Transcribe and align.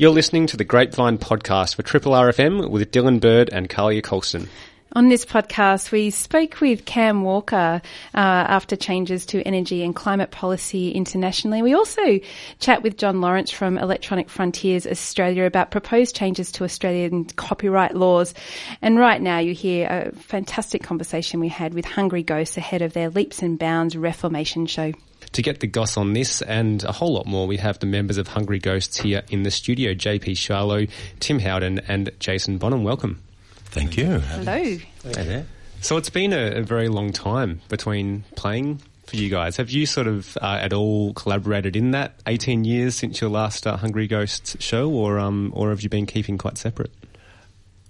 You're 0.00 0.12
listening 0.12 0.46
to 0.46 0.56
the 0.56 0.62
Grapevine 0.62 1.18
podcast 1.18 1.74
for 1.74 1.82
Triple 1.82 2.12
RFM 2.12 2.70
with 2.70 2.92
Dylan 2.92 3.20
Bird 3.20 3.50
and 3.52 3.68
Kulja 3.68 4.00
Coulston. 4.00 4.46
On 4.92 5.08
this 5.08 5.24
podcast, 5.24 5.90
we 5.90 6.10
spoke 6.10 6.60
with 6.60 6.84
Cam 6.84 7.24
Walker 7.24 7.82
uh, 8.14 8.16
after 8.16 8.76
changes 8.76 9.26
to 9.26 9.42
energy 9.42 9.82
and 9.82 9.96
climate 9.96 10.30
policy 10.30 10.92
internationally. 10.92 11.62
We 11.62 11.74
also 11.74 12.20
chat 12.60 12.84
with 12.84 12.96
John 12.96 13.20
Lawrence 13.20 13.50
from 13.50 13.76
Electronic 13.76 14.30
Frontiers 14.30 14.86
Australia 14.86 15.46
about 15.46 15.72
proposed 15.72 16.14
changes 16.14 16.52
to 16.52 16.62
Australian 16.62 17.24
copyright 17.24 17.96
laws. 17.96 18.34
And 18.80 19.00
right 19.00 19.20
now, 19.20 19.40
you 19.40 19.52
hear 19.52 19.88
a 19.88 20.12
fantastic 20.12 20.84
conversation 20.84 21.40
we 21.40 21.48
had 21.48 21.74
with 21.74 21.84
Hungry 21.84 22.22
Ghosts 22.22 22.56
ahead 22.56 22.82
of 22.82 22.92
their 22.92 23.10
Leaps 23.10 23.42
and 23.42 23.58
Bounds 23.58 23.96
Reformation 23.96 24.66
show. 24.66 24.92
To 25.32 25.42
get 25.42 25.60
the 25.60 25.66
goss 25.66 25.96
on 25.96 26.14
this 26.14 26.42
and 26.42 26.82
a 26.84 26.92
whole 26.92 27.12
lot 27.12 27.26
more, 27.26 27.46
we 27.46 27.58
have 27.58 27.78
the 27.78 27.86
members 27.86 28.18
of 28.18 28.28
Hungry 28.28 28.58
Ghosts 28.58 28.98
here 28.98 29.22
in 29.30 29.42
the 29.42 29.50
studio 29.50 29.92
JP 29.92 30.32
Charlo, 30.32 30.90
Tim 31.20 31.38
Howden, 31.38 31.80
and 31.86 32.10
Jason 32.18 32.58
Bonham. 32.58 32.82
Welcome. 32.82 33.22
Thank 33.66 33.96
you. 33.96 34.18
Hello. 34.18 34.52
Hey 34.52 34.80
there. 35.02 35.46
So 35.80 35.96
it's 35.96 36.10
been 36.10 36.32
a, 36.32 36.58
a 36.58 36.62
very 36.62 36.88
long 36.88 37.12
time 37.12 37.60
between 37.68 38.24
playing 38.34 38.80
for 39.06 39.16
you 39.16 39.28
guys. 39.28 39.56
Have 39.56 39.70
you 39.70 39.86
sort 39.86 40.06
of 40.06 40.36
uh, 40.40 40.58
at 40.60 40.72
all 40.72 41.12
collaborated 41.14 41.76
in 41.76 41.92
that 41.92 42.14
18 42.26 42.64
years 42.64 42.94
since 42.94 43.20
your 43.20 43.30
last 43.30 43.66
uh, 43.66 43.76
Hungry 43.76 44.06
Ghosts 44.06 44.56
show, 44.60 44.90
or 44.90 45.18
um, 45.18 45.52
or 45.54 45.70
have 45.70 45.82
you 45.82 45.88
been 45.88 46.06
keeping 46.06 46.38
quite 46.38 46.58
separate? 46.58 46.90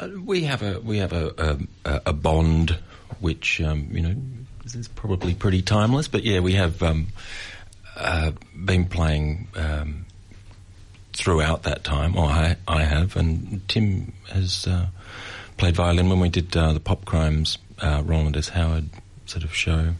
Uh, 0.00 0.08
we 0.24 0.42
have 0.42 0.62
a 0.62 0.80
we 0.80 0.98
have 0.98 1.12
a 1.12 1.58
a, 1.84 2.00
a 2.06 2.12
bond 2.12 2.78
which 3.20 3.60
um, 3.60 3.88
you 3.90 4.00
know 4.00 4.14
is 4.74 4.88
probably 4.88 5.34
pretty 5.34 5.62
timeless. 5.62 6.08
But 6.08 6.24
yeah, 6.24 6.40
we 6.40 6.54
have 6.54 6.82
um, 6.82 7.08
uh, 7.96 8.32
been 8.64 8.86
playing 8.86 9.48
um, 9.56 10.06
throughout 11.12 11.64
that 11.64 11.84
time. 11.84 12.16
Or 12.16 12.26
I 12.26 12.56
I 12.66 12.84
have, 12.84 13.16
and 13.16 13.66
Tim 13.68 14.12
has 14.32 14.66
uh, 14.66 14.86
played 15.56 15.76
violin 15.76 16.08
when 16.08 16.20
we 16.20 16.28
did 16.28 16.56
uh, 16.56 16.72
the 16.72 16.80
Pop 16.80 17.04
Crimes 17.04 17.58
uh, 17.80 18.02
Rowland 18.04 18.36
S. 18.36 18.50
Howard 18.50 18.88
sort 19.26 19.44
of 19.44 19.54
show. 19.54 19.94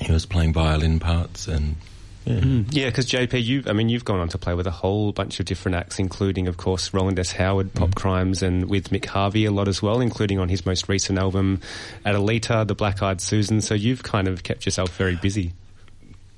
He 0.00 0.12
was 0.12 0.26
playing 0.26 0.52
violin 0.52 1.00
parts 1.00 1.48
and. 1.48 1.76
Yeah, 2.24 2.40
mm. 2.40 2.66
yeah, 2.70 2.86
because 2.86 3.06
JP, 3.06 3.42
you 3.42 3.62
I 3.66 3.72
mean, 3.72 3.88
you've 3.88 4.04
gone 4.04 4.20
on 4.20 4.28
to 4.30 4.38
play 4.38 4.54
with 4.54 4.66
a 4.66 4.70
whole 4.70 5.12
bunch 5.12 5.40
of 5.40 5.46
different 5.46 5.76
acts, 5.76 5.98
including, 5.98 6.48
of 6.48 6.56
course, 6.56 6.92
Rowland 6.92 7.18
S. 7.18 7.32
Howard, 7.32 7.72
Pop 7.74 7.90
mm. 7.90 7.94
Crimes, 7.94 8.42
and 8.42 8.68
with 8.68 8.90
Mick 8.90 9.06
Harvey 9.06 9.44
a 9.44 9.50
lot 9.50 9.68
as 9.68 9.80
well, 9.80 10.00
including 10.00 10.38
on 10.38 10.48
his 10.48 10.66
most 10.66 10.88
recent 10.88 11.18
album, 11.18 11.60
Adelita, 12.04 12.66
The 12.66 12.74
Black 12.74 13.02
Eyed 13.02 13.20
Susan. 13.20 13.60
So 13.60 13.74
you've 13.74 14.02
kind 14.02 14.28
of 14.28 14.42
kept 14.42 14.66
yourself 14.66 14.94
very 14.96 15.16
busy. 15.16 15.52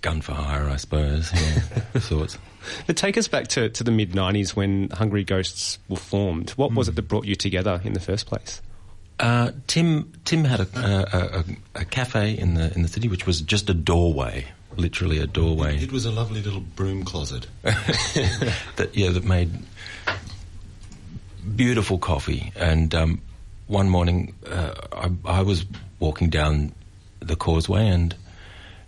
Gun 0.01 0.20
for 0.20 0.33
hire, 0.33 0.69
I 0.69 0.77
suppose. 0.77 1.33
Yeah, 1.33 2.01
sorts. 2.01 2.39
But 2.86 2.97
take 2.97 3.19
us 3.19 3.28
back 3.28 3.48
to, 3.48 3.69
to 3.70 3.84
the 3.84 3.91
mid 3.91 4.12
90s 4.12 4.55
when 4.55 4.91
Hungry 4.91 5.25
Ghosts 5.25 5.78
were 5.89 5.97
formed. 5.97 6.51
What 6.51 6.70
mm. 6.70 6.77
was 6.77 6.89
it 6.89 6.95
that 6.95 7.03
brought 7.03 7.27
you 7.27 7.34
together 7.34 7.81
in 7.84 7.92
the 7.92 8.01
first 8.01 8.27
place? 8.27 8.62
Uh, 9.19 9.53
Tim 9.67 10.12
Tim 10.25 10.45
had 10.45 10.61
a, 10.61 10.69
a, 10.75 11.39
a, 11.41 11.45
a, 11.83 11.84
cafe 11.84 12.39
in 12.39 12.55
the 12.55 12.73
in 12.75 12.81
the 12.81 12.89
city, 12.89 13.06
which 13.06 13.27
was 13.27 13.42
just 13.42 13.69
a 13.69 13.75
doorway, 13.75 14.47
literally 14.76 15.18
a 15.18 15.26
doorway. 15.26 15.76
It, 15.76 15.84
it 15.84 15.92
was 15.92 16.04
a 16.04 16.10
lovely 16.10 16.42
little 16.42 16.60
broom 16.60 17.04
closet 17.04 17.46
that 17.62 18.90
yeah 18.92 19.10
that 19.10 19.24
made 19.24 19.50
beautiful 21.56 21.98
coffee. 21.98 22.52
And 22.56 22.94
um, 22.94 23.20
one 23.66 23.88
morning, 23.88 24.34
uh, 24.46 24.74
I, 24.92 25.10
I, 25.24 25.42
was 25.42 25.64
walking 25.98 26.30
down 26.30 26.72
the 27.20 27.36
causeway, 27.36 27.86
and 27.88 28.14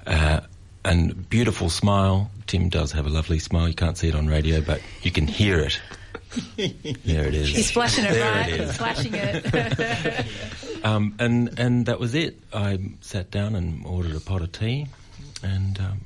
uh, 0.07 0.41
and 0.85 1.29
beautiful 1.29 1.71
smile. 1.71 2.31
Tim 2.47 2.69
does 2.69 2.93
have 2.93 3.07
a 3.07 3.11
lovely 3.11 3.39
smile. 3.39 3.69
You 3.69 3.75
can't 3.75 3.97
see 3.97 4.09
it 4.09 4.15
on 4.15 4.27
radio, 4.27 4.61
but 4.61 4.81
you 5.03 5.11
can 5.11 5.27
hear 5.27 5.61
it. 5.61 5.81
there 6.57 7.27
it 7.27 7.35
is. 7.35 7.49
He's 7.49 7.71
flashing 7.71 8.05
it 8.05 8.13
there 8.13 8.33
right. 8.33 8.53
It 8.53 8.61
He's 8.61 8.77
flashing 8.77 9.13
it. 9.15 10.85
um, 10.85 11.15
and 11.19 11.59
and 11.59 11.87
that 11.87 12.01
was 12.01 12.15
it. 12.15 12.39
I 12.53 12.79
sat 13.01 13.31
down 13.31 13.55
and 13.55 13.85
ordered 13.87 14.17
a 14.17 14.21
pot 14.21 14.43
of 14.43 14.53
tea, 14.53 14.87
and 15.43 15.79
um, 15.81 16.01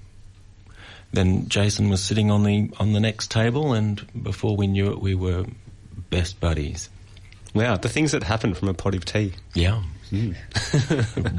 then 1.12 1.48
Jason 1.48 1.88
was 1.88 2.02
sitting 2.02 2.30
on 2.30 2.42
the 2.42 2.70
on 2.78 2.92
the 2.92 3.00
next 3.00 3.30
table, 3.30 3.72
and 3.72 4.04
before 4.22 4.56
we 4.56 4.66
knew 4.66 4.90
it, 4.90 5.00
we 5.00 5.14
were 5.14 5.46
best 6.10 6.40
buddies. 6.40 6.88
Wow, 7.54 7.76
the 7.76 7.88
things 7.88 8.12
that 8.12 8.22
happen 8.22 8.54
from 8.54 8.68
a 8.68 8.74
pot 8.74 8.94
of 8.94 9.04
tea. 9.04 9.32
Yeah. 9.54 9.82
Mm. 10.10 10.36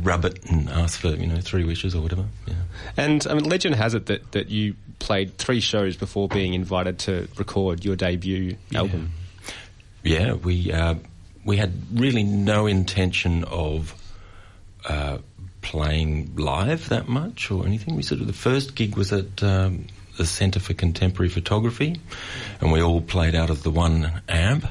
Rub 0.04 0.26
it 0.26 0.44
and 0.50 0.70
ask 0.70 1.00
for 1.00 1.10
you 1.10 1.28
know 1.28 1.40
three 1.40 1.64
wishes 1.64 1.96
or 1.96 2.02
whatever. 2.02 2.26
Yeah. 2.46 2.54
And 2.98 3.26
I 3.30 3.34
mean, 3.34 3.46
legend 3.46 3.76
has 3.76 3.94
it 3.94 4.08
that, 4.08 4.32
that 4.34 4.50
you 4.50 4.76
played 5.00 5.38
three 5.38 5.62
shows 5.62 5.96
before 5.96 6.28
being 6.28 6.54
invited 6.54 7.00
to 7.00 7.28
record 7.38 7.86
your 7.86 7.96
debut 7.96 8.58
yeah. 8.70 8.80
album. 8.80 9.12
Yeah, 10.04 10.34
we 10.34 10.72
uh, 10.72 10.96
we 11.46 11.58
had 11.58 11.74
really 11.94 12.24
no 12.24 12.66
intention 12.66 13.46
of 13.46 13.94
uh, 14.86 15.20
playing 15.70 16.36
live 16.38 16.90
that 16.90 17.08
much 17.08 17.52
or 17.52 17.66
anything. 17.66 17.96
We 17.96 18.04
sort 18.04 18.22
of 18.22 18.28
the 18.28 18.34
first 18.34 18.76
gig 18.76 18.96
was 18.96 19.12
at 19.12 19.44
um, 19.44 19.88
the 20.18 20.26
Centre 20.26 20.60
for 20.62 20.74
Contemporary 20.74 21.30
Photography, 21.30 22.00
and 22.62 22.72
we 22.72 22.82
all 22.82 23.02
played 23.02 23.36
out 23.36 23.50
of 23.50 23.64
the 23.64 23.72
one 23.72 24.22
amp 24.30 24.66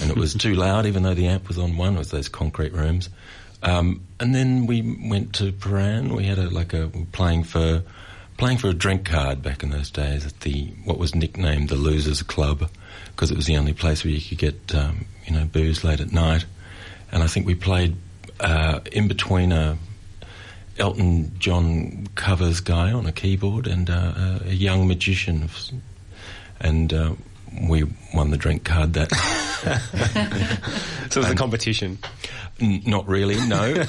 and 0.00 0.10
it 0.10 0.16
was 0.16 0.34
too 0.34 0.54
loud, 0.66 0.86
even 0.86 1.02
though 1.02 1.14
the 1.14 1.26
amp 1.26 1.48
was 1.48 1.58
on 1.58 1.76
one. 1.76 1.94
It 1.96 1.98
was 1.98 2.10
those 2.10 2.28
concrete 2.28 2.72
rooms. 2.72 3.08
Um, 3.62 4.02
and 4.20 4.34
then 4.34 4.66
we 4.66 4.82
went 5.08 5.34
to 5.36 5.52
Prahran. 5.52 6.14
We 6.14 6.24
had 6.24 6.38
a 6.38 6.50
like 6.50 6.72
a 6.72 6.90
playing 7.12 7.44
for 7.44 7.82
playing 8.36 8.58
for 8.58 8.68
a 8.68 8.74
drink 8.74 9.06
card 9.06 9.42
back 9.42 9.62
in 9.62 9.70
those 9.70 9.90
days 9.90 10.26
at 10.26 10.40
the 10.40 10.66
what 10.84 10.98
was 10.98 11.14
nicknamed 11.14 11.70
the 11.70 11.74
Losers 11.74 12.22
Club 12.22 12.68
because 13.08 13.30
it 13.30 13.36
was 13.36 13.46
the 13.46 13.56
only 13.56 13.72
place 13.72 14.04
where 14.04 14.12
you 14.12 14.20
could 14.20 14.38
get 14.38 14.74
um, 14.74 15.06
you 15.26 15.32
know 15.32 15.44
booze 15.46 15.84
late 15.84 16.00
at 16.00 16.12
night. 16.12 16.44
And 17.10 17.22
I 17.22 17.26
think 17.26 17.46
we 17.46 17.54
played 17.54 17.96
uh, 18.40 18.80
in 18.92 19.08
between 19.08 19.52
a 19.52 19.78
Elton 20.78 21.32
John 21.38 22.06
covers 22.14 22.60
guy 22.60 22.92
on 22.92 23.06
a 23.06 23.12
keyboard 23.12 23.66
and 23.66 23.88
uh, 23.88 24.40
a 24.44 24.52
young 24.52 24.86
magician, 24.86 25.48
and 26.60 26.92
uh, 26.92 27.14
we 27.68 27.84
won 28.14 28.30
the 28.30 28.36
drink 28.36 28.64
card 28.64 28.92
that. 28.94 29.10
so 31.10 31.20
it 31.20 31.24
was 31.24 31.30
a 31.32 31.34
competition. 31.34 31.98
N- 32.60 32.82
not 32.86 33.06
really. 33.08 33.36
No, 33.46 33.84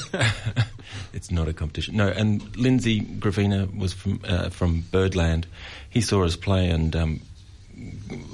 it's 1.13 1.31
not 1.31 1.47
a 1.47 1.53
competition. 1.53 1.97
No, 1.97 2.07
and 2.07 2.55
Lindsay 2.55 3.01
Gravina 3.01 3.75
was 3.77 3.93
from 3.93 4.21
uh, 4.27 4.49
from 4.49 4.83
Birdland. 4.91 5.47
He 5.89 6.01
saw 6.01 6.23
us 6.23 6.35
play 6.35 6.69
and 6.69 6.95
um, 6.95 7.21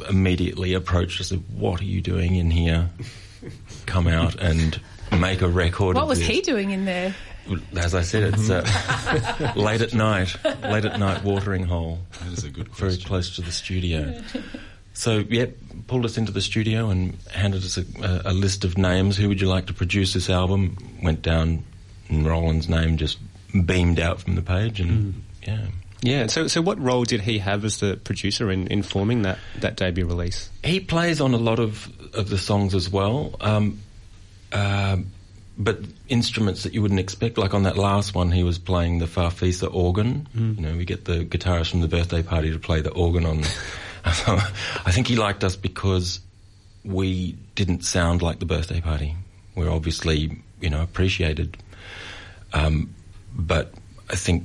immediately 0.09 0.73
approached 0.73 1.19
us. 1.21 1.29
Said, 1.29 1.43
"What 1.55 1.81
are 1.81 1.85
you 1.85 2.01
doing 2.01 2.35
in 2.35 2.51
here? 2.51 2.89
Come 3.85 4.07
out 4.07 4.35
and 4.35 4.79
make 5.11 5.41
a 5.41 5.47
record." 5.47 5.95
What 5.95 6.07
was 6.07 6.19
this. 6.19 6.27
he 6.27 6.41
doing 6.41 6.71
in 6.71 6.85
there? 6.85 7.15
As 7.75 7.93
I 7.93 8.01
said, 8.01 8.33
it's 8.33 8.49
uh, 8.49 9.53
late 9.55 9.81
at 9.81 9.93
night, 9.93 10.35
late 10.63 10.85
at 10.85 10.99
night 10.99 11.23
watering 11.23 11.63
hole. 11.63 11.99
That 12.21 12.33
is 12.33 12.43
a 12.43 12.49
good 12.49 12.69
question. 12.69 12.89
Very 12.89 12.97
close 13.03 13.35
to 13.35 13.41
the 13.41 13.51
studio. 13.51 14.21
So, 14.93 15.23
yeah, 15.29 15.47
pulled 15.87 16.05
us 16.05 16.17
into 16.17 16.31
the 16.31 16.41
studio 16.41 16.89
and 16.89 17.17
handed 17.31 17.63
us 17.63 17.77
a, 17.77 17.85
a, 18.01 18.31
a, 18.31 18.33
list 18.33 18.63
of 18.63 18.77
names. 18.77 19.17
Who 19.17 19.27
would 19.27 19.41
you 19.41 19.47
like 19.47 19.65
to 19.65 19.73
produce 19.73 20.13
this 20.13 20.29
album? 20.29 20.77
Went 21.01 21.21
down, 21.21 21.63
and 22.09 22.25
Rowland's 22.25 22.69
name 22.69 22.97
just 22.97 23.17
beamed 23.65 23.99
out 23.99 24.21
from 24.21 24.35
the 24.35 24.41
page, 24.41 24.79
and 24.79 25.13
mm. 25.13 25.21
yeah. 25.47 25.65
Yeah, 26.03 26.27
so 26.27 26.47
so 26.47 26.61
what 26.61 26.79
role 26.79 27.05
did 27.05 27.21
he 27.21 27.37
have 27.39 27.63
as 27.63 27.79
the 27.79 27.95
producer 27.95 28.51
in, 28.51 28.67
in 28.67 28.83
forming 28.83 29.21
that, 29.21 29.39
that 29.59 29.77
debut 29.77 30.05
release? 30.05 30.49
He 30.61 30.81
plays 30.81 31.21
on 31.21 31.33
a 31.33 31.37
lot 31.37 31.59
of, 31.59 31.89
of 32.13 32.29
the 32.29 32.37
songs 32.37 32.75
as 32.75 32.89
well, 32.89 33.35
um, 33.39 33.79
uh, 34.51 34.97
but 35.57 35.79
instruments 36.07 36.63
that 36.63 36.73
you 36.73 36.81
wouldn't 36.81 36.99
expect. 36.99 37.37
Like 37.37 37.53
on 37.53 37.63
that 37.63 37.77
last 37.77 38.15
one, 38.15 38.31
he 38.31 38.43
was 38.43 38.57
playing 38.57 38.99
the 38.99 39.05
Farfisa 39.05 39.73
organ. 39.73 40.27
Mm. 40.35 40.55
You 40.57 40.61
know, 40.61 40.77
we 40.77 40.85
get 40.85 41.05
the 41.05 41.25
guitarist 41.25 41.71
from 41.71 41.81
the 41.81 41.87
birthday 41.87 42.23
party 42.23 42.51
to 42.51 42.59
play 42.59 42.81
the 42.81 42.91
organ 42.91 43.25
on 43.25 43.43
I 44.05 44.91
think 44.91 45.07
he 45.07 45.15
liked 45.15 45.43
us 45.43 45.55
because 45.55 46.19
we 46.83 47.37
didn't 47.55 47.85
sound 47.85 48.21
like 48.21 48.39
the 48.39 48.45
birthday 48.45 48.81
party. 48.81 49.15
We're 49.55 49.69
obviously, 49.69 50.41
you 50.59 50.69
know, 50.69 50.81
appreciated. 50.81 51.57
Um, 52.51 52.93
but 53.33 53.73
I 54.09 54.15
think 54.15 54.43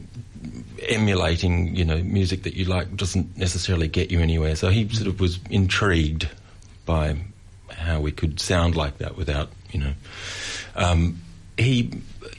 emulating, 0.89 1.75
you 1.75 1.85
know, 1.85 2.01
music 2.05 2.45
that 2.45 2.55
you 2.55 2.67
like 2.67 2.97
doesn't 2.97 3.37
necessarily 3.37 3.89
get 3.89 4.13
you 4.13 4.21
anywhere. 4.21 4.55
So 4.55 4.69
he 4.69 4.89
sort 4.91 5.09
of 5.09 5.19
was 5.19 5.41
intrigued 5.51 6.29
by 6.87 7.17
how 7.69 8.01
we 8.01 8.13
could 8.13 8.39
sound 8.39 8.77
like 8.77 8.99
that 8.99 9.17
without, 9.17 9.51
you 9.73 9.81
know. 9.81 9.93
Um, 10.79 11.21
he 11.57 11.91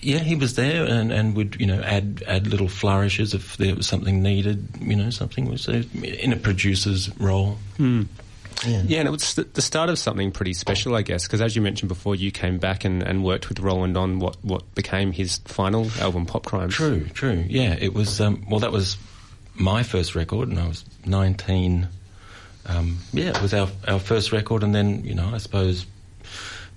yeah, 0.02 0.20
he 0.20 0.36
was 0.36 0.56
there 0.56 0.86
and, 0.86 1.12
and 1.12 1.36
would 1.36 1.58
you 1.60 1.68
know 1.68 1.82
add 1.82 2.24
add 2.28 2.48
little 2.48 2.70
flourishes 2.70 3.34
if 3.34 3.58
there 3.58 3.76
was 3.76 3.88
something 3.88 4.24
needed. 4.24 4.68
You 4.80 4.96
know, 4.96 5.10
something 5.10 5.50
was 5.50 5.68
in 5.68 6.34
a 6.34 6.38
producer's 6.38 7.16
role. 7.20 7.58
Mm. 7.78 8.08
Yeah. 8.66 8.82
yeah, 8.86 9.00
and 9.00 9.08
it 9.08 9.12
was 9.12 9.36
the 9.36 9.62
start 9.62 9.90
of 9.90 9.98
something 9.98 10.34
pretty 10.34 10.52
special, 10.52 10.94
I 10.94 11.02
guess, 11.02 11.26
because 11.26 11.40
as 11.40 11.56
you 11.56 11.62
mentioned 11.62 11.88
before, 11.88 12.14
you 12.14 12.30
came 12.30 12.58
back 12.58 12.84
and, 12.84 13.02
and 13.02 13.24
worked 13.24 13.48
with 13.48 13.62
Rowland 13.62 13.96
on 13.96 14.20
what, 14.20 14.36
what 14.44 14.76
became 14.76 15.14
his 15.14 15.38
final 15.46 15.90
album, 16.02 16.26
Pop 16.26 16.46
Crimes. 16.46 16.74
True, 16.74 17.06
true. 17.14 17.46
Yeah, 17.48 17.78
it 17.80 17.94
was. 17.94 18.20
Um, 18.20 18.46
well, 18.50 18.60
that 18.60 18.74
was 18.74 18.98
my 19.56 19.84
first 19.84 20.14
record, 20.14 20.50
and 20.50 20.60
I 20.60 20.68
was 20.68 20.84
nineteen 21.06 21.88
um, 22.70 22.98
yeah, 23.14 23.30
it 23.30 23.42
was 23.42 23.54
our 23.54 23.68
our 23.88 24.00
first 24.00 24.32
record, 24.32 24.64
and 24.64 24.74
then 24.74 25.04
you 25.04 25.16
know, 25.16 25.30
I 25.34 25.40
suppose 25.40 25.86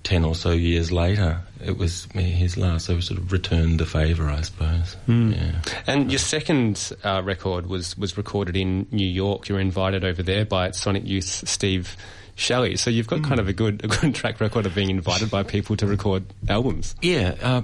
ten 0.02 0.24
or 0.24 0.34
so 0.34 0.50
years 0.50 0.90
later, 0.90 1.40
it 1.64 1.78
was 1.78 2.06
his 2.12 2.56
last. 2.56 2.86
So 2.86 2.94
we 2.94 3.00
sort 3.00 3.18
of 3.20 3.32
returned 3.32 3.80
the 3.80 3.86
favour, 3.86 4.28
I 4.28 4.40
suppose. 4.42 4.96
Mm. 5.08 5.36
Yeah. 5.36 5.82
And 5.86 6.10
your 6.10 6.18
second 6.18 6.92
uh, 7.04 7.22
record 7.24 7.66
was 7.66 7.96
was 7.96 8.16
recorded 8.16 8.56
in 8.56 8.86
New 8.90 9.06
York. 9.06 9.48
You 9.48 9.54
were 9.54 9.60
invited 9.60 10.04
over 10.04 10.22
there 10.22 10.44
by 10.44 10.70
Sonic 10.72 11.06
Youth 11.06 11.48
Steve 11.48 11.96
Shelley. 12.34 12.76
So 12.76 12.90
you've 12.90 13.06
got 13.06 13.20
mm. 13.20 13.28
kind 13.28 13.40
of 13.40 13.48
a 13.48 13.52
good 13.52 13.84
a 13.84 13.88
good 13.88 14.14
track 14.14 14.40
record 14.40 14.66
of 14.66 14.74
being 14.74 14.90
invited 14.90 15.30
by 15.30 15.42
people 15.42 15.76
to 15.76 15.86
record 15.86 16.24
albums. 16.48 16.94
Yeah, 17.00 17.34
uh, 17.40 17.62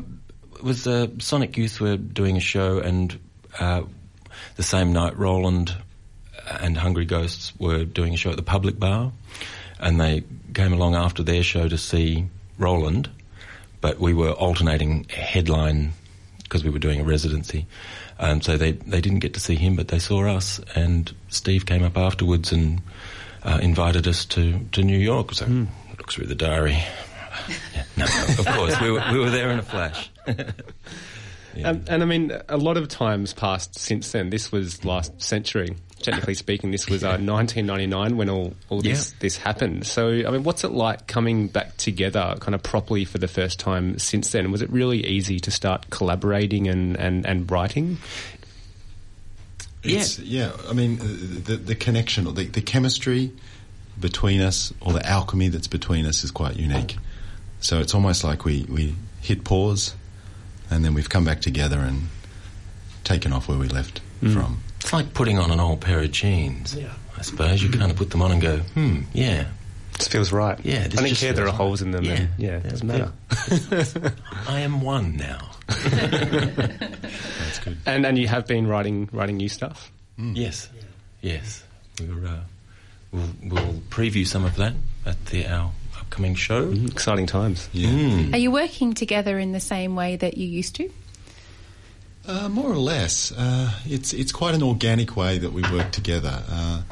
it 0.54 0.62
was 0.62 0.86
uh, 0.86 1.08
Sonic 1.18 1.56
Youth 1.56 1.80
were 1.80 1.96
doing 1.96 2.36
a 2.36 2.40
show, 2.40 2.78
and 2.78 3.18
uh, 3.58 3.82
the 4.56 4.62
same 4.62 4.92
night 4.92 5.16
Rowland 5.16 5.74
and 6.60 6.76
Hungry 6.76 7.04
Ghosts 7.04 7.52
were 7.58 7.84
doing 7.84 8.14
a 8.14 8.16
show 8.16 8.30
at 8.30 8.36
the 8.36 8.42
Public 8.42 8.78
Bar, 8.78 9.12
and 9.78 10.00
they 10.00 10.24
came 10.54 10.72
along 10.72 10.94
after 10.94 11.22
their 11.22 11.42
show 11.42 11.68
to 11.68 11.78
see 11.78 12.26
Rowland, 12.58 13.08
but 13.80 13.98
we 13.98 14.14
were 14.14 14.32
alternating 14.32 15.06
headline 15.08 15.92
because 16.42 16.64
we 16.64 16.70
were 16.70 16.78
doing 16.78 17.00
a 17.00 17.04
residency. 17.04 17.66
Um, 18.18 18.40
so 18.40 18.56
they 18.56 18.72
they 18.72 19.00
didn't 19.00 19.20
get 19.20 19.34
to 19.34 19.40
see 19.40 19.54
him, 19.54 19.76
but 19.76 19.88
they 19.88 19.98
saw 19.98 20.26
us, 20.26 20.60
and 20.74 21.12
Steve 21.28 21.66
came 21.66 21.84
up 21.84 21.96
afterwards 21.96 22.52
and 22.52 22.80
uh, 23.44 23.58
invited 23.62 24.08
us 24.08 24.24
to, 24.26 24.58
to 24.72 24.82
New 24.82 24.98
York. 24.98 25.34
So 25.34 25.46
mm. 25.46 25.68
look 25.96 26.10
through 26.10 26.26
the 26.26 26.34
diary. 26.34 26.78
yeah, 27.74 27.84
no, 27.96 28.04
of 28.04 28.46
course 28.46 28.80
we 28.80 28.90
were 28.90 29.02
we 29.12 29.18
were 29.20 29.30
there 29.30 29.50
in 29.50 29.58
a 29.58 29.62
flash. 29.62 30.10
yeah. 31.54 31.70
um, 31.70 31.84
and 31.88 32.02
I 32.02 32.06
mean, 32.06 32.32
a 32.48 32.56
lot 32.56 32.76
of 32.76 32.88
times 32.88 33.34
passed 33.34 33.78
since 33.78 34.10
then. 34.10 34.30
This 34.30 34.50
was 34.50 34.84
last 34.84 35.22
century 35.22 35.76
technically 36.02 36.34
speaking, 36.34 36.70
this 36.70 36.88
was 36.88 37.04
uh, 37.04 37.18
1999 37.18 38.16
when 38.16 38.28
all, 38.28 38.54
all 38.68 38.80
this, 38.80 39.10
yeah. 39.10 39.16
this 39.20 39.36
happened. 39.36 39.86
So, 39.86 40.08
I 40.08 40.30
mean, 40.30 40.42
what's 40.42 40.64
it 40.64 40.72
like 40.72 41.06
coming 41.06 41.48
back 41.48 41.76
together 41.76 42.36
kind 42.40 42.54
of 42.54 42.62
properly 42.62 43.04
for 43.04 43.18
the 43.18 43.28
first 43.28 43.58
time 43.60 43.98
since 43.98 44.32
then? 44.32 44.50
Was 44.50 44.62
it 44.62 44.70
really 44.70 45.04
easy 45.06 45.40
to 45.40 45.50
start 45.50 45.90
collaborating 45.90 46.68
and, 46.68 46.96
and, 46.96 47.26
and 47.26 47.50
writing? 47.50 47.98
It's, 49.82 50.18
yeah. 50.18 50.46
yeah, 50.46 50.68
I 50.68 50.72
mean, 50.72 51.00
uh, 51.00 51.04
the, 51.04 51.56
the 51.56 51.74
connection 51.74 52.26
or 52.26 52.32
the, 52.32 52.46
the 52.46 52.62
chemistry 52.62 53.32
between 53.98 54.40
us 54.40 54.72
or 54.80 54.92
the 54.92 55.06
alchemy 55.06 55.48
that's 55.48 55.68
between 55.68 56.06
us 56.06 56.24
is 56.24 56.30
quite 56.30 56.56
unique. 56.56 56.96
So 57.60 57.80
it's 57.80 57.94
almost 57.94 58.24
like 58.24 58.44
we, 58.44 58.64
we 58.68 58.94
hit 59.20 59.44
pause 59.44 59.94
and 60.70 60.84
then 60.84 60.94
we've 60.94 61.08
come 61.08 61.24
back 61.24 61.40
together 61.40 61.78
and 61.78 62.08
taken 63.04 63.32
off 63.32 63.48
where 63.48 63.58
we 63.58 63.68
left 63.68 64.00
mm. 64.22 64.32
from. 64.32 64.60
It's 64.80 64.92
like 64.92 65.12
putting 65.14 65.38
on 65.38 65.50
an 65.50 65.60
old 65.60 65.80
pair 65.80 66.00
of 66.00 66.10
jeans. 66.12 66.74
Yeah. 66.74 66.92
I 67.16 67.22
suppose 67.22 67.62
you 67.62 67.70
kind 67.70 67.90
of 67.90 67.96
put 67.96 68.10
them 68.10 68.22
on 68.22 68.30
and 68.32 68.40
go, 68.40 68.58
hmm, 68.58 69.00
yeah. 69.12 69.48
This 69.98 70.06
feels 70.06 70.30
right. 70.30 70.58
Yeah, 70.64 70.84
I 70.84 70.88
don't 70.88 71.14
care 71.16 71.32
there 71.32 71.48
are 71.48 71.52
holes 71.52 71.82
in 71.82 71.90
them. 71.90 72.04
Yeah, 72.04 72.12
and, 72.12 72.28
yeah, 72.38 72.56
it 72.58 72.68
doesn't 72.68 72.86
matter. 72.86 73.12
I 74.48 74.60
am 74.60 74.80
one 74.80 75.16
now. 75.16 75.50
That's 75.66 77.58
good. 77.58 77.78
And 77.84 78.06
and 78.06 78.16
you 78.16 78.28
have 78.28 78.46
been 78.46 78.68
writing 78.68 79.08
writing 79.12 79.36
new 79.38 79.48
stuff. 79.48 79.90
Mm. 80.16 80.36
Yes, 80.36 80.68
yeah. 81.20 81.32
yes. 81.32 81.64
We're, 82.00 82.28
uh, 82.28 82.40
we'll 83.10 83.30
we'll 83.42 83.74
preview 83.90 84.24
some 84.24 84.44
of 84.44 84.54
that 84.54 84.74
at 85.04 85.26
the 85.26 85.46
our 85.48 85.72
upcoming 85.98 86.36
show. 86.36 86.70
Mm, 86.72 86.92
exciting 86.92 87.26
times. 87.26 87.68
Yeah. 87.72 87.88
Mm. 87.88 88.34
Are 88.34 88.38
you 88.38 88.52
working 88.52 88.94
together 88.94 89.36
in 89.38 89.50
the 89.50 89.60
same 89.60 89.96
way 89.96 90.14
that 90.14 90.38
you 90.38 90.46
used 90.46 90.76
to? 90.76 90.88
Uh, 92.28 92.46
more 92.46 92.70
or 92.70 92.76
less. 92.76 93.32
Uh, 93.32 93.72
it's 93.86 94.12
it's 94.12 94.32
quite 94.32 94.54
an 94.54 94.62
organic 94.62 95.16
way 95.16 95.38
that 95.38 95.50
we 95.50 95.62
work 95.72 95.90
together. 95.92 96.42
Uh, 96.50 96.82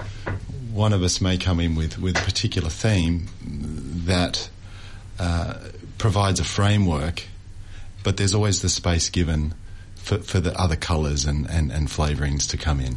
one 0.73 0.95
of 0.95 1.03
us 1.03 1.21
may 1.21 1.37
come 1.37 1.61
in 1.61 1.75
with, 1.75 1.99
with 1.99 2.17
a 2.17 2.23
particular 2.25 2.71
theme 2.71 3.27
that 4.07 4.49
uh, 5.19 5.55
provides 5.99 6.41
a 6.41 6.45
framework, 6.45 7.25
but 8.03 8.17
there's 8.17 8.35
always 8.35 8.63
the 8.63 8.71
space 8.71 9.11
given 9.11 9.53
for, 9.97 10.19
for 10.19 10.41
the 10.41 10.59
other 10.59 10.77
colours 10.77 11.27
and, 11.27 11.51
and, 11.51 11.71
and 11.71 11.91
flavourings 11.91 12.47
to 12.47 12.57
come 12.57 12.81
in. 12.81 12.97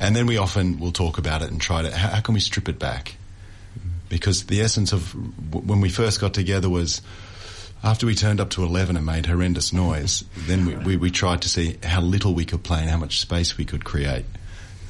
And 0.00 0.16
then 0.16 0.26
we 0.26 0.38
often 0.38 0.78
will 0.78 0.92
talk 0.92 1.18
about 1.18 1.42
it 1.42 1.50
and 1.50 1.60
try 1.60 1.82
to 1.82 1.94
how, 1.94 2.08
how 2.08 2.20
can 2.22 2.32
we 2.32 2.40
strip 2.40 2.70
it 2.70 2.78
back? 2.78 3.16
Because 4.08 4.44
the 4.46 4.62
essence 4.62 4.94
of 4.94 5.12
w- 5.50 5.66
when 5.66 5.82
we 5.82 5.90
first 5.90 6.22
got 6.22 6.32
together 6.32 6.70
was 6.70 7.02
after 7.84 8.06
we 8.06 8.14
turned 8.14 8.40
up 8.40 8.48
to 8.50 8.64
11 8.64 8.96
and 8.96 9.04
made 9.04 9.26
horrendous 9.26 9.72
noise, 9.72 10.24
then 10.34 10.64
we, 10.64 10.74
we, 10.76 10.96
we, 10.96 11.10
tried 11.10 11.42
to 11.42 11.48
see 11.50 11.76
how 11.82 12.00
little 12.00 12.32
we 12.32 12.46
could 12.46 12.62
play 12.64 12.80
and 12.80 12.88
how 12.88 12.96
much 12.96 13.20
space 13.20 13.58
we 13.58 13.64
could 13.66 13.84
create. 13.84 14.24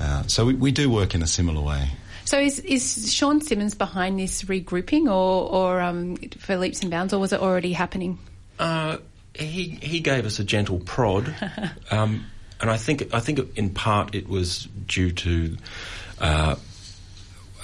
Uh, 0.00 0.22
so 0.28 0.46
we, 0.46 0.54
we 0.54 0.72
do 0.72 0.88
work 0.88 1.14
in 1.14 1.20
a 1.20 1.26
similar 1.26 1.60
way. 1.60 1.88
So 2.24 2.38
is, 2.38 2.60
is 2.60 3.12
Sean 3.12 3.40
Simmons 3.40 3.74
behind 3.74 4.18
this 4.18 4.44
regrouping 4.44 5.06
or, 5.06 5.50
or 5.50 5.80
um, 5.80 6.16
for 6.38 6.56
leaps 6.56 6.82
and 6.82 6.90
bounds, 6.90 7.12
or 7.12 7.18
was 7.18 7.32
it 7.32 7.40
already 7.40 7.72
happening? 7.72 8.18
Uh, 8.58 8.98
he 9.34 9.78
he 9.82 9.98
gave 9.98 10.24
us 10.24 10.38
a 10.38 10.44
gentle 10.44 10.78
prod, 10.78 11.34
um, 11.90 12.24
and 12.60 12.70
I 12.70 12.76
think 12.76 13.12
I 13.12 13.20
think 13.20 13.58
in 13.58 13.70
part 13.70 14.14
it 14.14 14.28
was 14.28 14.68
due 14.86 15.10
to 15.10 15.56
uh, 16.20 16.54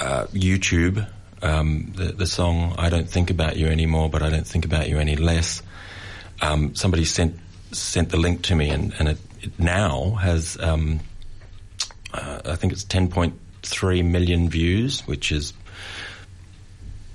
uh, 0.00 0.26
YouTube 0.26 1.08
um, 1.42 1.92
the, 1.96 2.12
the 2.12 2.26
song 2.26 2.74
"I 2.78 2.88
Don't 2.88 3.08
Think 3.08 3.30
About 3.30 3.56
You 3.56 3.66
Anymore," 3.66 4.10
but 4.10 4.22
I 4.22 4.30
don't 4.30 4.46
think 4.46 4.64
about 4.64 4.88
you 4.88 4.98
any 4.98 5.16
less. 5.16 5.62
Um, 6.42 6.74
somebody 6.74 7.04
sent 7.04 7.36
sent 7.72 8.10
the 8.10 8.16
link 8.16 8.42
to 8.42 8.54
me, 8.54 8.70
and, 8.70 8.92
and 8.98 9.08
it, 9.08 9.18
it 9.40 9.58
now 9.58 10.12
has 10.12 10.58
um, 10.60 11.00
uh, 12.12 12.40
I 12.44 12.56
think 12.56 12.72
it's 12.72 12.84
ten 12.84 13.08
point 13.08 13.34
three 13.62 14.02
million 14.02 14.48
views, 14.48 15.00
which 15.06 15.32
is 15.32 15.52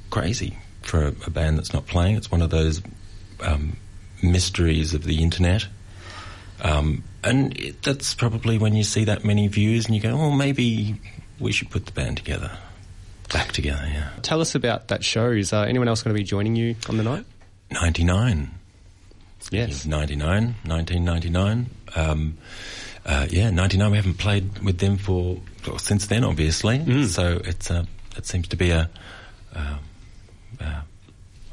crazy 0.10 0.58
for 0.82 1.08
a, 1.08 1.16
a, 1.26 1.30
band 1.30 1.58
that's 1.58 1.74
not 1.74 1.88
playing. 1.88 2.16
It's 2.16 2.32
one 2.32 2.42
of 2.42 2.50
those 2.52 2.82
um, 3.42 3.76
mysteries 4.22 4.94
of 4.94 5.04
the 5.04 5.22
internet. 5.22 5.66
Um, 6.62 7.04
and 7.24 7.58
it, 7.60 7.82
that's 7.82 8.14
probably 8.14 8.58
when 8.58 8.76
you 8.76 8.84
see 8.84 9.04
that 9.06 9.26
many 9.26 9.48
views 9.48 9.88
and 9.88 9.96
you 9.96 10.02
go, 10.02 10.12
oh, 10.12 10.32
maybe 10.32 11.02
we 11.40 11.52
should 11.52 11.70
put 11.70 11.86
the 11.86 11.92
band 11.92 12.18
together 12.18 12.58
back 13.30 13.52
together. 13.52 13.88
Yeah. 13.92 14.10
Tell 14.22 14.42
us 14.42 14.56
about 14.56 14.90
that 14.90 15.04
show. 15.04 15.32
Is 15.32 15.54
uh, 15.54 15.62
anyone 15.62 15.88
else 15.88 16.04
going 16.04 16.16
to 16.16 16.20
be 16.20 16.24
joining 16.24 16.56
you 16.56 16.76
on 16.90 16.98
the 16.98 17.04
night? 17.04 17.26
Ninety 17.72 18.04
nine. 18.04 18.52
Yes, 19.52 19.86
99, 19.86 20.56
1999. 20.66 21.70
Um, 21.96 22.38
uh, 23.06 23.28
yeah, 23.30 23.52
99. 23.52 23.92
We 23.92 23.98
haven't 23.98 24.18
played 24.18 24.64
with 24.64 24.80
them 24.80 24.98
for 24.98 25.40
well, 25.68 25.78
since 25.78 26.08
then, 26.08 26.24
obviously. 26.24 26.80
Mm. 26.80 27.06
So 27.06 27.42
it's 27.44 27.70
uh, 27.70 27.86
it 28.18 28.26
seems 28.26 28.48
to 28.50 28.56
be 28.56 28.72
a 28.72 28.90
uh, 29.56 29.78
uh, 30.60 30.82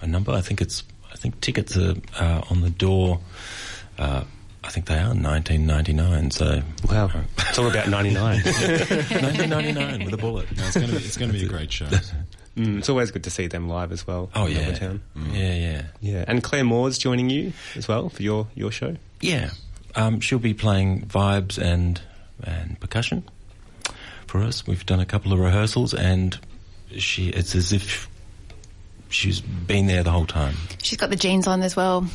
a 0.00 0.06
number. 0.06 0.32
I 0.32 0.40
think 0.40 0.60
it's 0.60 0.84
I 1.12 1.16
think 1.16 1.40
tickets 1.40 1.76
are 1.76 1.94
uh, 2.18 2.42
on 2.50 2.62
the 2.62 2.70
door 2.70 3.20
uh, 3.98 4.24
I 4.64 4.68
think 4.68 4.86
they 4.86 4.98
are 4.98 5.14
1999. 5.14 6.30
So 6.30 6.62
wow, 6.90 7.10
it's 7.38 7.58
all 7.58 7.68
about 7.68 7.88
99. 7.88 8.42
1999 8.42 10.04
with 10.04 10.14
a 10.14 10.16
bullet. 10.16 10.56
No, 10.56 10.64
it's 10.64 10.76
going 10.76 10.88
to 10.88 10.96
be 10.96 11.04
it's 11.04 11.16
going 11.16 11.32
to 11.32 11.38
be 11.38 11.44
a 11.44 11.48
great 11.48 11.72
show. 11.72 11.86
Mm, 12.56 12.78
it's 12.78 12.88
always 12.88 13.10
good 13.10 13.24
to 13.24 13.30
see 13.30 13.46
them 13.46 13.68
live 13.68 13.92
as 13.92 14.06
well. 14.06 14.30
Oh 14.34 14.46
yeah, 14.46 14.72
mm. 14.72 15.00
yeah, 15.32 15.54
yeah, 15.54 15.82
yeah. 16.00 16.24
And 16.28 16.42
Claire 16.42 16.64
Moore's 16.64 16.98
joining 16.98 17.30
you 17.30 17.52
as 17.76 17.88
well 17.88 18.08
for 18.10 18.22
your 18.22 18.46
your 18.54 18.70
show. 18.70 18.96
Yeah, 19.20 19.50
um, 19.96 20.20
she'll 20.20 20.38
be 20.38 20.54
playing 20.54 21.06
vibes 21.06 21.58
and 21.58 22.00
and 22.42 22.78
percussion 22.78 23.24
for 24.26 24.42
us. 24.42 24.66
We've 24.66 24.84
done 24.84 25.00
a 25.00 25.06
couple 25.06 25.32
of 25.32 25.38
rehearsals, 25.38 25.94
and 25.94 26.38
she 26.98 27.28
it's 27.28 27.54
as 27.54 27.72
if 27.72 28.08
she's 29.08 29.40
been 29.40 29.86
there 29.86 30.02
the 30.02 30.10
whole 30.10 30.26
time. 30.26 30.54
She's 30.82 30.98
got 30.98 31.08
the 31.10 31.16
jeans 31.16 31.46
on 31.46 31.62
as 31.62 31.74
well. 31.74 32.06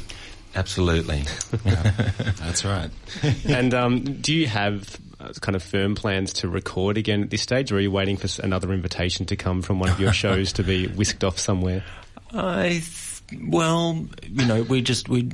Absolutely. 0.56 1.24
That's 1.64 2.66
right. 2.66 2.90
and 3.48 3.74
um, 3.74 4.00
do 4.22 4.34
you 4.34 4.48
have 4.48 4.98
uh, 5.20 5.32
kind 5.42 5.56
of 5.56 5.64
firm 5.64 5.96
plans 5.96 6.34
to 6.34 6.48
record 6.48 6.98
again 6.98 7.24
at 7.24 7.30
this 7.30 7.42
stage, 7.42 7.72
or 7.72 7.78
are 7.78 7.80
you 7.80 7.92
waiting 7.92 8.18
for 8.18 8.30
another 8.44 8.72
invitation 8.72 9.26
to 9.26 9.36
come 9.36 9.62
from 9.62 9.80
one 9.80 9.90
of 9.90 10.00
your 10.00 10.14
shows 10.24 10.54
to 10.54 10.64
be 10.64 10.88
whisked 10.88 11.24
off 11.24 11.40
somewhere? 11.40 11.84
I, 12.32 12.84
well, 13.48 14.06
you 14.28 14.46
know, 14.46 14.64
we 14.64 14.82
just 14.82 15.10
we. 15.10 15.30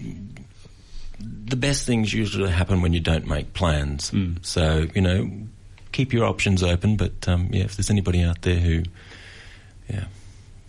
The 1.46 1.55
best 1.55 1.86
things 1.86 2.13
usually 2.13 2.50
happen 2.50 2.82
when 2.82 2.93
you 2.93 3.00
don't 3.00 3.27
make 3.27 3.53
plans. 3.53 4.12
Mm. 4.12 4.43
So 4.46 4.88
you 4.96 5.01
know, 5.01 5.29
keep 5.91 6.12
your 6.12 6.25
options 6.25 6.63
open. 6.63 6.98
But 6.98 7.27
um, 7.27 7.50
yeah, 7.51 7.63
if 7.63 7.75
there's 7.75 7.89
anybody 7.89 8.24
out 8.24 8.41
there 8.41 8.55
who, 8.55 8.84
yeah, 9.89 10.05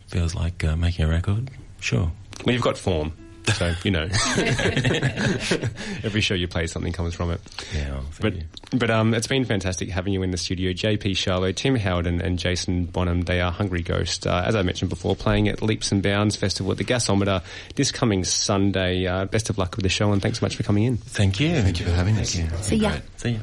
feels 0.06 0.34
like 0.34 0.62
uh, 0.62 0.76
making 0.76 1.06
a 1.06 1.08
record, 1.08 1.50
sure. 1.80 2.12
Well, 2.44 2.52
you've 2.52 2.62
got 2.62 2.78
form. 2.78 3.12
So 3.52 3.74
you 3.84 3.90
know, 3.90 4.02
every 6.02 6.20
show 6.20 6.34
you 6.34 6.48
play, 6.48 6.66
something 6.66 6.92
comes 6.92 7.14
from 7.14 7.30
it. 7.30 7.40
Yeah, 7.74 7.92
well, 7.92 8.04
but 8.20 8.34
you. 8.34 8.42
but 8.72 8.90
um, 8.90 9.14
it's 9.14 9.26
been 9.26 9.44
fantastic 9.44 9.90
having 9.90 10.12
you 10.12 10.22
in 10.22 10.30
the 10.30 10.36
studio. 10.36 10.72
JP 10.72 11.12
Sharlow, 11.12 11.54
Tim 11.54 11.76
Howard, 11.76 12.06
and, 12.06 12.20
and 12.20 12.38
Jason 12.38 12.86
Bonham. 12.86 13.22
They 13.22 13.40
are 13.40 13.52
Hungry 13.52 13.82
Ghost, 13.82 14.26
uh, 14.26 14.42
as 14.46 14.54
I 14.54 14.62
mentioned 14.62 14.88
before, 14.88 15.14
playing 15.14 15.48
at 15.48 15.62
Leaps 15.62 15.92
and 15.92 16.02
Bounds 16.02 16.36
Festival 16.36 16.72
at 16.72 16.78
the 16.78 16.84
Gasometer 16.84 17.42
this 17.74 17.92
coming 17.92 18.24
Sunday. 18.24 19.06
Uh, 19.06 19.26
best 19.26 19.50
of 19.50 19.58
luck 19.58 19.76
with 19.76 19.82
the 19.82 19.88
show, 19.88 20.12
and 20.12 20.22
thanks 20.22 20.40
so 20.40 20.46
much 20.46 20.56
for 20.56 20.62
coming 20.62 20.84
in. 20.84 20.96
Thank 20.96 21.40
you. 21.40 21.60
Thank 21.62 21.80
you 21.80 21.86
for 21.86 21.92
having 21.92 22.16
us. 22.18 22.30
See 22.30 22.76
ya. 22.76 22.92
See 23.16 23.30
ya. 23.32 23.38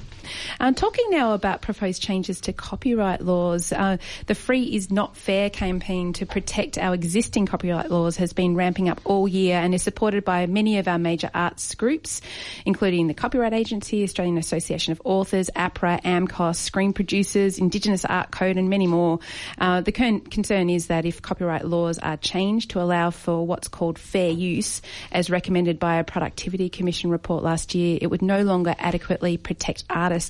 Uh, 0.59 0.71
talking 0.71 1.09
now 1.09 1.33
about 1.33 1.61
proposed 1.61 2.01
changes 2.01 2.41
to 2.41 2.53
copyright 2.53 3.21
laws, 3.21 3.71
uh, 3.71 3.97
the 4.27 4.35
Free 4.35 4.63
is 4.63 4.91
Not 4.91 5.17
Fair 5.17 5.49
campaign 5.49 6.13
to 6.13 6.25
protect 6.25 6.77
our 6.77 6.93
existing 6.93 7.45
copyright 7.45 7.89
laws 7.89 8.17
has 8.17 8.33
been 8.33 8.55
ramping 8.55 8.89
up 8.89 9.01
all 9.03 9.27
year 9.27 9.57
and 9.57 9.73
is 9.73 9.83
supported 9.83 10.23
by 10.23 10.45
many 10.45 10.77
of 10.77 10.87
our 10.87 10.99
major 10.99 11.29
arts 11.33 11.73
groups, 11.75 12.21
including 12.65 13.07
the 13.07 13.13
Copyright 13.13 13.53
Agency, 13.53 14.03
Australian 14.03 14.37
Association 14.37 14.91
of 14.91 15.01
Authors, 15.03 15.49
APRA, 15.55 16.01
AMCOS, 16.03 16.55
Screen 16.55 16.93
Producers, 16.93 17.57
Indigenous 17.57 18.05
Art 18.05 18.31
Code, 18.31 18.57
and 18.57 18.69
many 18.69 18.87
more. 18.87 19.19
Uh, 19.57 19.81
the 19.81 19.91
con- 19.91 20.21
concern 20.21 20.69
is 20.69 20.87
that 20.87 21.05
if 21.05 21.21
copyright 21.21 21.65
laws 21.65 21.97
are 21.99 22.17
changed 22.17 22.71
to 22.71 22.81
allow 22.81 23.09
for 23.09 23.45
what's 23.45 23.67
called 23.67 23.97
fair 23.97 24.29
use, 24.29 24.81
as 25.11 25.29
recommended 25.29 25.79
by 25.79 25.95
a 25.95 26.03
Productivity 26.03 26.69
Commission 26.69 27.09
report 27.09 27.43
last 27.43 27.73
year, 27.73 27.97
it 28.01 28.07
would 28.07 28.21
no 28.21 28.43
longer 28.43 28.75
adequately 28.77 29.37
protect 29.37 29.83
artists. 29.89 30.20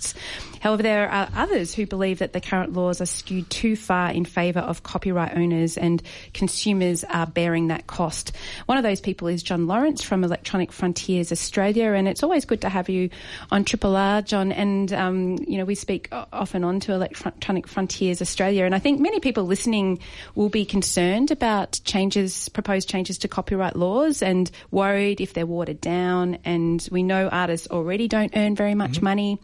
However, 0.61 0.83
there 0.83 1.09
are 1.09 1.27
others 1.35 1.73
who 1.73 1.87
believe 1.87 2.19
that 2.19 2.33
the 2.33 2.41
current 2.41 2.73
laws 2.73 3.01
are 3.01 3.05
skewed 3.05 3.49
too 3.49 3.75
far 3.75 4.11
in 4.11 4.25
favour 4.25 4.59
of 4.59 4.83
copyright 4.83 5.35
owners 5.35 5.77
and 5.77 6.01
consumers 6.33 7.03
are 7.03 7.25
bearing 7.25 7.67
that 7.67 7.87
cost. 7.87 8.31
One 8.67 8.77
of 8.77 8.83
those 8.83 9.01
people 9.01 9.27
is 9.27 9.41
John 9.41 9.67
Lawrence 9.67 10.03
from 10.03 10.23
Electronic 10.23 10.71
Frontiers 10.71 11.31
Australia, 11.31 11.93
and 11.93 12.07
it's 12.07 12.23
always 12.23 12.45
good 12.45 12.61
to 12.61 12.69
have 12.69 12.89
you 12.89 13.09
on 13.49 13.65
Triple 13.65 13.95
R, 13.95 14.21
John. 14.21 14.51
And 14.51 14.93
um, 14.93 15.37
you 15.47 15.57
know, 15.57 15.65
we 15.65 15.75
speak 15.75 16.09
off 16.11 16.53
and 16.53 16.63
on 16.63 16.79
to 16.81 16.93
Electronic 16.93 17.67
Frontiers 17.67 18.21
Australia, 18.21 18.65
and 18.65 18.75
I 18.75 18.79
think 18.79 18.99
many 18.99 19.19
people 19.19 19.45
listening 19.45 19.99
will 20.35 20.49
be 20.49 20.65
concerned 20.65 21.31
about 21.31 21.79
changes, 21.83 22.49
proposed 22.49 22.87
changes 22.87 23.17
to 23.19 23.27
copyright 23.27 23.75
laws, 23.75 24.21
and 24.21 24.49
worried 24.69 25.21
if 25.21 25.33
they're 25.33 25.45
watered 25.45 25.81
down. 25.81 26.37
And 26.45 26.87
we 26.91 27.03
know 27.03 27.29
artists 27.29 27.67
already 27.67 28.07
don't 28.07 28.35
earn 28.35 28.55
very 28.55 28.75
much 28.75 28.93
mm-hmm. 28.93 29.05
money, 29.05 29.39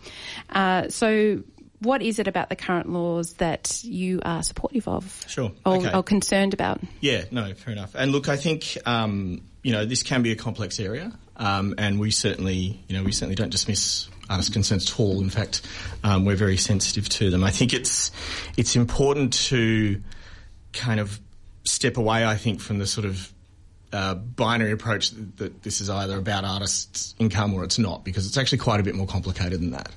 uh, 0.49 0.89
so 0.89 1.43
what 1.79 2.01
is 2.01 2.19
it 2.19 2.27
about 2.27 2.49
the 2.49 2.55
current 2.55 2.89
laws 2.89 3.33
that 3.33 3.83
you 3.83 4.19
are 4.23 4.41
supportive 4.41 4.87
of? 4.87 5.25
Sure. 5.27 5.51
Or, 5.65 5.77
okay. 5.77 5.93
or 5.93 6.03
concerned 6.03 6.53
about? 6.53 6.81
Yeah, 7.01 7.25
no, 7.31 7.53
fair 7.53 7.73
enough. 7.73 7.95
And 7.95 8.11
look, 8.11 8.29
I 8.29 8.35
think, 8.35 8.77
um, 8.85 9.43
you 9.61 9.71
know, 9.71 9.85
this 9.85 10.03
can 10.03 10.23
be 10.23 10.31
a 10.31 10.35
complex 10.35 10.79
area. 10.79 11.11
Um, 11.35 11.75
and 11.77 11.99
we 11.99 12.09
certainly, 12.09 12.83
you 12.87 12.97
know, 12.97 13.03
we 13.03 13.11
certainly 13.11 13.35
don't 13.35 13.51
dismiss 13.51 14.09
artist 14.27 14.53
concerns 14.53 14.89
at 14.89 14.99
all. 14.99 15.21
In 15.21 15.29
fact, 15.29 15.61
um, 16.03 16.25
we're 16.25 16.35
very 16.35 16.57
sensitive 16.57 17.07
to 17.09 17.29
them. 17.29 17.43
I 17.43 17.51
think 17.51 17.73
it's, 17.73 18.11
it's 18.57 18.75
important 18.75 19.33
to 19.33 20.01
kind 20.73 20.99
of 20.99 21.19
step 21.63 21.97
away, 21.97 22.25
I 22.25 22.35
think, 22.35 22.59
from 22.59 22.79
the 22.79 22.87
sort 22.87 23.05
of 23.05 23.31
uh, 23.93 24.15
binary 24.15 24.71
approach 24.71 25.11
that 25.37 25.63
this 25.63 25.79
is 25.81 25.89
either 25.89 26.17
about 26.17 26.43
artists' 26.43 27.15
income 27.19 27.53
or 27.53 27.63
it's 27.63 27.79
not, 27.79 28.03
because 28.03 28.27
it's 28.27 28.37
actually 28.37 28.57
quite 28.57 28.79
a 28.79 28.83
bit 28.83 28.95
more 28.95 29.07
complicated 29.07 29.59
than 29.61 29.71
that. 29.71 29.89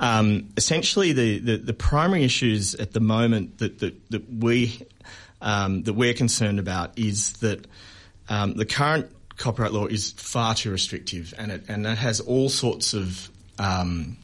Um, 0.00 0.48
essentially, 0.56 1.12
the, 1.12 1.38
the, 1.38 1.56
the, 1.58 1.72
primary 1.72 2.24
issues 2.24 2.74
at 2.74 2.92
the 2.92 3.00
moment 3.00 3.58
that 3.58 3.78
that, 3.78 4.10
that 4.10 4.32
we 4.32 4.86
um, 5.40 5.84
that 5.84 5.94
we're 5.94 6.14
concerned 6.14 6.58
about 6.58 6.98
is 6.98 7.34
that 7.34 7.66
um, 8.28 8.54
the 8.54 8.66
current 8.66 9.10
copyright 9.36 9.72
law 9.72 9.86
is 9.86 10.12
far 10.12 10.54
too 10.54 10.70
restrictive, 10.70 11.32
and 11.38 11.52
it 11.52 11.64
and 11.68 11.86
that 11.86 11.98
has 11.98 12.20
all 12.20 12.48
sorts 12.48 12.94
of 12.94 13.30
um, 13.58 14.16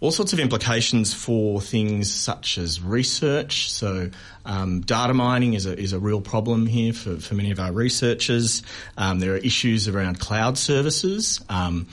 all 0.00 0.10
sorts 0.10 0.32
of 0.32 0.40
implications 0.40 1.12
for 1.12 1.60
things 1.60 2.12
such 2.12 2.56
as 2.56 2.80
research. 2.80 3.70
So, 3.70 4.10
um, 4.46 4.80
data 4.80 5.12
mining 5.12 5.54
is 5.54 5.66
a, 5.66 5.78
is 5.78 5.92
a 5.92 5.98
real 5.98 6.20
problem 6.20 6.66
here 6.66 6.92
for, 6.92 7.16
for 7.16 7.34
many 7.34 7.50
of 7.50 7.60
our 7.60 7.72
researchers. 7.72 8.62
Um, 8.96 9.20
there 9.20 9.34
are 9.34 9.38
issues 9.38 9.88
around 9.88 10.18
cloud 10.18 10.56
services. 10.56 11.44
Um, 11.50 11.86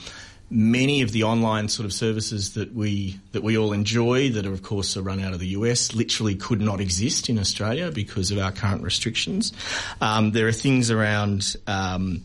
many 0.50 1.02
of 1.02 1.12
the 1.12 1.24
online 1.24 1.68
sort 1.68 1.84
of 1.84 1.92
services 1.92 2.54
that 2.54 2.74
we 2.74 3.18
that 3.32 3.42
we 3.42 3.58
all 3.58 3.72
enjoy, 3.72 4.30
that 4.30 4.46
are 4.46 4.52
of 4.52 4.62
course 4.62 4.96
are 4.96 5.02
run 5.02 5.20
out 5.20 5.34
of 5.34 5.40
the 5.40 5.48
US, 5.48 5.94
literally 5.94 6.34
could 6.34 6.60
not 6.60 6.80
exist 6.80 7.28
in 7.28 7.38
Australia 7.38 7.90
because 7.90 8.30
of 8.30 8.38
our 8.38 8.52
current 8.52 8.82
restrictions. 8.82 9.52
Um, 10.00 10.32
there 10.32 10.48
are 10.48 10.52
things 10.52 10.90
around 10.90 11.56
um, 11.66 12.22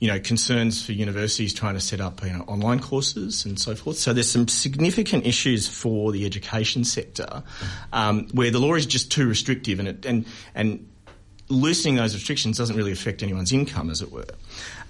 you 0.00 0.08
know, 0.08 0.18
concerns 0.18 0.84
for 0.84 0.92
universities 0.92 1.52
trying 1.52 1.74
to 1.74 1.80
set 1.80 2.00
up, 2.00 2.24
you 2.24 2.32
know, 2.32 2.40
online 2.48 2.80
courses 2.80 3.44
and 3.44 3.60
so 3.60 3.74
forth. 3.74 3.98
So 3.98 4.14
there's 4.14 4.30
some 4.30 4.48
significant 4.48 5.26
issues 5.26 5.68
for 5.68 6.10
the 6.10 6.24
education 6.24 6.84
sector 6.84 7.42
um, 7.92 8.26
where 8.32 8.50
the 8.50 8.58
law 8.58 8.74
is 8.74 8.86
just 8.86 9.12
too 9.12 9.28
restrictive, 9.28 9.78
and 9.78 9.88
it, 9.88 10.06
and 10.06 10.24
and 10.54 10.88
loosening 11.48 11.96
those 11.96 12.14
restrictions 12.14 12.56
doesn't 12.56 12.76
really 12.76 12.92
affect 12.92 13.22
anyone's 13.22 13.52
income, 13.52 13.90
as 13.90 14.00
it 14.00 14.10
were. 14.10 14.24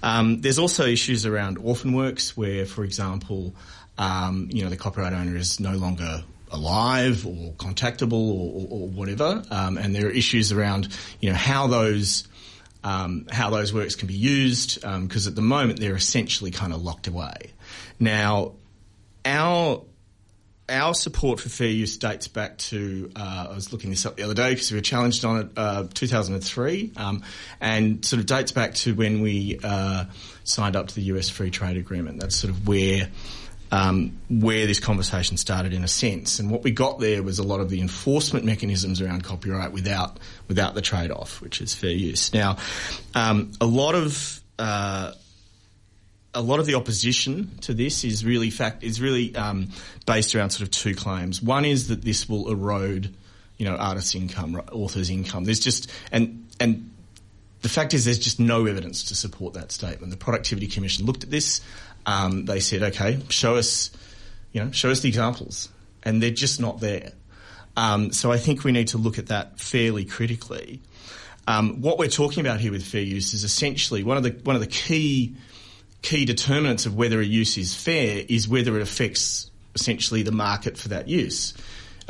Um, 0.01 0.41
there's 0.41 0.59
also 0.59 0.85
issues 0.85 1.25
around 1.25 1.57
orphan 1.57 1.91
works, 1.91 2.37
where, 2.37 2.65
for 2.65 2.85
example, 2.85 3.53
um, 3.97 4.47
you 4.49 4.63
know, 4.63 4.69
the 4.69 4.77
copyright 4.77 5.13
owner 5.13 5.35
is 5.35 5.59
no 5.59 5.73
longer 5.73 6.23
alive 6.51 7.25
or 7.25 7.51
contactable 7.53 8.13
or, 8.13 8.53
or, 8.53 8.67
or 8.69 8.87
whatever, 8.87 9.43
um, 9.51 9.77
and 9.77 9.93
there 9.93 10.07
are 10.07 10.11
issues 10.11 10.51
around, 10.51 10.87
you 11.19 11.29
know, 11.29 11.35
how 11.35 11.67
those 11.67 12.27
um, 12.83 13.27
how 13.31 13.49
those 13.49 13.73
works 13.73 13.95
can 13.95 14.07
be 14.07 14.13
used, 14.13 14.81
because 14.81 15.27
um, 15.27 15.31
at 15.31 15.35
the 15.35 15.41
moment 15.41 15.79
they're 15.79 15.95
essentially 15.95 16.51
kind 16.51 16.73
of 16.73 16.81
locked 16.81 17.07
away. 17.07 17.53
Now, 17.99 18.53
our 19.25 19.83
our 20.69 20.93
support 20.93 21.39
for 21.39 21.49
fair 21.49 21.67
use 21.67 21.97
dates 21.97 22.29
back 22.29 22.57
to 22.57 23.11
uh, 23.15 23.47
I 23.51 23.53
was 23.53 23.73
looking 23.73 23.89
this 23.89 24.05
up 24.05 24.15
the 24.15 24.23
other 24.23 24.33
day 24.33 24.51
because 24.53 24.71
we 24.71 24.77
were 24.77 24.81
challenged 24.81 25.25
on 25.25 25.39
it 25.41 25.49
uh, 25.57 25.87
2003, 25.93 26.93
um, 26.95 27.23
and 27.59 28.03
sort 28.05 28.21
of 28.21 28.25
dates 28.25 28.51
back 28.51 28.73
to 28.75 28.95
when 28.95 29.21
we 29.21 29.59
uh, 29.63 30.05
signed 30.43 30.75
up 30.75 30.87
to 30.87 30.95
the 30.95 31.03
US 31.03 31.29
Free 31.29 31.51
Trade 31.51 31.77
Agreement. 31.77 32.19
That's 32.19 32.35
sort 32.35 32.51
of 32.51 32.67
where 32.67 33.09
um, 33.71 34.17
where 34.29 34.67
this 34.67 34.79
conversation 34.79 35.37
started 35.37 35.73
in 35.73 35.83
a 35.83 35.87
sense. 35.87 36.39
And 36.39 36.51
what 36.51 36.63
we 36.63 36.71
got 36.71 36.99
there 36.99 37.23
was 37.23 37.39
a 37.39 37.43
lot 37.43 37.61
of 37.61 37.69
the 37.69 37.79
enforcement 37.81 38.45
mechanisms 38.45 39.01
around 39.01 39.23
copyright 39.23 39.71
without 39.71 40.17
without 40.47 40.75
the 40.75 40.81
trade 40.81 41.11
off, 41.11 41.41
which 41.41 41.61
is 41.61 41.73
fair 41.73 41.91
use. 41.91 42.33
Now, 42.33 42.57
um, 43.15 43.51
a 43.61 43.65
lot 43.65 43.95
of 43.95 44.41
uh, 44.59 45.13
a 46.33 46.41
lot 46.41 46.59
of 46.59 46.65
the 46.65 46.75
opposition 46.75 47.51
to 47.61 47.73
this 47.73 48.03
is 48.03 48.25
really 48.25 48.49
fact 48.49 48.83
is 48.83 49.01
really 49.01 49.35
um, 49.35 49.69
based 50.05 50.35
around 50.35 50.49
sort 50.49 50.63
of 50.63 50.71
two 50.71 50.93
claims. 50.93 51.41
One 51.41 51.65
is 51.65 51.87
that 51.87 52.01
this 52.03 52.27
will 52.27 52.51
erode, 52.51 53.13
you 53.57 53.65
know, 53.65 53.75
artists' 53.75 54.15
income, 54.15 54.61
authors' 54.71 55.09
income. 55.09 55.45
There's 55.45 55.59
just 55.59 55.89
and 56.11 56.45
and 56.59 56.91
the 57.61 57.69
fact 57.69 57.93
is, 57.93 58.05
there's 58.05 58.19
just 58.19 58.39
no 58.39 58.65
evidence 58.65 59.03
to 59.05 59.15
support 59.15 59.53
that 59.53 59.71
statement. 59.71 60.11
The 60.11 60.17
Productivity 60.17 60.67
Commission 60.67 61.05
looked 61.05 61.23
at 61.23 61.29
this 61.29 61.61
um, 62.05 62.45
they 62.45 62.59
said, 62.59 62.83
okay, 62.83 63.19
show 63.29 63.55
us, 63.55 63.91
you 64.51 64.63
know, 64.63 64.71
show 64.71 64.89
us 64.89 65.01
the 65.01 65.07
examples, 65.09 65.69
and 66.03 66.21
they're 66.21 66.31
just 66.31 66.59
not 66.59 66.79
there. 66.79 67.11
Um, 67.77 68.11
so 68.11 68.31
I 68.31 68.37
think 68.37 68.63
we 68.63 68.71
need 68.71 68.89
to 68.89 68.97
look 68.97 69.17
at 69.17 69.27
that 69.27 69.59
fairly 69.59 70.05
critically. 70.05 70.81
Um, 71.47 71.81
what 71.81 71.97
we're 71.97 72.07
talking 72.07 72.41
about 72.45 72.59
here 72.59 72.71
with 72.71 72.85
fair 72.85 73.01
use 73.01 73.33
is 73.33 73.43
essentially 73.43 74.03
one 74.03 74.17
of 74.17 74.23
the 74.23 74.31
one 74.43 74.55
of 74.55 74.61
the 74.61 74.67
key 74.67 75.35
key 76.01 76.25
determinants 76.25 76.85
of 76.85 76.95
whether 76.95 77.19
a 77.19 77.25
use 77.25 77.57
is 77.57 77.75
fair 77.75 78.23
is 78.27 78.47
whether 78.47 78.75
it 78.75 78.81
affects 78.81 79.49
essentially 79.75 80.23
the 80.23 80.31
market 80.31 80.77
for 80.77 80.89
that 80.89 81.07
use 81.07 81.53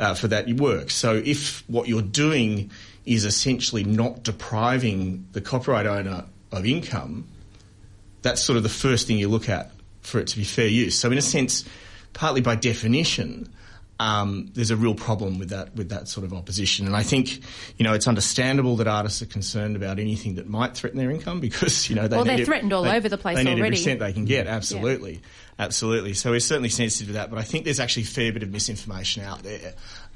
uh, 0.00 0.14
for 0.14 0.28
that 0.28 0.48
work. 0.54 0.90
So 0.90 1.14
if 1.14 1.68
what 1.68 1.88
you're 1.88 2.02
doing 2.02 2.70
is 3.04 3.24
essentially 3.24 3.84
not 3.84 4.22
depriving 4.22 5.26
the 5.32 5.40
copyright 5.40 5.86
owner 5.86 6.24
of 6.50 6.66
income, 6.66 7.28
that's 8.22 8.42
sort 8.42 8.56
of 8.56 8.62
the 8.62 8.68
first 8.68 9.06
thing 9.06 9.18
you 9.18 9.28
look 9.28 9.48
at 9.48 9.70
for 10.02 10.20
it 10.20 10.26
to 10.28 10.36
be 10.36 10.44
fair 10.44 10.66
use. 10.66 10.98
So 10.98 11.10
in 11.10 11.18
a 11.18 11.22
sense, 11.22 11.64
partly 12.12 12.40
by 12.40 12.56
definition, 12.56 13.48
um, 14.02 14.50
there's 14.54 14.70
a 14.70 14.76
real 14.76 14.94
problem 14.94 15.38
with 15.38 15.50
that 15.50 15.74
with 15.76 15.90
that 15.90 16.08
sort 16.08 16.24
of 16.24 16.32
opposition. 16.32 16.86
And 16.86 16.96
I 16.96 17.02
think 17.02 17.40
you 17.76 17.84
know 17.84 17.94
it's 17.94 18.08
understandable 18.08 18.76
that 18.76 18.88
artists 18.88 19.22
are 19.22 19.26
concerned 19.26 19.76
about 19.76 19.98
anything 19.98 20.34
that 20.36 20.48
might 20.48 20.74
threaten 20.74 20.98
their 20.98 21.10
income 21.10 21.40
because 21.48 21.88
you 21.88 21.94
know 21.94 22.08
they 22.08 22.16
well 22.16 22.24
they're 22.24 22.44
threatened 22.44 22.72
all 22.72 22.82
they, 22.82 22.96
over 22.96 23.08
the 23.08 23.18
place 23.18 23.36
they 23.36 23.44
need 23.44 23.50
already. 23.50 23.66
every 23.66 23.76
cent 23.76 24.00
they 24.00 24.12
can 24.12 24.24
get. 24.24 24.46
Absolutely, 24.46 25.14
yeah. 25.14 25.64
absolutely. 25.64 26.14
So 26.14 26.30
we're 26.30 26.40
certainly 26.40 26.68
sensitive 26.68 27.08
to 27.08 27.12
that. 27.14 27.30
But 27.30 27.38
I 27.38 27.42
think 27.42 27.64
there's 27.64 27.80
actually 27.80 28.04
a 28.04 28.06
fair 28.06 28.32
bit 28.32 28.42
of 28.42 28.50
misinformation 28.50 29.22
out 29.22 29.42
there. 29.42 29.74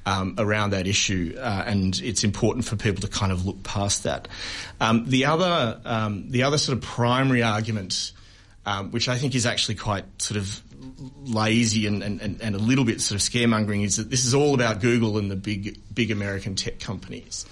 Um, 0.09 0.37
around 0.38 0.71
that 0.71 0.87
issue, 0.87 1.35
uh, 1.37 1.64
and 1.66 1.99
it's 1.99 2.23
important 2.23 2.64
for 2.64 2.76
people 2.76 3.00
to 3.00 3.09
kind 3.09 3.33
of 3.33 3.45
look 3.45 3.64
past 3.64 4.05
that. 4.05 4.28
Um, 4.81 5.05
the 5.09 5.25
other, 5.25 5.81
um, 5.85 6.31
the 6.31 6.45
other 6.45 6.59
sort 6.59 6.78
of 6.78 6.85
primary 6.85 7.43
argument 7.43 8.12
um, 8.67 8.91
which 8.91 9.09
I 9.09 9.17
think 9.17 9.35
is 9.35 9.47
actually 9.47 9.77
quite 9.77 10.05
sort 10.21 10.39
of 10.39 10.61
lazy 11.25 11.87
and, 11.87 12.03
and, 12.03 12.43
and 12.43 12.55
a 12.55 12.59
little 12.59 12.85
bit 12.85 13.01
sort 13.01 13.21
of 13.21 13.27
scaremongering, 13.27 13.85
is 13.85 13.97
that 13.97 14.11
this 14.11 14.25
is 14.25 14.35
all 14.35 14.55
about 14.55 14.81
Google 14.81 15.19
and 15.19 15.31
the 15.31 15.37
big 15.37 15.81
big 15.95 16.11
American 16.11 16.57
tech 16.57 16.81
companies. 16.81 17.47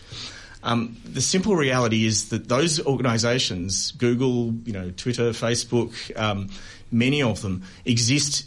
Um, 0.65 0.97
the 1.05 1.21
simple 1.21 1.55
reality 1.57 2.07
is 2.07 2.31
that 2.31 2.49
those 2.49 2.85
organisations, 2.85 3.93
Google, 3.93 4.55
you 4.65 4.73
know, 4.73 4.91
Twitter, 4.91 5.31
Facebook, 5.31 5.95
um, 6.19 6.49
many 6.91 7.23
of 7.23 7.43
them 7.43 7.65
exist 7.85 8.47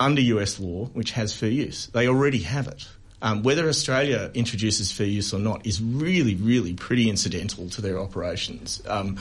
under 0.00 0.20
US 0.22 0.58
law, 0.58 0.86
which 0.86 1.12
has 1.12 1.34
fair 1.34 1.50
use. 1.50 1.86
They 1.88 2.08
already 2.08 2.38
have 2.38 2.68
it. 2.68 2.88
Um, 3.22 3.42
whether 3.42 3.68
Australia 3.68 4.30
introduces 4.34 4.92
fair 4.92 5.06
use 5.06 5.32
or 5.32 5.38
not 5.38 5.66
is 5.66 5.80
really, 5.80 6.34
really 6.34 6.74
pretty 6.74 7.08
incidental 7.08 7.68
to 7.70 7.80
their 7.80 7.98
operations. 7.98 8.82
Um, 8.86 9.18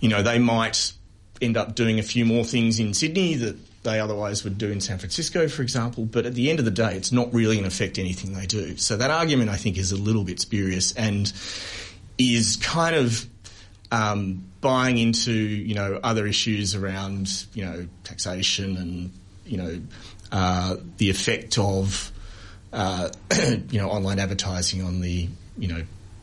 you 0.00 0.08
know, 0.08 0.22
they 0.22 0.38
might 0.38 0.92
end 1.42 1.56
up 1.56 1.74
doing 1.74 1.98
a 1.98 2.02
few 2.02 2.24
more 2.24 2.44
things 2.44 2.78
in 2.78 2.94
Sydney 2.94 3.34
that 3.34 3.56
they 3.82 3.98
otherwise 3.98 4.44
would 4.44 4.58
do 4.58 4.70
in 4.70 4.80
San 4.80 4.98
Francisco, 4.98 5.48
for 5.48 5.62
example. 5.62 6.04
But 6.04 6.24
at 6.24 6.34
the 6.34 6.50
end 6.50 6.58
of 6.60 6.64
the 6.64 6.70
day, 6.70 6.96
it's 6.96 7.12
not 7.12 7.32
really 7.34 7.56
going 7.56 7.64
to 7.64 7.74
affect 7.74 7.98
anything 7.98 8.32
they 8.32 8.46
do. 8.46 8.76
So 8.76 8.96
that 8.96 9.10
argument, 9.10 9.50
I 9.50 9.56
think, 9.56 9.76
is 9.76 9.92
a 9.92 9.96
little 9.96 10.24
bit 10.24 10.40
spurious 10.40 10.92
and 10.92 11.32
is 12.16 12.56
kind 12.56 12.94
of 12.94 13.26
um, 13.90 14.44
buying 14.60 14.96
into 14.98 15.32
you 15.32 15.74
know 15.74 16.00
other 16.02 16.26
issues 16.26 16.74
around 16.74 17.46
you 17.52 17.64
know 17.64 17.86
taxation 18.04 18.76
and 18.76 19.12
you 19.44 19.58
know 19.58 19.80
uh, 20.30 20.76
the 20.96 21.10
effect 21.10 21.58
of 21.58 22.10
uh, 22.72 23.10
you 23.70 23.80
know 23.80 23.90
online 23.90 24.18
advertising 24.18 24.82
on 24.82 25.00
the 25.00 25.28
you 25.58 25.68
know 25.68 25.82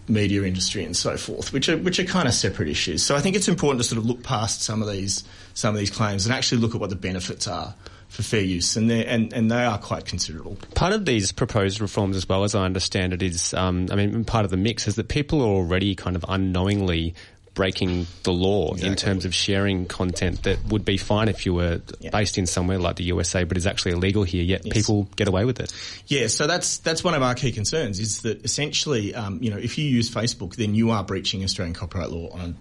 media 0.09 0.43
industry 0.43 0.83
and 0.83 0.97
so 0.97 1.17
forth, 1.17 1.53
which 1.53 1.69
are 1.69 1.77
which 1.77 1.99
are 1.99 2.03
kind 2.05 2.27
of 2.27 2.33
separate 2.33 2.67
issues. 2.67 3.03
So 3.03 3.15
I 3.15 3.19
think 3.19 3.35
it's 3.35 3.47
important 3.47 3.81
to 3.81 3.87
sort 3.87 3.99
of 3.99 4.05
look 4.05 4.23
past 4.23 4.61
some 4.61 4.81
of 4.81 4.89
these 4.89 5.23
some 5.53 5.73
of 5.73 5.79
these 5.79 5.91
claims 5.91 6.25
and 6.25 6.33
actually 6.33 6.61
look 6.61 6.75
at 6.75 6.81
what 6.81 6.89
the 6.89 6.95
benefits 6.95 7.47
are 7.47 7.75
for 8.09 8.23
fair 8.23 8.41
use, 8.41 8.75
and 8.75 8.89
they 8.89 9.05
and, 9.05 9.31
and 9.33 9.51
they 9.51 9.63
are 9.63 9.77
quite 9.77 10.05
considerable. 10.05 10.57
Part 10.75 10.93
of 10.93 11.05
these 11.05 11.31
proposed 11.31 11.79
reforms, 11.79 12.17
as 12.17 12.27
well 12.27 12.43
as 12.43 12.55
I 12.55 12.65
understand 12.65 13.13
it, 13.13 13.21
is 13.21 13.53
um, 13.53 13.87
I 13.91 13.95
mean, 13.95 14.25
part 14.25 14.45
of 14.45 14.51
the 14.51 14.57
mix 14.57 14.87
is 14.87 14.95
that 14.95 15.07
people 15.07 15.41
are 15.41 15.45
already 15.45 15.95
kind 15.95 16.15
of 16.15 16.25
unknowingly 16.27 17.13
breaking 17.59 18.07
the 18.23 18.31
law 18.31 18.71
exactly. 18.71 18.87
in 18.89 18.95
terms 18.95 19.25
of 19.25 19.35
sharing 19.35 19.85
content 19.85 20.43
that 20.43 20.63
would 20.67 20.85
be 20.85 20.95
fine 20.95 21.27
if 21.27 21.45
you 21.45 21.53
were 21.53 21.81
yeah. 21.99 22.09
based 22.09 22.37
in 22.37 22.45
somewhere 22.45 22.79
like 22.79 22.95
the 22.95 23.03
USA, 23.03 23.43
but 23.43 23.57
is 23.57 23.67
actually 23.67 23.91
illegal 23.91 24.23
here. 24.23 24.41
Yet 24.41 24.61
yes. 24.63 24.73
people 24.73 25.09
get 25.17 25.27
away 25.27 25.43
with 25.43 25.59
it. 25.59 25.73
Yeah, 26.07 26.27
so 26.27 26.47
that's 26.47 26.77
that's 26.77 27.03
one 27.03 27.15
of 27.15 27.21
our 27.21 27.35
key 27.35 27.51
concerns 27.51 27.99
is 27.99 28.21
that 28.21 28.45
essentially, 28.45 29.13
um, 29.13 29.43
you 29.43 29.51
know, 29.51 29.57
if 29.57 29.77
you 29.77 29.83
use 29.83 30.09
Facebook, 30.09 30.55
then 30.55 30.73
you 30.73 30.91
are 30.91 31.03
breaching 31.03 31.43
Australian 31.43 31.75
copyright 31.75 32.11
law 32.11 32.29
on 32.29 32.39
a 32.39 32.53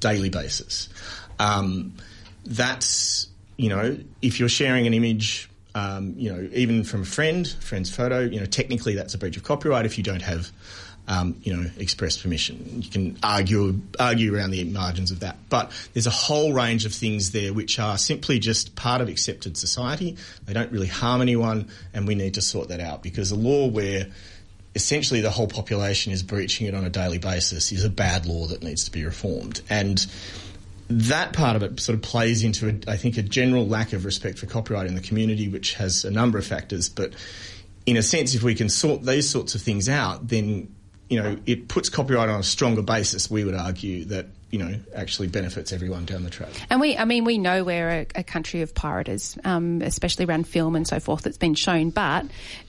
daily 0.00 0.30
basis. 0.30 0.88
Um, 1.38 1.92
that's 2.46 3.28
you 3.58 3.68
know, 3.68 3.98
if 4.22 4.40
you're 4.40 4.48
sharing 4.48 4.86
an 4.86 4.94
image. 4.94 5.50
Um, 5.74 6.14
you 6.16 6.32
know, 6.32 6.48
even 6.54 6.84
from 6.84 7.02
a 7.02 7.04
friend, 7.04 7.46
friend's 7.46 7.94
photo, 7.94 8.20
you 8.20 8.40
know, 8.40 8.46
technically 8.46 8.94
that's 8.94 9.12
a 9.12 9.18
breach 9.18 9.36
of 9.36 9.42
copyright 9.42 9.84
if 9.84 9.98
you 9.98 10.04
don't 10.04 10.22
have 10.22 10.50
um, 11.08 11.36
you 11.42 11.54
know, 11.54 11.70
express 11.78 12.16
permission. 12.16 12.82
You 12.82 12.90
can 12.90 13.18
argue 13.22 13.80
argue 13.98 14.34
around 14.34 14.50
the 14.50 14.64
margins 14.64 15.10
of 15.10 15.20
that, 15.20 15.36
but 15.48 15.70
there's 15.92 16.06
a 16.06 16.10
whole 16.10 16.52
range 16.52 16.84
of 16.84 16.92
things 16.92 17.32
there 17.32 17.52
which 17.52 17.78
are 17.78 17.98
simply 17.98 18.38
just 18.38 18.74
part 18.74 19.00
of 19.00 19.08
accepted 19.08 19.56
society. 19.56 20.16
They 20.44 20.52
don't 20.52 20.72
really 20.72 20.88
harm 20.88 21.20
anyone, 21.22 21.68
and 21.94 22.06
we 22.06 22.14
need 22.14 22.34
to 22.34 22.42
sort 22.42 22.68
that 22.68 22.80
out 22.80 23.02
because 23.02 23.30
a 23.30 23.36
law 23.36 23.66
where 23.66 24.08
essentially 24.74 25.22
the 25.22 25.30
whole 25.30 25.48
population 25.48 26.12
is 26.12 26.22
breaching 26.22 26.66
it 26.66 26.74
on 26.74 26.84
a 26.84 26.90
daily 26.90 27.18
basis 27.18 27.72
is 27.72 27.84
a 27.84 27.88
bad 27.88 28.26
law 28.26 28.46
that 28.46 28.62
needs 28.62 28.84
to 28.84 28.90
be 28.90 29.06
reformed 29.06 29.62
and 29.70 30.06
that 30.88 31.32
part 31.32 31.56
of 31.56 31.62
it 31.62 31.80
sort 31.80 31.96
of 31.96 32.02
plays 32.02 32.44
into, 32.44 32.68
a, 32.68 32.90
I 32.90 32.96
think, 32.96 33.16
a 33.16 33.22
general 33.22 33.66
lack 33.66 33.92
of 33.92 34.04
respect 34.04 34.38
for 34.38 34.46
copyright 34.46 34.86
in 34.86 34.94
the 34.94 35.00
community, 35.00 35.48
which 35.48 35.74
has 35.74 36.04
a 36.04 36.10
number 36.10 36.38
of 36.38 36.46
factors. 36.46 36.88
But 36.88 37.14
in 37.86 37.96
a 37.96 38.02
sense, 38.02 38.34
if 38.34 38.42
we 38.42 38.54
can 38.54 38.68
sort 38.68 39.02
these 39.04 39.28
sorts 39.28 39.54
of 39.54 39.62
things 39.62 39.88
out, 39.88 40.28
then 40.28 40.74
you 41.08 41.22
know, 41.22 41.36
it 41.46 41.68
puts 41.68 41.88
copyright 41.88 42.28
on 42.28 42.40
a 42.40 42.42
stronger 42.42 42.82
basis, 42.82 43.30
we 43.30 43.44
would 43.44 43.54
argue, 43.54 44.04
that, 44.06 44.26
you 44.50 44.58
know, 44.58 44.74
actually 44.94 45.28
benefits 45.28 45.72
everyone 45.72 46.04
down 46.04 46.24
the 46.24 46.30
track. 46.30 46.48
And 46.68 46.80
we, 46.80 46.96
I 46.96 47.04
mean, 47.04 47.24
we 47.24 47.38
know 47.38 47.62
we're 47.62 47.90
a, 47.90 48.06
a 48.16 48.24
country 48.24 48.62
of 48.62 48.74
pirates, 48.74 49.36
um, 49.44 49.82
especially 49.82 50.24
around 50.24 50.48
film 50.48 50.74
and 50.74 50.86
so 50.86 50.98
forth, 50.98 51.22
that's 51.22 51.38
been 51.38 51.54
shown. 51.54 51.90
But 51.90 52.26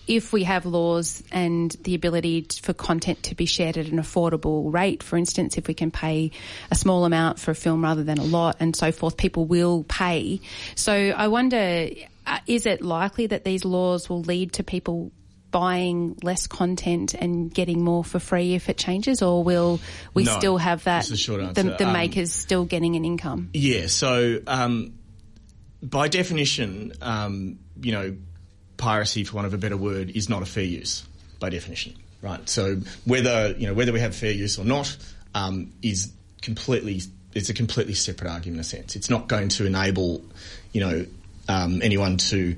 if 0.08 0.34
we 0.34 0.44
have 0.44 0.65
laws 0.65 1.24
and 1.32 1.72
the 1.82 1.96
ability 1.96 2.48
for 2.62 2.74
content 2.74 3.24
to 3.24 3.36
be 3.36 3.46
shared 3.46 3.77
at 3.77 3.88
an 3.88 3.98
affordable 4.00 4.72
rate, 4.72 5.01
for 5.01 5.17
instance, 5.17 5.58
if 5.58 5.67
we 5.67 5.74
can 5.74 5.89
pay 5.89 6.32
a 6.70 6.75
small 6.75 7.06
amount 7.06 7.39
for 7.39 7.51
a 7.51 7.56
film 7.56 7.84
rather 7.84 8.03
than 8.03 8.20
a 8.20 8.24
lot 8.24 8.58
and 8.60 8.75
so 8.75 8.91
forth, 8.91 9.17
people 9.17 9.46
will 9.46 9.84
pay. 9.84 10.41
So 10.75 10.94
I 10.94 11.27
wonder, 11.27 11.89
uh, 12.25 12.39
is 12.46 12.65
it 12.65 12.82
likely 12.82 13.27
that 13.27 13.46
these 13.46 13.65
laws 13.65 14.10
will 14.10 14.22
lead 14.22 14.53
to 14.53 14.63
people 14.63 15.12
buying 15.51 16.18
less 16.24 16.48
content 16.48 17.13
and 17.13 17.54
getting 17.54 17.84
more 17.84 18.04
for 18.04 18.20
free 18.20 18.54
if 18.54 18.70
it 18.70 18.77
changes, 18.77 19.22
or 19.22 19.44
will 19.44 19.80
we 20.13 20.24
no, 20.24 20.38
still 20.38 20.58
have 20.58 20.84
that? 20.84 21.06
The, 21.06 21.51
the, 21.54 21.75
the 21.77 21.88
um, 21.88 21.94
makers 21.94 22.32
still 22.32 22.66
getting 22.66 22.96
an 22.96 23.06
income. 23.06 23.50
Yeah. 23.54 23.88
So 23.88 24.39
um, 24.48 24.93
by 25.82 26.08
definition, 26.08 26.93
um, 27.02 27.60
you 27.82 27.91
know, 27.91 28.15
piracy, 28.78 29.24
for 29.24 29.36
want 29.36 29.48
of 29.48 29.54
a 29.54 29.58
better 29.58 29.78
word, 29.78 30.12
is 30.12 30.30
not 30.30 30.41
a 30.41 30.45
fair 30.45 30.63
use 30.63 31.04
by 31.39 31.50
definition, 31.50 31.95
right? 32.21 32.48
So 32.48 32.82
whether 33.06 33.56
you 33.58 33.67
know 33.67 33.74
whether 33.74 33.91
we 33.91 34.00
have 34.00 34.15
fair 34.15 34.32
use 34.32 34.58
or 34.58 34.65
not 34.65 34.95
um, 35.34 35.74
is 35.82 36.12
completely 36.41 37.02
it's 37.34 37.50
a 37.50 37.54
completely 37.54 37.93
separate 37.93 38.30
argument 38.30 38.58
in 38.58 38.62
a 38.62 38.63
sense. 38.63 38.95
It's 38.95 39.10
not 39.10 39.28
going 39.28 39.50
to 39.50 39.65
enable 39.65 40.24
you 40.71 40.82
know 40.82 41.06
um, 41.48 41.82
anyone 41.82 42.17
to 42.17 42.56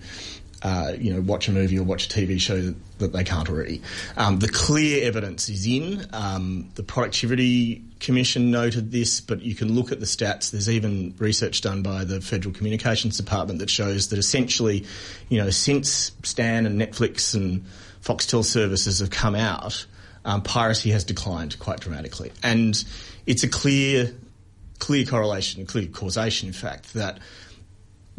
uh, 0.62 0.94
you 0.98 1.14
know, 1.14 1.22
watch 1.22 1.48
a 1.48 1.52
movie 1.52 1.80
or 1.80 1.84
watch 1.84 2.08
a 2.08 2.10
TV 2.10 2.40
show 2.40 2.62
that, 2.62 3.00
that 3.00 3.14
they 3.14 3.24
can't 3.24 3.50
already. 3.50 3.82
Um, 4.18 4.40
the 4.40 4.50
clear 4.50 5.08
evidence 5.08 5.48
is 5.48 5.66
in. 5.66 6.06
Um, 6.12 6.70
the 6.76 6.84
Productivity 6.84 7.84
Commission 8.00 8.52
noted 8.52 8.92
this, 8.92 9.22
but 9.22 9.42
you 9.42 9.56
can 9.56 9.74
look 9.74 9.92
at 9.92 10.00
the 10.00 10.06
stats. 10.06 10.52
There's 10.52 10.70
even 10.70 11.14
research 11.18 11.62
done 11.62 11.82
by 11.82 12.04
the 12.04 12.20
Federal 12.20 12.54
Communications 12.54 13.18
Department 13.18 13.60
that 13.60 13.70
shows 13.70 14.10
that 14.10 14.20
essentially, 14.20 14.86
you 15.30 15.42
know, 15.42 15.50
since 15.50 16.12
Stan 16.24 16.66
and 16.66 16.80
Netflix 16.80 17.34
and 17.36 17.66
Foxtel 18.04 18.44
services 18.44 19.00
have 19.00 19.10
come 19.10 19.36
out, 19.36 19.86
um, 20.26 20.42
piracy 20.42 20.92
has 20.92 21.06
declined 21.06 21.58
quite 21.60 21.80
dramatically. 21.80 22.32
And 22.44 22.82
it's 23.26 23.44
a 23.44 23.50
clear, 23.50 24.14
clear 24.80 25.06
correlation, 25.06 25.66
clear 25.66 25.88
causation, 25.88 26.48
in 26.48 26.54
fact, 26.54 26.94
that 26.96 27.20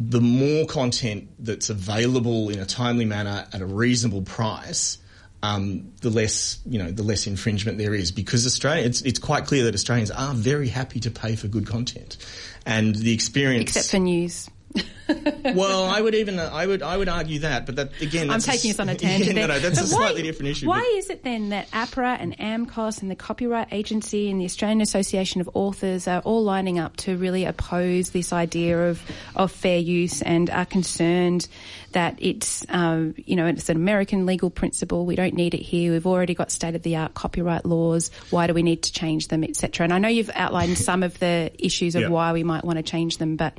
the 0.09 0.21
more 0.21 0.65
content 0.65 1.29
that's 1.39 1.69
available 1.69 2.49
in 2.49 2.59
a 2.59 2.65
timely 2.65 3.05
manner 3.05 3.45
at 3.53 3.61
a 3.61 3.65
reasonable 3.65 4.21
price, 4.21 4.97
um, 5.43 5.91
the 6.01 6.09
less 6.09 6.59
you 6.65 6.79
know, 6.79 6.91
the 6.91 7.03
less 7.03 7.27
infringement 7.27 7.77
there 7.77 7.93
is. 7.93 8.11
Because 8.11 8.45
Australia, 8.45 8.83
it's, 8.83 9.01
it's 9.01 9.19
quite 9.19 9.45
clear 9.45 9.63
that 9.65 9.73
Australians 9.73 10.11
are 10.11 10.33
very 10.33 10.67
happy 10.67 10.99
to 11.01 11.11
pay 11.11 11.35
for 11.35 11.47
good 11.47 11.67
content, 11.67 12.17
and 12.65 12.95
the 12.95 13.13
experience, 13.13 13.75
except 13.75 13.91
for 13.91 13.99
news. 13.99 14.49
well, 15.55 15.85
I 15.85 16.01
would 16.01 16.15
even 16.15 16.39
I 16.39 16.65
would 16.65 16.81
I 16.81 16.97
would 16.97 17.09
argue 17.09 17.39
that, 17.39 17.65
but 17.65 17.75
that 17.75 18.01
again, 18.01 18.29
I'm 18.29 18.39
taking 18.39 18.71
a, 18.71 18.73
us 18.73 18.79
on 18.79 18.89
a 18.89 18.95
tangent. 18.95 19.21
Yeah, 19.31 19.47
no, 19.47 19.53
no, 19.53 19.59
that's 19.59 19.79
but 19.79 19.85
a 19.85 19.87
slightly 19.87 20.23
different 20.23 20.49
issue. 20.49 20.67
Why 20.67 20.79
but. 20.79 20.97
is 20.97 21.09
it 21.09 21.23
then 21.23 21.49
that 21.49 21.69
APRA 21.71 22.17
and 22.19 22.37
AMCOS 22.37 23.01
and 23.01 23.09
the 23.09 23.15
Copyright 23.15 23.69
Agency 23.71 24.29
and 24.29 24.39
the 24.39 24.45
Australian 24.45 24.81
Association 24.81 25.41
of 25.41 25.49
Authors 25.53 26.07
are 26.07 26.21
all 26.21 26.43
lining 26.43 26.79
up 26.79 26.97
to 26.97 27.17
really 27.17 27.45
oppose 27.45 28.11
this 28.11 28.33
idea 28.33 28.89
of 28.89 29.01
of 29.35 29.51
fair 29.51 29.77
use 29.77 30.21
and 30.21 30.49
are 30.49 30.65
concerned 30.65 31.47
that 31.91 32.15
it's 32.19 32.65
uh, 32.69 33.07
you 33.15 33.35
know 33.35 33.47
it's 33.47 33.69
an 33.69 33.77
American 33.77 34.25
legal 34.25 34.49
principle. 34.49 35.05
We 35.05 35.15
don't 35.15 35.33
need 35.33 35.53
it 35.53 35.61
here. 35.61 35.91
We've 35.91 36.07
already 36.07 36.33
got 36.33 36.51
state 36.51 36.75
of 36.75 36.83
the 36.83 36.97
art 36.97 37.13
copyright 37.13 37.65
laws. 37.65 38.11
Why 38.29 38.47
do 38.47 38.53
we 38.53 38.63
need 38.63 38.83
to 38.83 38.93
change 38.93 39.27
them, 39.27 39.43
etc. 39.43 39.83
And 39.83 39.93
I 39.93 39.99
know 39.99 40.07
you've 40.07 40.31
outlined 40.33 40.77
some 40.77 41.03
of 41.03 41.17
the 41.19 41.51
issues 41.57 41.95
of 41.95 42.03
yeah. 42.03 42.09
why 42.09 42.33
we 42.33 42.43
might 42.43 42.63
want 42.63 42.77
to 42.77 42.83
change 42.83 43.17
them, 43.17 43.35
but 43.35 43.57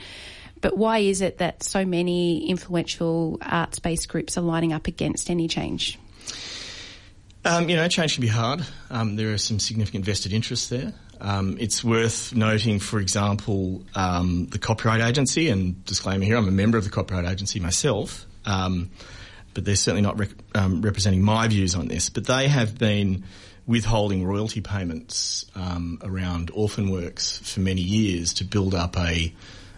but 0.63 0.79
why 0.79 0.99
is 0.99 1.21
it 1.21 1.39
that 1.39 1.63
so 1.63 1.85
many 1.85 2.49
influential 2.49 3.37
arts 3.43 3.81
based 3.81 4.09
groups 4.09 4.39
are 4.39 4.43
lining 4.43 4.73
up 4.73 4.87
against 4.87 5.29
any 5.29 5.49
change? 5.49 5.99
Um, 7.45 7.69
you 7.69 7.75
know, 7.75 7.87
change 7.89 8.15
can 8.15 8.23
be 8.23 8.29
hard. 8.29 8.65
Um, 8.89 9.17
there 9.17 9.33
are 9.33 9.39
some 9.39 9.59
significant 9.59 10.05
vested 10.05 10.33
interests 10.33 10.69
there. 10.69 10.95
Um, 11.21 11.57
it's 11.61 11.83
worth 11.83 12.35
noting, 12.35 12.79
for 12.79 13.01
example, 13.01 13.85
um, 13.95 14.47
the 14.47 14.59
Copyright 14.59 15.01
Agency, 15.01 15.49
and 15.49 15.85
disclaimer 15.85 16.25
here, 16.25 16.37
I'm 16.37 16.49
a 16.49 16.53
member 16.53 16.79
of 16.79 16.85
the 16.85 16.91
Copyright 16.91 17.27
Agency 17.27 17.59
myself, 17.59 18.25
um, 18.45 18.91
but 19.55 19.65
they're 19.65 19.77
certainly 19.77 20.03
not 20.03 20.19
rec- 20.19 20.31
um, 20.55 20.83
representing 20.83 21.23
my 21.23 21.49
views 21.49 21.75
on 21.75 21.89
this. 21.89 22.09
But 22.09 22.27
they 22.27 22.47
have 22.47 22.79
been 22.79 23.25
withholding 23.67 24.25
royalty 24.25 24.61
payments 24.61 25.47
around 25.57 26.51
orphan 26.53 26.91
works 26.91 27.39
for 27.39 27.61
many 27.61 27.81
years 27.81 28.35
to 28.35 28.45
build 28.45 28.75
up 28.75 28.97
a 28.97 29.33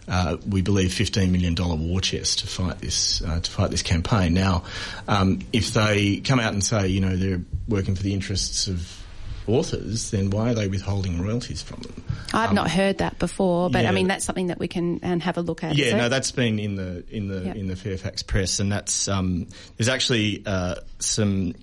uh, 0.07 0.37
we 0.47 0.61
believe, 0.61 0.91
$15 0.91 1.31
million 1.31 1.55
war 1.55 2.01
chest 2.01 2.39
to 2.39 2.47
fight 2.47 2.79
this 2.79 3.21
uh, 3.21 3.39
to 3.39 3.51
fight 3.51 3.71
this 3.71 3.81
campaign. 3.81 4.33
Now, 4.33 4.63
um, 5.07 5.39
if 5.51 5.73
they 5.73 6.17
come 6.17 6.39
out 6.39 6.53
and 6.53 6.63
say, 6.63 6.87
you 6.87 7.01
know, 7.01 7.15
they're 7.15 7.41
working 7.67 7.95
for 7.95 8.03
the 8.03 8.13
interests 8.13 8.67
of 8.67 9.05
authors, 9.47 10.11
then 10.11 10.29
why 10.29 10.51
are 10.51 10.53
they 10.53 10.67
withholding 10.67 11.21
royalties 11.21 11.61
from 11.61 11.81
them? 11.81 12.03
I've 12.33 12.49
um, 12.49 12.55
not 12.55 12.69
heard 12.69 12.99
that 12.99 13.19
before, 13.19 13.69
but 13.69 13.83
yeah. 13.83 13.89
I 13.89 13.91
mean 13.91 14.07
that's 14.07 14.25
something 14.25 14.47
that 14.47 14.59
we 14.59 14.67
can 14.67 14.99
and 15.03 15.21
have 15.23 15.37
a 15.37 15.41
look 15.41 15.63
at. 15.63 15.75
Yeah, 15.75 15.97
no, 15.97 16.09
that's 16.09 16.31
been 16.31 16.59
in 16.59 16.75
the 16.75 17.03
in 17.09 17.27
the 17.27 17.45
yep. 17.45 17.55
in 17.55 17.67
the 17.67 17.75
Fairfax 17.75 18.23
Press, 18.23 18.59
and 18.59 18.71
that's 18.71 19.07
um, 19.07 19.47
there's 19.77 19.89
actually 19.89 20.43
uh, 20.45 20.75
some 20.99 21.53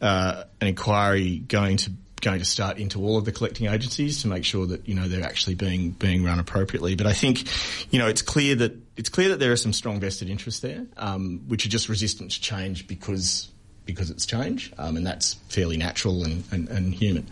uh, 0.00 0.44
an 0.60 0.68
inquiry 0.68 1.38
going 1.38 1.78
to 1.78 1.92
going 2.26 2.40
to 2.40 2.44
start 2.44 2.78
into 2.78 3.00
all 3.00 3.16
of 3.16 3.24
the 3.24 3.30
collecting 3.30 3.68
agencies 3.68 4.22
to 4.22 4.26
make 4.26 4.44
sure 4.44 4.66
that 4.66 4.88
you 4.88 4.96
know 4.96 5.06
they're 5.06 5.24
actually 5.24 5.54
being 5.54 5.92
being 5.92 6.24
run 6.24 6.40
appropriately. 6.40 6.96
But 6.96 7.06
I 7.06 7.12
think 7.12 7.44
you 7.92 8.00
know 8.00 8.08
it's 8.08 8.20
clear 8.20 8.56
that 8.56 8.76
it's 8.96 9.08
clear 9.08 9.28
that 9.28 9.38
there 9.38 9.52
are 9.52 9.56
some 9.56 9.72
strong 9.72 10.00
vested 10.00 10.28
interests 10.28 10.60
there, 10.60 10.84
um, 10.96 11.44
which 11.46 11.64
are 11.64 11.68
just 11.68 11.88
resistant 11.88 12.32
to 12.32 12.40
change 12.40 12.88
because 12.88 13.48
because 13.84 14.10
it's 14.10 14.26
change, 14.26 14.72
um, 14.76 14.96
and 14.96 15.06
that's 15.06 15.34
fairly 15.48 15.76
natural 15.76 16.24
and, 16.24 16.42
and, 16.50 16.68
and 16.68 16.92
human. 16.92 17.28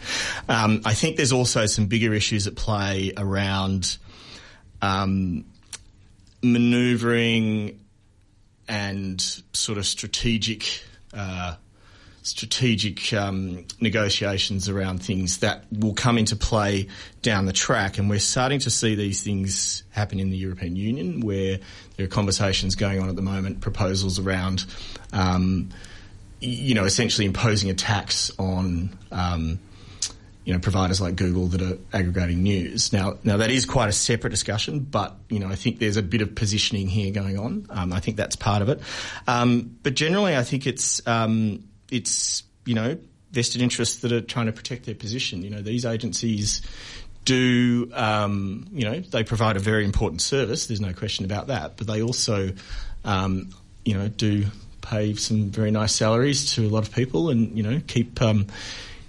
Um, 0.48 0.82
I 0.84 0.94
think 0.94 1.16
there's 1.16 1.32
also 1.32 1.66
some 1.66 1.86
bigger 1.86 2.14
issues 2.14 2.46
at 2.46 2.54
play 2.54 3.12
around 3.16 3.96
um, 4.80 5.44
manoeuvring 6.40 7.80
and 8.68 9.20
sort 9.52 9.78
of 9.78 9.86
strategic. 9.86 10.84
Uh, 11.12 11.56
strategic 12.24 13.12
um, 13.12 13.66
negotiations 13.80 14.66
around 14.70 15.02
things 15.02 15.38
that 15.38 15.64
will 15.70 15.92
come 15.92 16.16
into 16.16 16.34
play 16.34 16.88
down 17.20 17.44
the 17.44 17.52
track. 17.52 17.98
And 17.98 18.08
we're 18.08 18.18
starting 18.18 18.58
to 18.60 18.70
see 18.70 18.94
these 18.94 19.22
things 19.22 19.84
happen 19.90 20.18
in 20.18 20.30
the 20.30 20.36
European 20.36 20.74
Union, 20.74 21.20
where 21.20 21.58
there 21.96 22.06
are 22.06 22.08
conversations 22.08 22.74
going 22.76 22.98
on 22.98 23.10
at 23.10 23.16
the 23.16 23.22
moment, 23.22 23.60
proposals 23.60 24.18
around, 24.18 24.64
um, 25.12 25.68
you 26.40 26.74
know, 26.74 26.84
essentially 26.84 27.26
imposing 27.26 27.70
a 27.70 27.74
tax 27.74 28.32
on. 28.38 28.98
Um, 29.12 29.60
you 30.46 30.52
know, 30.52 30.58
providers 30.58 31.00
like 31.00 31.16
Google 31.16 31.46
that 31.46 31.62
are 31.62 31.78
aggregating 31.94 32.42
news. 32.42 32.92
Now, 32.92 33.16
now 33.24 33.38
that 33.38 33.50
is 33.50 33.64
quite 33.64 33.88
a 33.88 33.92
separate 33.92 34.28
discussion, 34.28 34.80
but 34.80 35.16
you 35.30 35.38
know, 35.38 35.48
I 35.48 35.54
think 35.54 35.78
there's 35.78 35.96
a 35.96 36.02
bit 36.02 36.20
of 36.20 36.34
positioning 36.34 36.86
here 36.86 37.12
going 37.12 37.38
on. 37.38 37.66
Um, 37.70 37.94
I 37.94 38.00
think 38.00 38.18
that's 38.18 38.36
part 38.36 38.60
of 38.60 38.68
it. 38.68 38.82
Um, 39.26 39.78
but 39.82 39.94
generally, 39.94 40.36
I 40.36 40.42
think 40.42 40.66
it's 40.66 41.00
um, 41.06 41.64
it's 41.90 42.42
you 42.64 42.74
know 42.74 42.98
vested 43.30 43.60
interests 43.62 43.96
that 44.02 44.12
are 44.12 44.20
trying 44.20 44.46
to 44.46 44.52
protect 44.52 44.86
their 44.86 44.94
position. 44.94 45.42
You 45.42 45.50
know, 45.50 45.62
these 45.62 45.84
agencies 45.84 46.62
do 47.24 47.90
um, 47.94 48.66
you 48.72 48.84
know 48.84 49.00
they 49.00 49.24
provide 49.24 49.56
a 49.56 49.60
very 49.60 49.84
important 49.84 50.22
service. 50.22 50.66
There's 50.66 50.80
no 50.80 50.92
question 50.92 51.24
about 51.24 51.48
that. 51.48 51.76
But 51.76 51.86
they 51.86 52.02
also 52.02 52.52
um, 53.04 53.50
you 53.84 53.94
know 53.94 54.08
do 54.08 54.46
pay 54.80 55.14
some 55.14 55.50
very 55.50 55.70
nice 55.70 55.94
salaries 55.94 56.54
to 56.54 56.66
a 56.66 56.70
lot 56.70 56.86
of 56.86 56.94
people, 56.94 57.30
and 57.30 57.56
you 57.56 57.62
know 57.62 57.80
keep. 57.86 58.20
Um, 58.22 58.46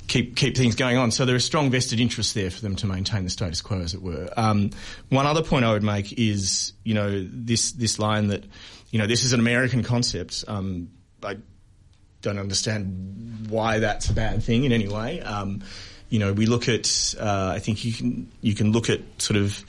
keep 0.08 0.36
keep 0.36 0.56
things 0.56 0.76
going 0.76 0.98
on. 0.98 1.12
So 1.12 1.26
there 1.26 1.36
are 1.36 1.40
strong 1.40 1.72
vested 1.72 2.00
interests 2.00 2.34
there 2.34 2.52
for 2.52 2.62
them 2.62 2.76
to 2.78 2.86
maintain 2.88 3.24
the 3.24 3.30
status 3.30 3.62
quo, 3.62 3.80
as 3.80 3.94
it 3.94 4.02
were. 4.02 4.30
Um, 4.38 4.70
one 5.10 5.26
other 5.26 5.44
point 5.44 5.66
I 5.66 5.74
would 5.74 5.84
make 5.84 6.14
is, 6.14 6.74
you 6.84 6.94
know, 6.94 7.28
this 7.28 7.72
this 7.72 8.00
line 8.00 8.28
that, 8.28 8.44
you 8.92 9.00
know, 9.00 9.08
this 9.08 9.24
is 9.24 9.34
an 9.34 9.40
American 9.40 9.84
concept. 9.84 10.46
Um, 10.48 10.90
I 11.24 11.38
don't 12.26 12.40
understand 12.40 13.48
why 13.50 13.80
that's 13.80 14.10
a 14.10 14.14
bad 14.14 14.44
thing 14.44 14.64
in 14.64 14.72
any 14.72 14.88
way. 14.88 15.22
Um, 15.22 15.64
you 16.10 16.20
know, 16.20 16.34
we 16.34 16.46
look 16.46 16.68
at. 16.68 17.16
Uh, 17.20 17.54
I 17.56 17.60
think 17.60 17.86
you 17.86 17.94
can 17.94 18.32
you 18.42 18.54
can 18.54 18.72
look 18.72 18.90
at 18.90 19.02
sort 19.20 19.38
of 19.38 19.64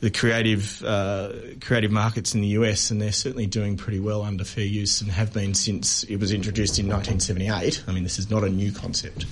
the 0.00 0.10
creative 0.10 0.82
uh, 0.84 1.32
creative 1.60 1.90
markets 1.90 2.34
in 2.34 2.40
the 2.40 2.48
US, 2.48 2.90
and 2.90 3.00
they're 3.00 3.12
certainly 3.12 3.46
doing 3.46 3.76
pretty 3.76 4.00
well 4.00 4.22
under 4.22 4.44
fair 4.44 4.64
use 4.64 5.00
and 5.00 5.10
have 5.10 5.32
been 5.32 5.54
since 5.54 6.02
it 6.04 6.16
was 6.16 6.32
introduced 6.32 6.78
in 6.78 6.88
1978. 6.88 7.84
I 7.86 7.92
mean, 7.92 8.04
this 8.04 8.18
is 8.18 8.30
not 8.30 8.42
a 8.42 8.48
new 8.48 8.72
concept, 8.72 9.26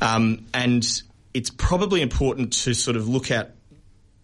um, 0.00 0.44
and 0.52 0.84
it's 1.34 1.50
probably 1.50 2.02
important 2.02 2.52
to 2.64 2.74
sort 2.74 2.96
of 2.96 3.08
look 3.08 3.30
at 3.30 3.54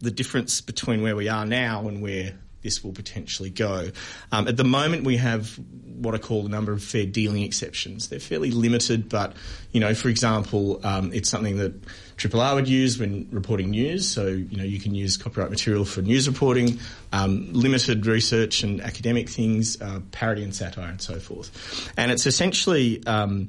the 0.00 0.10
difference 0.10 0.60
between 0.60 1.02
where 1.02 1.16
we 1.16 1.28
are 1.28 1.44
now 1.46 1.88
and 1.88 2.02
where 2.02 2.34
this 2.68 2.84
will 2.84 2.92
potentially 2.92 3.48
go. 3.48 3.90
Um, 4.30 4.46
at 4.46 4.58
the 4.58 4.64
moment, 4.64 5.04
we 5.04 5.16
have 5.16 5.58
what 6.02 6.14
I 6.14 6.18
call 6.18 6.44
a 6.44 6.50
number 6.50 6.70
of 6.70 6.82
fair 6.82 7.06
dealing 7.06 7.42
exceptions. 7.42 8.10
They're 8.10 8.20
fairly 8.20 8.50
limited, 8.50 9.08
but 9.08 9.32
you 9.72 9.80
know, 9.80 9.94
for 9.94 10.10
example, 10.10 10.78
um, 10.84 11.10
it's 11.14 11.30
something 11.30 11.56
that 11.56 11.72
Triple 12.18 12.42
R 12.42 12.54
would 12.56 12.68
use 12.68 12.98
when 12.98 13.26
reporting 13.30 13.70
news. 13.70 14.06
So 14.06 14.26
you 14.26 14.58
know, 14.58 14.64
you 14.64 14.78
can 14.78 14.94
use 14.94 15.16
copyright 15.16 15.50
material 15.50 15.86
for 15.86 16.02
news 16.02 16.28
reporting, 16.28 16.78
um, 17.10 17.50
limited 17.54 18.04
research 18.04 18.62
and 18.62 18.82
academic 18.82 19.30
things, 19.30 19.80
uh, 19.80 20.00
parody 20.12 20.44
and 20.44 20.54
satire, 20.54 20.90
and 20.90 21.00
so 21.00 21.18
forth. 21.18 21.90
And 21.96 22.12
it's 22.12 22.26
essentially 22.26 23.02
um, 23.06 23.48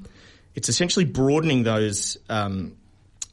it's 0.55 0.69
essentially 0.69 1.05
broadening 1.05 1.63
those 1.63 2.17
um, 2.29 2.77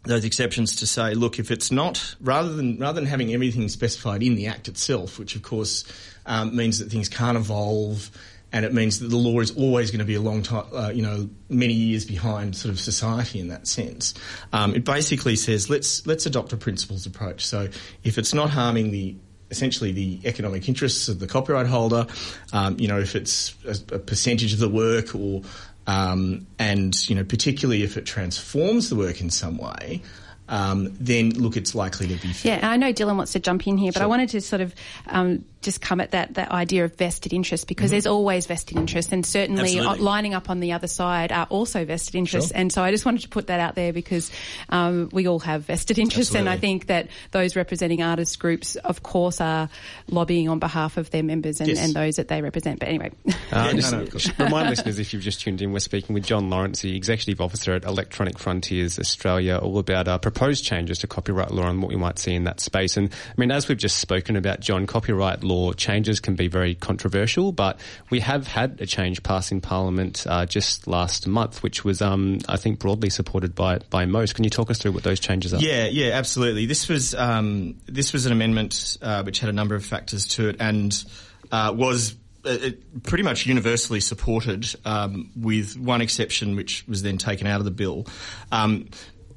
those 0.06 0.24
exceptions 0.24 0.76
to 0.76 0.86
say, 0.86 1.14
look, 1.14 1.38
if 1.38 1.50
it's 1.50 1.70
not 1.70 2.14
rather 2.20 2.52
than 2.52 2.78
rather 2.78 3.00
than 3.00 3.08
having 3.08 3.32
everything 3.32 3.68
specified 3.68 4.22
in 4.22 4.36
the 4.36 4.46
act 4.46 4.68
itself, 4.68 5.18
which 5.18 5.36
of 5.36 5.42
course 5.42 5.84
um, 6.26 6.56
means 6.56 6.78
that 6.78 6.90
things 6.90 7.08
can't 7.08 7.36
evolve, 7.36 8.10
and 8.52 8.64
it 8.64 8.72
means 8.72 9.00
that 9.00 9.08
the 9.08 9.16
law 9.16 9.40
is 9.40 9.50
always 9.52 9.90
going 9.90 9.98
to 9.98 10.04
be 10.04 10.14
a 10.14 10.20
long 10.20 10.42
time, 10.42 10.64
uh, 10.72 10.88
you 10.88 11.02
know, 11.02 11.28
many 11.48 11.74
years 11.74 12.04
behind 12.04 12.56
sort 12.56 12.72
of 12.72 12.80
society 12.80 13.40
in 13.40 13.48
that 13.48 13.66
sense. 13.66 14.14
Um, 14.52 14.74
it 14.74 14.84
basically 14.84 15.36
says 15.36 15.68
let's 15.68 16.06
let's 16.06 16.26
adopt 16.26 16.52
a 16.52 16.56
principles 16.56 17.06
approach. 17.06 17.44
So 17.44 17.68
if 18.04 18.18
it's 18.18 18.32
not 18.32 18.50
harming 18.50 18.92
the 18.92 19.16
essentially 19.50 19.92
the 19.92 20.20
economic 20.24 20.68
interests 20.68 21.08
of 21.08 21.20
the 21.20 21.26
copyright 21.26 21.66
holder, 21.66 22.06
um, 22.52 22.78
you 22.78 22.88
know, 22.88 22.98
if 22.98 23.14
it's 23.14 23.54
a, 23.64 23.94
a 23.94 23.98
percentage 23.98 24.52
of 24.52 24.58
the 24.58 24.68
work 24.68 25.14
or 25.14 25.42
um, 25.86 26.46
and 26.58 27.08
you 27.08 27.14
know, 27.14 27.24
particularly 27.24 27.82
if 27.82 27.96
it 27.96 28.06
transforms 28.06 28.88
the 28.90 28.96
work 28.96 29.20
in 29.20 29.30
some 29.30 29.58
way, 29.58 30.02
um, 30.48 30.94
then 31.00 31.30
look, 31.30 31.56
it's 31.56 31.74
likely 31.74 32.06
to 32.08 32.16
be 32.16 32.32
fair. 32.32 32.58
Yeah, 32.58 32.70
I 32.70 32.76
know 32.76 32.92
Dylan 32.92 33.16
wants 33.16 33.32
to 33.32 33.40
jump 33.40 33.66
in 33.66 33.76
here, 33.76 33.92
but 33.92 34.00
sure. 34.00 34.04
I 34.04 34.06
wanted 34.06 34.28
to 34.30 34.40
sort 34.40 34.62
of 34.62 34.74
um, 35.06 35.44
just 35.66 35.82
come 35.82 36.00
at 36.00 36.12
that 36.12 36.34
that 36.34 36.50
idea 36.52 36.84
of 36.84 36.94
vested 36.94 37.32
interest 37.32 37.66
because 37.66 37.86
mm-hmm. 37.86 37.94
there's 37.94 38.06
always 38.06 38.46
vested 38.46 38.78
interest, 38.78 39.12
and 39.12 39.26
certainly 39.26 39.78
Absolutely. 39.78 40.04
lining 40.04 40.32
up 40.32 40.48
on 40.48 40.60
the 40.60 40.72
other 40.72 40.86
side 40.86 41.32
are 41.32 41.46
also 41.50 41.84
vested 41.84 42.14
interests. 42.14 42.52
Sure. 42.52 42.58
And 42.58 42.72
so 42.72 42.82
I 42.82 42.90
just 42.90 43.04
wanted 43.04 43.22
to 43.22 43.28
put 43.28 43.48
that 43.48 43.60
out 43.60 43.74
there 43.74 43.92
because 43.92 44.30
um, 44.70 45.10
we 45.12 45.26
all 45.26 45.40
have 45.40 45.62
vested 45.62 45.98
interests, 45.98 46.34
Absolutely. 46.34 46.50
and 46.52 46.58
I 46.58 46.60
think 46.60 46.86
that 46.86 47.08
those 47.32 47.56
representing 47.56 48.02
artist 48.02 48.38
groups, 48.38 48.76
of 48.76 49.02
course, 49.02 49.40
are 49.40 49.68
lobbying 50.08 50.48
on 50.48 50.60
behalf 50.60 50.96
of 50.96 51.10
their 51.10 51.24
members 51.24 51.60
and, 51.60 51.68
yes. 51.68 51.84
and 51.84 51.92
those 51.94 52.16
that 52.16 52.28
they 52.28 52.40
represent. 52.40 52.78
But 52.78 52.88
anyway, 52.88 53.10
uh, 53.50 53.72
just, 53.74 53.92
no, 53.92 54.04
no, 54.04 54.44
remind 54.44 54.70
listeners 54.70 54.98
if 55.00 55.12
you've 55.12 55.22
just 55.22 55.40
tuned 55.40 55.60
in, 55.60 55.72
we're 55.72 55.80
speaking 55.80 56.14
with 56.14 56.24
John 56.24 56.48
Lawrence, 56.48 56.80
the 56.82 56.96
executive 56.96 57.40
officer 57.40 57.72
at 57.72 57.84
Electronic 57.84 58.38
Frontiers 58.38 58.98
Australia, 59.00 59.58
all 59.60 59.78
about 59.78 60.06
our 60.06 60.20
proposed 60.20 60.64
changes 60.64 61.00
to 61.00 61.08
copyright 61.08 61.50
law 61.50 61.68
and 61.68 61.82
what 61.82 61.88
we 61.88 61.96
might 61.96 62.20
see 62.20 62.34
in 62.34 62.44
that 62.44 62.60
space. 62.60 62.96
And 62.96 63.12
I 63.12 63.34
mean, 63.36 63.50
as 63.50 63.68
we've 63.68 63.76
just 63.76 63.98
spoken 63.98 64.36
about, 64.36 64.60
John, 64.60 64.86
copyright 64.86 65.42
law 65.42 65.55
changes 65.74 66.20
can 66.20 66.34
be 66.34 66.48
very 66.48 66.74
controversial, 66.74 67.52
but 67.52 67.80
we 68.10 68.20
have 68.20 68.46
had 68.46 68.80
a 68.80 68.86
change 68.86 69.22
pass 69.22 69.52
in 69.52 69.60
Parliament 69.60 70.26
uh, 70.28 70.46
just 70.46 70.86
last 70.86 71.26
month, 71.26 71.62
which 71.62 71.84
was, 71.84 72.02
um, 72.02 72.38
I 72.48 72.56
think, 72.56 72.78
broadly 72.78 73.10
supported 73.10 73.54
by 73.54 73.78
by 73.90 74.06
most. 74.06 74.34
Can 74.34 74.44
you 74.44 74.50
talk 74.50 74.70
us 74.70 74.78
through 74.78 74.92
what 74.92 75.02
those 75.02 75.20
changes 75.20 75.54
are? 75.54 75.58
Yeah, 75.58 75.86
yeah, 75.86 76.12
absolutely. 76.12 76.66
This 76.66 76.88
was 76.88 77.14
um, 77.14 77.76
this 77.86 78.12
was 78.12 78.26
an 78.26 78.32
amendment 78.32 78.98
uh, 79.02 79.22
which 79.22 79.40
had 79.40 79.50
a 79.50 79.54
number 79.54 79.74
of 79.74 79.84
factors 79.84 80.26
to 80.36 80.48
it 80.48 80.56
and 80.60 81.04
uh, 81.52 81.72
was 81.76 82.14
uh, 82.44 82.70
pretty 83.02 83.24
much 83.24 83.46
universally 83.46 84.00
supported, 84.00 84.66
um, 84.84 85.30
with 85.36 85.76
one 85.76 86.00
exception, 86.00 86.54
which 86.54 86.86
was 86.86 87.02
then 87.02 87.18
taken 87.18 87.46
out 87.46 87.58
of 87.58 87.64
the 87.64 87.70
bill. 87.70 88.06
Um, 88.52 88.88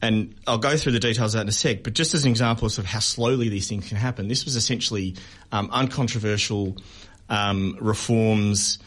and 0.01 0.35
I'll 0.47 0.57
go 0.57 0.77
through 0.77 0.93
the 0.93 0.99
details 0.99 1.33
of 1.33 1.39
that 1.39 1.43
in 1.43 1.49
a 1.49 1.53
sec, 1.53 1.83
but 1.83 1.93
just 1.93 2.13
as 2.13 2.23
an 2.23 2.31
example 2.31 2.67
of, 2.67 2.85
how 2.85 2.99
slowly 2.99 3.49
these 3.49 3.67
things 3.67 3.87
can 3.87 3.97
happen, 3.97 4.27
this 4.27 4.45
was 4.45 4.55
essentially 4.55 5.15
um, 5.51 5.69
uncontroversial 5.71 6.77
um, 7.29 7.77
reforms, 7.79 8.79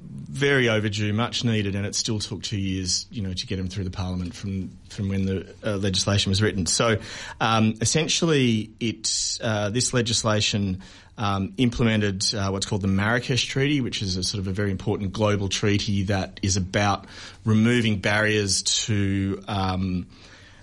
very 0.00 0.68
overdue, 0.68 1.12
much 1.12 1.44
needed, 1.44 1.74
and 1.74 1.86
it 1.86 1.94
still 1.94 2.18
took 2.18 2.42
two 2.42 2.58
years, 2.58 3.06
you 3.10 3.22
know, 3.22 3.32
to 3.32 3.46
get 3.46 3.56
them 3.56 3.68
through 3.68 3.84
the 3.84 3.90
parliament 3.90 4.34
from 4.34 4.70
from 4.88 5.08
when 5.08 5.24
the 5.24 5.54
uh, 5.64 5.76
legislation 5.76 6.30
was 6.30 6.42
written. 6.42 6.66
So, 6.66 6.98
um, 7.40 7.74
essentially, 7.80 8.70
it 8.80 9.38
uh, 9.42 9.70
this 9.70 9.94
legislation 9.94 10.82
um, 11.18 11.54
implemented 11.56 12.24
uh, 12.34 12.48
what's 12.50 12.66
called 12.66 12.82
the 12.82 12.88
Marrakesh 12.88 13.46
Treaty, 13.46 13.80
which 13.80 14.02
is 14.02 14.16
a 14.16 14.22
sort 14.22 14.40
of 14.40 14.48
a 14.48 14.52
very 14.52 14.70
important 14.70 15.12
global 15.12 15.48
treaty 15.48 16.04
that 16.04 16.40
is 16.42 16.56
about 16.56 17.06
removing 17.44 17.98
barriers 18.00 18.62
to 18.62 19.42
um, 19.46 20.06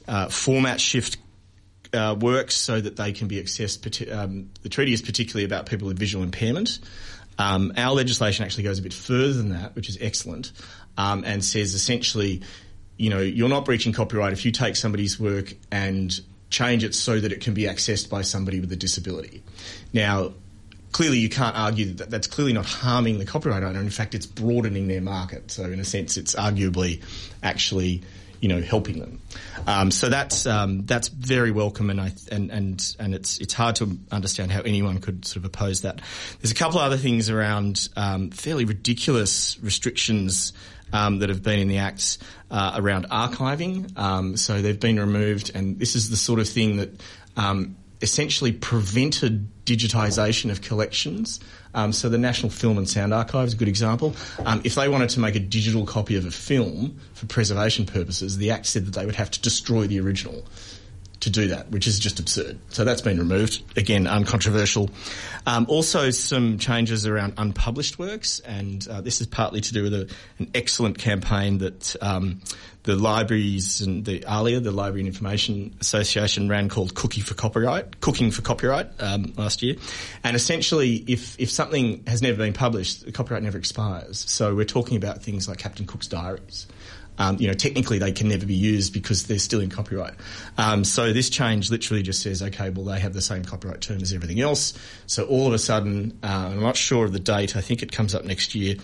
uh, 0.09 0.27
format 0.27 0.81
shift 0.81 1.17
uh, 1.93 2.15
works 2.19 2.55
so 2.55 2.81
that 2.81 2.95
they 2.95 3.11
can 3.11 3.27
be 3.27 3.41
accessed. 3.41 4.11
Um, 4.11 4.49
the 4.63 4.69
treaty 4.69 4.91
is 4.91 5.01
particularly 5.01 5.45
about 5.45 5.67
people 5.67 5.87
with 5.87 5.99
visual 5.99 6.23
impairment. 6.23 6.79
Um, 7.37 7.73
our 7.77 7.93
legislation 7.93 8.43
actually 8.43 8.63
goes 8.63 8.79
a 8.79 8.81
bit 8.81 8.93
further 8.93 9.33
than 9.33 9.49
that, 9.49 9.75
which 9.75 9.87
is 9.87 9.97
excellent, 10.01 10.51
um, 10.97 11.23
and 11.25 11.45
says 11.45 11.73
essentially, 11.73 12.41
you 12.97 13.09
know, 13.09 13.19
you're 13.19 13.49
not 13.49 13.65
breaching 13.65 13.93
copyright 13.93 14.33
if 14.33 14.45
you 14.45 14.51
take 14.51 14.75
somebody's 14.75 15.19
work 15.19 15.53
and 15.71 16.19
change 16.49 16.83
it 16.83 16.95
so 16.95 17.19
that 17.19 17.31
it 17.31 17.41
can 17.41 17.53
be 17.53 17.63
accessed 17.63 18.09
by 18.09 18.23
somebody 18.23 18.59
with 18.59 18.71
a 18.71 18.75
disability. 18.75 19.43
Now, 19.93 20.33
clearly 20.91 21.19
you 21.19 21.29
can't 21.29 21.55
argue 21.55 21.93
that 21.93 22.09
that's 22.09 22.27
clearly 22.27 22.53
not 22.53 22.65
harming 22.65 23.19
the 23.19 23.25
copyright 23.25 23.63
owner. 23.63 23.79
In 23.79 23.91
fact, 23.91 24.15
it's 24.15 24.25
broadening 24.25 24.87
their 24.87 25.01
market. 25.01 25.51
So 25.51 25.63
in 25.65 25.79
a 25.79 25.85
sense, 25.85 26.17
it's 26.17 26.35
arguably 26.35 27.03
actually 27.43 28.01
you 28.41 28.47
know, 28.49 28.61
helping 28.61 28.99
them. 28.99 29.21
Um, 29.67 29.91
so 29.91 30.09
that's 30.09 30.45
um, 30.45 30.85
that's 30.85 31.09
very 31.09 31.51
welcome, 31.51 31.89
and 31.89 31.99
I 31.99 32.13
and 32.31 32.49
and 32.51 32.95
and 32.99 33.13
it's 33.13 33.37
it's 33.39 33.53
hard 33.53 33.75
to 33.77 33.97
understand 34.11 34.51
how 34.51 34.61
anyone 34.61 34.99
could 34.99 35.25
sort 35.25 35.37
of 35.37 35.45
oppose 35.45 35.81
that. 35.81 36.01
There's 36.41 36.51
a 36.51 36.55
couple 36.55 36.79
other 36.79 36.97
things 36.97 37.29
around 37.29 37.89
um, 37.95 38.31
fairly 38.31 38.65
ridiculous 38.65 39.59
restrictions. 39.61 40.53
Um, 40.91 41.19
that 41.19 41.29
have 41.29 41.43
been 41.43 41.59
in 41.59 41.67
the 41.67 41.77
acts 41.77 42.17
uh, 42.49 42.71
around 42.73 43.07
archiving. 43.11 43.95
Um, 43.95 44.35
so 44.37 44.59
they've 44.59 44.79
been 44.79 44.99
removed, 44.99 45.51
and 45.53 45.77
this 45.77 45.95
is 45.95 46.09
the 46.09 46.17
sort 46.17 46.39
of 46.39 46.49
thing 46.49 46.77
that 46.77 46.89
um, 47.37 47.75
essentially 48.01 48.51
prevented 48.51 49.49
digitisation 49.65 50.51
of 50.51 50.61
collections. 50.61 51.39
Um, 51.73 51.91
so 51.91 52.09
the 52.09 52.17
National 52.17 52.49
Film 52.49 52.77
and 52.77 52.89
Sound 52.89 53.13
Archive 53.13 53.47
is 53.47 53.53
a 53.53 53.57
good 53.57 53.67
example. 53.67 54.15
Um, 54.45 54.61
if 54.63 54.75
they 54.75 54.89
wanted 54.89 55.09
to 55.09 55.19
make 55.19 55.35
a 55.35 55.39
digital 55.39 55.85
copy 55.85 56.15
of 56.15 56.25
a 56.25 56.31
film 56.31 56.99
for 57.13 57.25
preservation 57.27 57.85
purposes, 57.85 58.37
the 58.37 58.51
Act 58.51 58.65
said 58.65 58.85
that 58.85 58.93
they 58.93 59.05
would 59.05 59.15
have 59.15 59.29
to 59.31 59.41
destroy 59.41 59.85
the 59.85 59.99
original. 59.99 60.45
To 61.21 61.29
do 61.29 61.47
that, 61.47 61.69
which 61.69 61.87
is 61.87 61.99
just 61.99 62.19
absurd. 62.19 62.59
So 62.69 62.85
that's 62.85 63.01
been 63.01 63.17
removed. 63.17 63.61
Again, 63.77 64.07
uncontroversial. 64.07 64.89
Um, 65.45 65.65
also, 65.67 66.09
some 66.11 66.57
changes 66.57 67.05
around 67.05 67.33
unpublished 67.37 67.99
works, 67.99 68.39
and 68.39 68.85
uh, 68.87 69.01
this 69.01 69.21
is 69.21 69.27
partly 69.27 69.61
to 69.61 69.73
do 69.73 69.83
with 69.83 69.93
a, 69.93 70.09
an 70.37 70.51
excellent 70.53 70.97
campaign 70.97 71.57
that 71.59 71.95
um, 72.01 72.41
the 72.83 72.95
libraries 72.95 73.81
and 73.81 74.05
the 74.05 74.25
ALIA, 74.25 74.59
the 74.59 74.71
Library 74.71 75.01
and 75.01 75.07
Information 75.07 75.75
Association, 75.81 76.47
ran 76.47 76.69
called 76.69 76.95
Cooking 76.95 77.23
for 77.23 77.33
Copyright, 77.33 77.99
Cooking 77.99 78.31
for 78.31 78.41
Copyright 78.41 78.87
um, 78.99 79.33
last 79.37 79.61
year. 79.61 79.75
And 80.23 80.35
essentially, 80.35 80.95
if 81.07 81.39
if 81.39 81.51
something 81.51 82.03
has 82.07 82.21
never 82.21 82.37
been 82.37 82.53
published, 82.53 83.05
the 83.05 83.11
copyright 83.11 83.43
never 83.43 83.57
expires. 83.57 84.19
So 84.27 84.55
we're 84.55 84.65
talking 84.65 84.97
about 84.97 85.21
things 85.21 85.47
like 85.47 85.57
Captain 85.57 85.85
Cook's 85.85 86.07
diaries. 86.07 86.67
Um, 87.19 87.37
you 87.39 87.47
know, 87.47 87.53
technically 87.53 87.99
they 87.99 88.11
can 88.11 88.29
never 88.29 88.45
be 88.45 88.55
used 88.55 88.93
because 88.93 89.27
they're 89.27 89.37
still 89.39 89.59
in 89.59 89.69
copyright. 89.69 90.15
Um, 90.57 90.83
so 90.83 91.13
this 91.13 91.29
change 91.29 91.69
literally 91.69 92.01
just 92.01 92.21
says, 92.21 92.41
okay, 92.41 92.69
well 92.69 92.85
they 92.85 92.99
have 92.99 93.13
the 93.13 93.21
same 93.21 93.43
copyright 93.43 93.81
term 93.81 94.01
as 94.01 94.13
everything 94.13 94.39
else. 94.39 94.73
So 95.05 95.25
all 95.25 95.47
of 95.47 95.53
a 95.53 95.59
sudden, 95.59 96.17
uh, 96.23 96.49
I'm 96.51 96.61
not 96.61 96.77
sure 96.77 97.05
of 97.05 97.13
the 97.13 97.19
date. 97.19 97.55
I 97.55 97.61
think 97.61 97.83
it 97.83 97.91
comes 97.91 98.15
up 98.15 98.25
next 98.25 98.55
year 98.55 98.75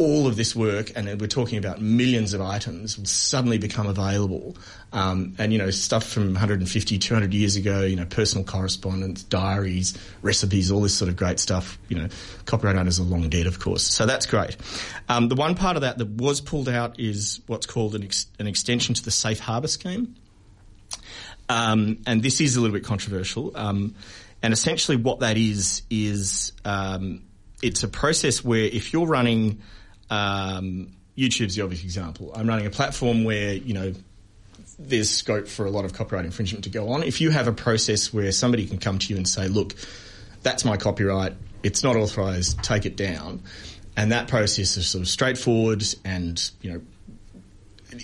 all 0.00 0.26
of 0.26 0.34
this 0.34 0.56
work, 0.56 0.90
and 0.96 1.20
we're 1.20 1.26
talking 1.26 1.58
about 1.58 1.78
millions 1.78 2.32
of 2.32 2.40
items, 2.40 2.98
suddenly 3.08 3.58
become 3.58 3.86
available. 3.86 4.56
Um, 4.94 5.34
and, 5.38 5.52
you 5.52 5.58
know, 5.58 5.70
stuff 5.70 6.04
from 6.08 6.32
150, 6.32 6.98
200 6.98 7.34
years 7.34 7.54
ago, 7.54 7.82
you 7.82 7.96
know, 7.96 8.06
personal 8.06 8.42
correspondence, 8.42 9.22
diaries, 9.22 9.96
recipes, 10.22 10.70
all 10.70 10.80
this 10.80 10.94
sort 10.94 11.10
of 11.10 11.16
great 11.16 11.38
stuff, 11.38 11.78
you 11.90 11.98
know, 11.98 12.08
copyright 12.46 12.76
owners 12.76 12.98
are 12.98 13.02
long 13.02 13.28
dead, 13.28 13.46
of 13.46 13.58
course. 13.58 13.82
So 13.82 14.06
that's 14.06 14.24
great. 14.24 14.56
Um, 15.10 15.28
the 15.28 15.34
one 15.34 15.54
part 15.54 15.76
of 15.76 15.82
that 15.82 15.98
that 15.98 16.08
was 16.08 16.40
pulled 16.40 16.70
out 16.70 16.98
is 16.98 17.40
what's 17.46 17.66
called 17.66 17.94
an, 17.94 18.02
ex- 18.02 18.26
an 18.38 18.46
extension 18.46 18.94
to 18.94 19.04
the 19.04 19.10
safe 19.10 19.38
harbour 19.38 19.68
scheme. 19.68 20.16
Um, 21.50 21.98
and 22.06 22.22
this 22.22 22.40
is 22.40 22.56
a 22.56 22.62
little 22.62 22.74
bit 22.74 22.84
controversial. 22.84 23.52
Um, 23.54 23.94
and 24.42 24.54
essentially 24.54 24.96
what 24.96 25.20
that 25.20 25.36
is, 25.36 25.82
is 25.90 26.52
um, 26.64 27.20
it's 27.60 27.82
a 27.82 27.88
process 27.88 28.42
where 28.42 28.64
if 28.64 28.94
you're 28.94 29.06
running 29.06 29.60
um, 30.10 30.88
YouTube's 31.16 31.56
the 31.56 31.62
obvious 31.62 31.82
example. 31.82 32.32
I'm 32.34 32.46
running 32.46 32.66
a 32.66 32.70
platform 32.70 33.24
where, 33.24 33.54
you 33.54 33.74
know, 33.74 33.94
there's 34.78 35.10
scope 35.10 35.46
for 35.46 35.66
a 35.66 35.70
lot 35.70 35.84
of 35.84 35.92
copyright 35.92 36.24
infringement 36.24 36.64
to 36.64 36.70
go 36.70 36.90
on. 36.90 37.02
If 37.02 37.20
you 37.20 37.30
have 37.30 37.46
a 37.46 37.52
process 37.52 38.12
where 38.12 38.32
somebody 38.32 38.66
can 38.66 38.78
come 38.78 38.98
to 38.98 39.12
you 39.12 39.16
and 39.16 39.28
say, 39.28 39.48
look, 39.48 39.74
that's 40.42 40.64
my 40.64 40.76
copyright, 40.76 41.34
it's 41.62 41.82
not 41.82 41.96
authorised, 41.96 42.62
take 42.62 42.86
it 42.86 42.96
down, 42.96 43.42
and 43.96 44.12
that 44.12 44.28
process 44.28 44.76
is 44.76 44.86
sort 44.86 45.02
of 45.02 45.08
straightforward 45.08 45.84
and, 46.04 46.50
you 46.62 46.72
know, 46.72 46.80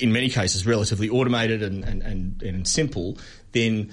in 0.01 0.13
many 0.13 0.29
cases 0.29 0.67
relatively 0.67 1.09
automated 1.09 1.63
and, 1.63 1.85
and, 1.85 2.03
and, 2.03 2.43
and 2.43 2.69
simple, 2.69 3.17
then 3.53 3.91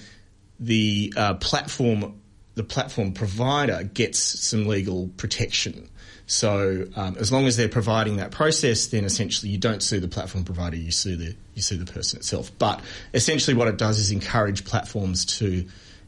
the 0.59 1.13
uh, 1.15 1.35
platform 1.35 2.19
the 2.55 2.63
platform 2.63 3.13
provider 3.13 3.83
gets 3.83 4.19
some 4.19 4.67
legal 4.67 5.07
protection. 5.17 5.89
So 6.25 6.85
um, 6.95 7.17
as 7.19 7.31
long 7.31 7.45
as 7.47 7.57
they're 7.57 7.69
providing 7.69 8.17
that 8.17 8.31
process, 8.31 8.87
then 8.87 9.03
essentially 9.03 9.51
you 9.51 9.57
don't 9.57 9.83
sue 9.83 9.99
the 9.99 10.07
platform 10.07 10.45
provider, 10.45 10.77
you 10.77 10.91
sue 10.91 11.15
the 11.15 11.35
you 11.53 11.61
sue 11.61 11.77
the 11.77 11.91
person 11.91 12.17
itself. 12.17 12.51
But 12.57 12.81
essentially, 13.13 13.55
what 13.55 13.67
it 13.67 13.77
does 13.77 13.99
is 13.99 14.11
encourage 14.11 14.65
platforms 14.65 15.25
to, 15.37 15.65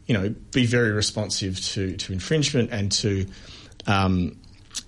you 0.07 0.13
know, 0.13 0.33
be 0.51 0.65
very 0.65 0.91
responsive 0.91 1.59
to 1.67 1.97
to 1.97 2.13
infringement 2.13 2.71
and 2.71 2.91
to 2.93 3.27
um, 3.87 4.37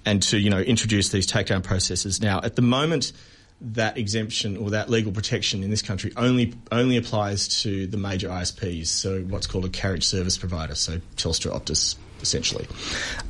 and 0.06 0.24
to 0.24 0.38
you 0.38 0.50
know 0.50 0.60
introduce 0.60 1.10
these 1.10 1.28
takedown 1.28 1.64
processes. 1.64 2.22
Now, 2.22 2.40
at 2.42 2.56
the 2.56 2.62
moment, 2.62 3.12
that 3.60 3.98
exemption 3.98 4.56
or 4.58 4.70
that 4.72 4.90
legal 4.90 5.12
protection 5.12 5.64
in 5.64 5.70
this 5.70 5.82
country 5.82 6.14
only 6.16 6.54
only 6.72 6.98
applies 6.98 7.62
to 7.64 7.88
the 7.88 7.98
major 7.98 8.30
ISPs, 8.30 8.88
so 8.88 9.22
what's 9.24 9.48
called 9.48 9.66
a 9.66 9.70
carriage 9.70 10.06
service 10.06 10.38
provider, 10.38 10.76
so 10.76 11.00
Telstra, 11.16 11.52
Optus, 11.52 11.96
essentially. 12.22 12.68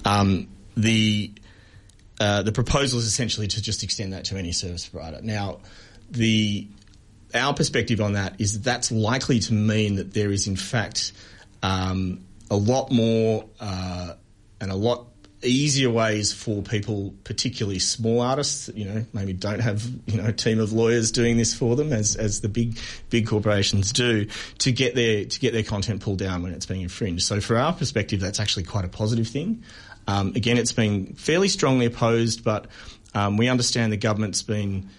Um, 0.05 0.47
the 0.75 1.31
uh, 2.19 2.41
the 2.41 2.51
proposal 2.51 2.99
is 2.99 3.05
essentially 3.05 3.47
to 3.47 3.61
just 3.61 3.83
extend 3.83 4.13
that 4.13 4.25
to 4.25 4.37
any 4.37 4.51
service 4.51 4.87
provider. 4.87 5.21
Now, 5.21 5.59
the 6.09 6.67
our 7.35 7.53
perspective 7.53 7.99
on 8.01 8.13
that 8.13 8.39
is 8.39 8.53
that 8.53 8.63
that's 8.63 8.91
likely 8.91 9.39
to 9.39 9.53
mean 9.53 9.95
that 9.95 10.13
there 10.13 10.31
is 10.31 10.47
in 10.47 10.55
fact 10.55 11.11
um, 11.61 12.23
a 12.49 12.55
lot 12.55 12.91
more 12.91 13.45
uh, 13.59 14.13
and 14.61 14.71
a 14.71 14.75
lot 14.75 15.07
easier 15.43 15.89
ways 15.89 16.33
for 16.33 16.61
people, 16.63 17.13
particularly 17.23 17.79
small 17.79 18.21
artists, 18.21 18.69
you 18.73 18.85
know, 18.85 19.05
maybe 19.13 19.33
don't 19.33 19.59
have 19.59 19.85
you 20.05 20.17
know 20.17 20.25
a 20.25 20.33
team 20.33 20.59
of 20.59 20.73
lawyers 20.73 21.11
doing 21.11 21.37
this 21.37 21.53
for 21.53 21.75
them 21.75 21.93
as 21.93 22.15
as 22.15 22.41
the 22.41 22.49
big 22.49 22.77
big 23.09 23.27
corporations 23.27 23.91
do, 23.91 24.25
to 24.59 24.71
get 24.71 24.95
their 24.95 25.25
to 25.25 25.39
get 25.39 25.53
their 25.53 25.63
content 25.63 26.01
pulled 26.01 26.19
down 26.19 26.43
when 26.43 26.53
it's 26.53 26.65
being 26.65 26.81
infringed. 26.81 27.23
So, 27.23 27.39
for 27.39 27.57
our 27.57 27.73
perspective, 27.73 28.19
that's 28.19 28.39
actually 28.39 28.63
quite 28.63 28.85
a 28.85 28.89
positive 28.89 29.27
thing. 29.27 29.63
Um, 30.07 30.33
again, 30.35 30.57
it's 30.57 30.71
been 30.71 31.13
fairly 31.13 31.49
strongly 31.49 31.85
opposed, 31.85 32.43
but 32.43 32.67
um, 33.13 33.37
we 33.37 33.49
understand 33.49 33.91
the 33.91 33.97
government's 33.97 34.41
been 34.41 34.89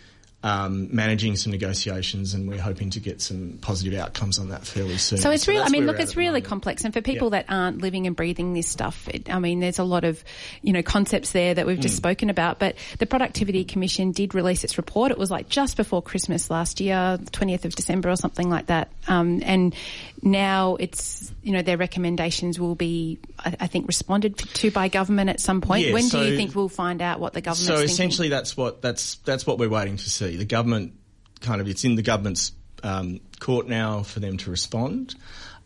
um, 0.45 0.95
managing 0.95 1.35
some 1.35 1.51
negotiations, 1.51 2.33
and 2.33 2.49
we're 2.49 2.61
hoping 2.61 2.91
to 2.91 3.01
get 3.01 3.21
some 3.21 3.59
positive 3.61 3.99
outcomes 3.99 4.39
on 4.39 4.51
that 4.51 4.65
fairly 4.65 4.97
soon. 4.97 5.19
So 5.19 5.33
it's 5.33 5.49
really, 5.49 5.63
I 5.63 5.69
mean, 5.69 5.85
look, 5.85 5.99
it's 5.99 6.17
really 6.17 6.41
complex, 6.41 6.85
and 6.85 6.95
for 6.95 7.03
people 7.03 7.27
yeah. 7.29 7.43
that 7.43 7.47
aren't 7.49 7.79
living 7.83 8.07
and 8.07 8.15
breathing 8.15 8.53
this 8.53 8.69
stuff, 8.69 9.09
it, 9.09 9.33
I 9.33 9.41
mean, 9.41 9.59
there's 9.59 9.81
a 9.81 9.85
lot 9.85 10.05
of, 10.05 10.23
you 10.63 10.73
know, 10.73 10.83
concepts 10.83 11.33
there 11.33 11.55
that 11.55 11.67
we've 11.67 11.81
just 11.81 11.95
mm. 11.95 11.99
spoken 11.99 12.31
about. 12.31 12.61
But 12.61 12.77
the 12.99 13.07
Productivity 13.07 13.65
Commission 13.65 14.13
did 14.13 14.33
release 14.33 14.63
its 14.63 14.79
report. 14.79 15.11
It 15.11 15.19
was 15.19 15.31
like 15.31 15.49
just 15.49 15.77
before 15.77 16.03
Christmas 16.03 16.51
last 16.51 16.81
year, 16.81 17.19
20th 17.21 17.65
of 17.65 17.75
December 17.75 18.09
or 18.09 18.17
something 18.17 18.49
like 18.49 18.67
that, 18.67 18.93
um, 19.09 19.43
and 19.45 19.75
now 20.23 20.77
it's, 20.77 21.33
you 21.43 21.53
know, 21.53 21.63
their 21.63 21.77
recommendations 21.77 22.59
will 22.59 22.75
be, 22.75 23.19
I, 23.39 23.57
I 23.61 23.67
think, 23.67 23.87
responded 23.87 24.37
to 24.37 24.71
by 24.71 24.89
government 24.89 25.31
at 25.31 25.41
some 25.41 25.61
point. 25.61 25.87
Yeah, 25.87 25.93
when 25.93 26.05
so, 26.05 26.23
do 26.23 26.31
you 26.31 26.37
think 26.37 26.55
we'll 26.55 26.69
find 26.69 27.01
out 27.03 27.21
what 27.21 27.33
the 27.33 27.41
government? 27.41 27.79
So 27.79 27.83
essentially, 27.83 28.29
that's 28.29 28.57
what 28.57 28.83
that's 28.83 29.17
that's 29.17 29.47
what 29.47 29.59
we're 29.59 29.69
waiting 29.69 29.97
to 29.97 30.11
see. 30.11 30.37
The 30.37 30.45
government 30.45 30.95
kind 31.41 31.61
of 31.61 31.69
it's 31.69 31.85
in 31.85 31.95
the 31.95 32.03
government's 32.03 32.53
um, 32.83 33.21
court 33.39 33.69
now 33.69 34.03
for 34.03 34.21
them 34.21 34.37
to 34.39 34.51
respond. 34.51 35.15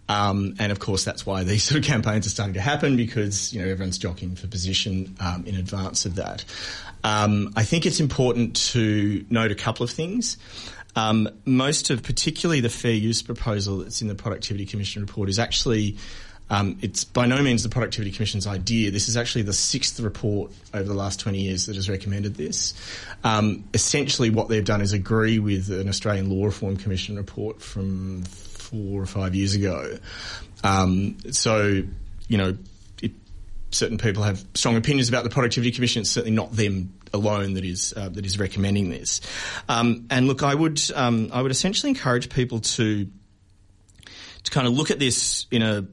Um, 0.09 0.57
and 0.59 0.73
of 0.73 0.79
course, 0.79 1.05
that's 1.05 1.25
why 1.25 1.45
these 1.45 1.63
sort 1.69 1.81
of 1.81 1.85
campaigns 1.85 2.27
are 2.27 2.31
starting 2.31 2.55
to 2.55 2.61
happen 2.61 2.97
because 2.97 3.53
you 3.53 3.61
know 3.61 3.69
everyone's 3.69 3.99
jockeying 3.99 4.37
for 4.37 4.47
position 4.47 5.17
um, 5.21 5.45
in 5.47 5.55
advance 5.55 6.07
of 6.07 6.17
that. 6.17 6.45
Um, 7.05 7.53
I 7.57 7.65
think 7.65 7.85
it's 7.85 8.01
important 8.01 8.57
to 8.73 9.25
note 9.29 9.51
a 9.51 9.57
couple 9.57 9.85
of 9.85 9.91
things. 9.91 10.37
Um, 10.95 11.29
most 11.45 11.91
of, 11.91 12.03
particularly 12.03 12.61
the 12.61 12.69
fair 12.69 12.93
use 12.93 13.23
proposal 13.23 13.79
that's 13.79 14.03
in 14.03 14.09
the 14.09 14.15
Productivity 14.15 14.67
Commission 14.67 15.03
report, 15.03 15.29
is 15.29 15.39
actually 15.39 15.97
um, 16.53 16.77
it's 16.83 17.05
by 17.05 17.25
no 17.25 17.43
means 17.43 17.63
the 17.63 17.71
Productivity 17.71 18.11
Commission's 18.11 18.47
idea. 18.47 18.91
This 18.91 19.09
is 19.09 19.17
actually 19.17 19.43
the 19.43 19.55
sixth 19.55 19.99
report 20.01 20.53
over 20.75 20.85
the 20.85 20.95
last 20.95 21.19
20 21.21 21.41
years 21.41 21.65
that 21.65 21.77
has 21.77 21.89
recommended 21.89 22.35
this. 22.35 22.75
Um, 23.25 23.65
essentially, 23.73 24.29
what 24.29 24.49
they've 24.49 24.65
done 24.65 24.83
is 24.83 24.93
agree 24.93 25.39
with 25.39 25.71
an 25.71 25.89
Australian 25.89 26.29
Law 26.29 26.45
Reform 26.45 26.77
Commission 26.77 27.17
report 27.17 27.63
from 27.63 28.25
four 28.25 29.01
or 29.01 29.07
five 29.07 29.35
years 29.35 29.55
ago. 29.55 29.97
Um, 30.63 31.17
so, 31.31 31.83
you 32.29 32.37
know, 32.37 32.57
certain 33.73 33.99
people 33.99 34.23
have 34.23 34.45
strong 34.55 34.77
opinions 34.77 35.09
about 35.09 35.25
the 35.25 35.31
Productivity 35.31 35.73
Commission. 35.73 36.03
It's 36.03 36.11
certainly 36.11 36.37
not 36.37 36.53
them 36.53 36.95
alone 37.13 37.55
that 37.55 37.65
is 37.65 37.93
uh, 37.97 38.09
that 38.11 38.25
is 38.25 38.39
recommending 38.39 38.91
this. 38.91 39.21
Um, 39.69 40.07
and 40.11 40.27
look, 40.27 40.43
I 40.43 40.55
would 40.55 40.81
um, 40.95 41.31
I 41.33 41.43
would 41.43 41.51
essentially 41.51 41.91
encourage 41.91 42.29
people 42.29 42.61
to 42.61 43.07
to 44.45 44.51
kind 44.51 44.67
of 44.67 44.73
look 44.73 44.91
at 44.91 44.99
this 44.99 45.47
in 45.51 45.63
a 45.63 45.87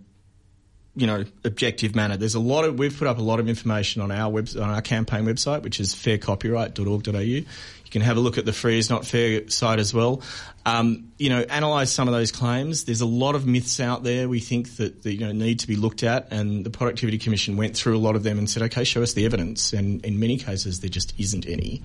you 0.96 1.08
know 1.08 1.24
objective 1.44 1.96
manner. 1.96 2.18
There's 2.18 2.36
a 2.36 2.40
lot 2.40 2.66
of 2.66 2.78
we've 2.78 2.98
put 2.98 3.08
up 3.08 3.18
a 3.18 3.22
lot 3.22 3.40
of 3.40 3.48
information 3.48 4.02
on 4.02 4.12
our 4.12 4.30
web 4.30 4.50
on 4.56 4.70
our 4.70 4.82
campaign 4.82 5.26
website, 5.26 5.64
which 5.64 5.80
is 5.80 5.94
faircopyright.org.au. 5.96 7.50
You 7.90 7.92
can 7.94 8.02
have 8.04 8.18
a 8.18 8.20
look 8.20 8.38
at 8.38 8.46
the 8.46 8.54
Free 8.54 8.78
is 8.78 8.92
Not 8.92 9.04
Fair 9.04 9.50
site 9.50 9.80
as 9.80 9.96
well. 9.96 10.22
Um, 10.64 11.12
you 11.18 11.30
know, 11.30 11.44
analyse 11.50 11.92
some 11.92 12.08
of 12.08 12.14
those 12.14 12.32
claims. 12.32 12.84
There's 12.84 13.02
a 13.02 13.08
lot 13.08 13.34
of 13.34 13.48
myths 13.48 13.80
out 13.80 14.04
there 14.04 14.30
we 14.30 14.40
think 14.40 14.76
that, 14.76 15.02
that, 15.02 15.12
you 15.12 15.26
know 15.26 15.32
need 15.32 15.62
to 15.62 15.68
be 15.68 15.76
looked 15.76 16.04
at, 16.04 16.32
and 16.32 16.64
the 16.64 16.70
Productivity 16.70 17.18
Commission 17.18 17.58
went 17.58 17.76
through 17.76 17.98
a 17.98 18.00
lot 18.00 18.16
of 18.16 18.22
them 18.22 18.38
and 18.38 18.48
said, 18.48 18.62
okay, 18.64 18.84
show 18.84 19.02
us 19.02 19.14
the 19.14 19.26
evidence. 19.26 19.74
And 19.74 20.06
in 20.06 20.20
many 20.20 20.38
cases, 20.38 20.82
there 20.82 20.90
just 20.92 21.20
isn't 21.20 21.48
any. 21.48 21.82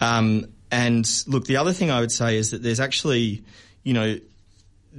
Um, 0.00 0.46
and 0.72 1.08
look, 1.28 1.44
the 1.44 1.58
other 1.58 1.72
thing 1.72 1.92
I 1.92 2.00
would 2.00 2.10
say 2.10 2.36
is 2.36 2.50
that 2.50 2.64
there's 2.64 2.80
actually, 2.80 3.44
you 3.84 3.92
know, 3.92 4.18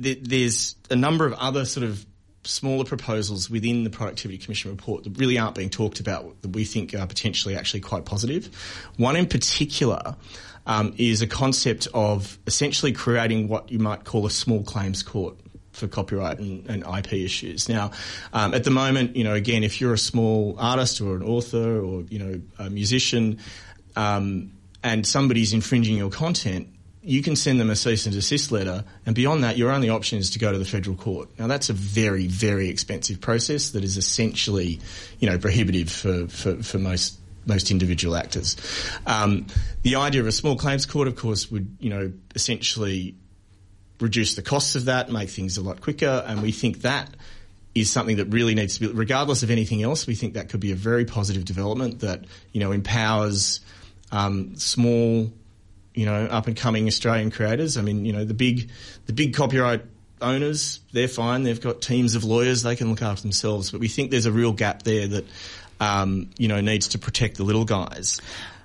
th- 0.02 0.20
there's 0.22 0.76
a 0.90 0.96
number 0.96 1.26
of 1.26 1.34
other 1.34 1.66
sort 1.66 1.86
of 1.86 2.06
smaller 2.46 2.84
proposals 2.84 3.50
within 3.50 3.84
the 3.84 3.90
Productivity 3.90 4.38
Commission 4.38 4.72
report 4.72 5.04
that 5.04 5.18
really 5.18 5.38
aren't 5.38 5.56
being 5.56 5.70
talked 5.70 6.00
about 6.00 6.42
that 6.42 6.50
we 6.50 6.66
think 6.66 6.94
are 6.94 7.08
potentially 7.08 7.56
actually 7.56 7.80
quite 7.80 8.06
positive. 8.06 8.50
One 8.98 9.16
in 9.16 9.28
particular 9.28 10.16
um, 10.66 10.94
is 10.98 11.22
a 11.22 11.28
concept 11.28 11.88
of 11.94 12.38
essentially 12.48 12.92
creating 12.92 13.48
what 13.48 13.72
you 13.72 13.80
might 13.80 14.04
call 14.04 14.26
a 14.26 14.30
small 14.30 14.64
claims 14.64 15.04
court 15.04 15.36
for 15.72 15.88
copyright 15.88 16.40
and, 16.40 16.70
and 16.70 16.84
IP 16.84 17.14
issues. 17.14 17.68
Now, 17.68 17.92
um, 18.32 18.54
at 18.54 18.64
the 18.64 18.72
moment, 18.72 19.16
you 19.16 19.24
know, 19.24 19.34
again, 19.34 19.64
if 19.64 19.82
you're 19.82 19.94
a 19.94 19.98
small 19.98 20.56
artist 20.60 21.02
or 21.02 21.16
an 21.16 21.24
author 21.24 21.80
or 21.80 22.04
you 22.04 22.20
know 22.20 22.42
a 22.60 22.70
musician, 22.70 23.40
um, 23.96 24.52
and 24.84 25.08
somebody's 25.08 25.54
infringing 25.54 25.98
your 25.98 26.10
content, 26.10 26.68
you 27.04 27.22
can 27.22 27.36
send 27.36 27.60
them 27.60 27.70
a 27.70 27.76
cease 27.76 28.06
and 28.06 28.16
desist 28.16 28.52
letter, 28.52 28.86
and 29.06 29.14
beyond 29.14 29.44
that, 29.44 29.58
your 29.58 29.72
only 29.72 29.90
option 29.90 30.20
is 30.20 30.32
to 30.32 30.40
go 30.40 30.52
to 30.52 30.58
the 30.58 30.66
federal 30.66 30.96
court. 30.96 31.30
Now, 31.38 31.48
that's 31.48 31.70
a 31.70 31.74
very, 31.74 32.28
very 32.28 32.70
expensive 32.70 33.20
process 33.20 33.72
that 33.72 33.84
is 33.84 33.98
essentially, 33.98 34.80
you 35.20 35.30
know, 35.30 35.38
prohibitive 35.38 35.92
for, 35.92 36.28
for, 36.28 36.64
for 36.64 36.80
most 36.80 37.20
most 37.46 37.72
individual 37.72 38.16
actors. 38.16 38.56
Um, 39.06 39.48
the 39.82 39.96
idea 39.96 40.22
of 40.22 40.28
a 40.28 40.32
small 40.32 40.56
claims 40.56 40.86
court, 40.86 41.10
of 41.10 41.18
course, 41.18 41.52
would 41.52 41.76
you 41.82 41.90
know 41.90 42.14
essentially 42.36 43.16
reduce 44.00 44.36
the 44.36 44.42
costs 44.42 44.76
of 44.76 44.86
that, 44.86 45.12
make 45.12 45.30
things 45.30 45.58
a 45.58 45.62
lot 45.62 45.82
quicker, 45.82 46.24
and 46.26 46.42
we 46.42 46.52
think 46.52 46.82
that 46.82 47.10
is 47.76 47.92
something 47.92 48.18
that 48.18 48.26
really 48.26 48.56
needs 48.56 48.78
to 48.78 48.88
be, 48.88 48.94
regardless 48.94 49.44
of 49.44 49.50
anything 49.52 49.82
else, 49.82 50.06
we 50.06 50.16
think 50.16 50.36
that 50.36 50.50
could 50.50 50.60
be 50.60 50.72
a 50.72 50.76
very 50.76 51.06
positive 51.06 51.44
development 51.44 52.00
that 52.00 52.24
you 52.54 52.62
know 52.62 52.72
empowers 52.72 53.60
um, 54.12 54.56
small, 54.56 55.32
you 55.94 56.06
know, 56.06 56.26
up 56.26 56.48
and 56.48 56.56
coming 56.56 56.88
Australian 56.88 57.32
creators. 57.32 57.78
I 57.78 57.82
mean, 57.82 58.06
you 58.06 58.14
know, 58.14 58.26
the 58.26 58.34
big, 58.34 58.70
the 59.06 59.14
big 59.14 59.34
copyright 59.34 59.84
owners, 60.22 60.80
they're 60.92 61.08
fine. 61.08 61.44
They've 61.44 61.60
got 61.60 61.82
teams 61.82 62.16
of 62.16 62.24
lawyers. 62.24 62.64
They 62.64 62.76
can 62.76 62.90
look 62.90 63.02
after 63.02 63.24
themselves. 63.24 63.72
But 63.72 63.80
we 63.80 63.88
think 63.88 64.12
there's 64.12 64.26
a 64.26 64.32
real 64.32 64.54
gap 64.54 64.84
there 64.84 65.08
that 65.08 65.26
um, 65.80 66.30
you 66.38 66.48
know, 66.48 66.62
needs 66.62 66.90
to 66.90 67.00
protect 67.00 67.38
the 67.38 67.44
little 67.44 67.66
guys. 67.66 68.22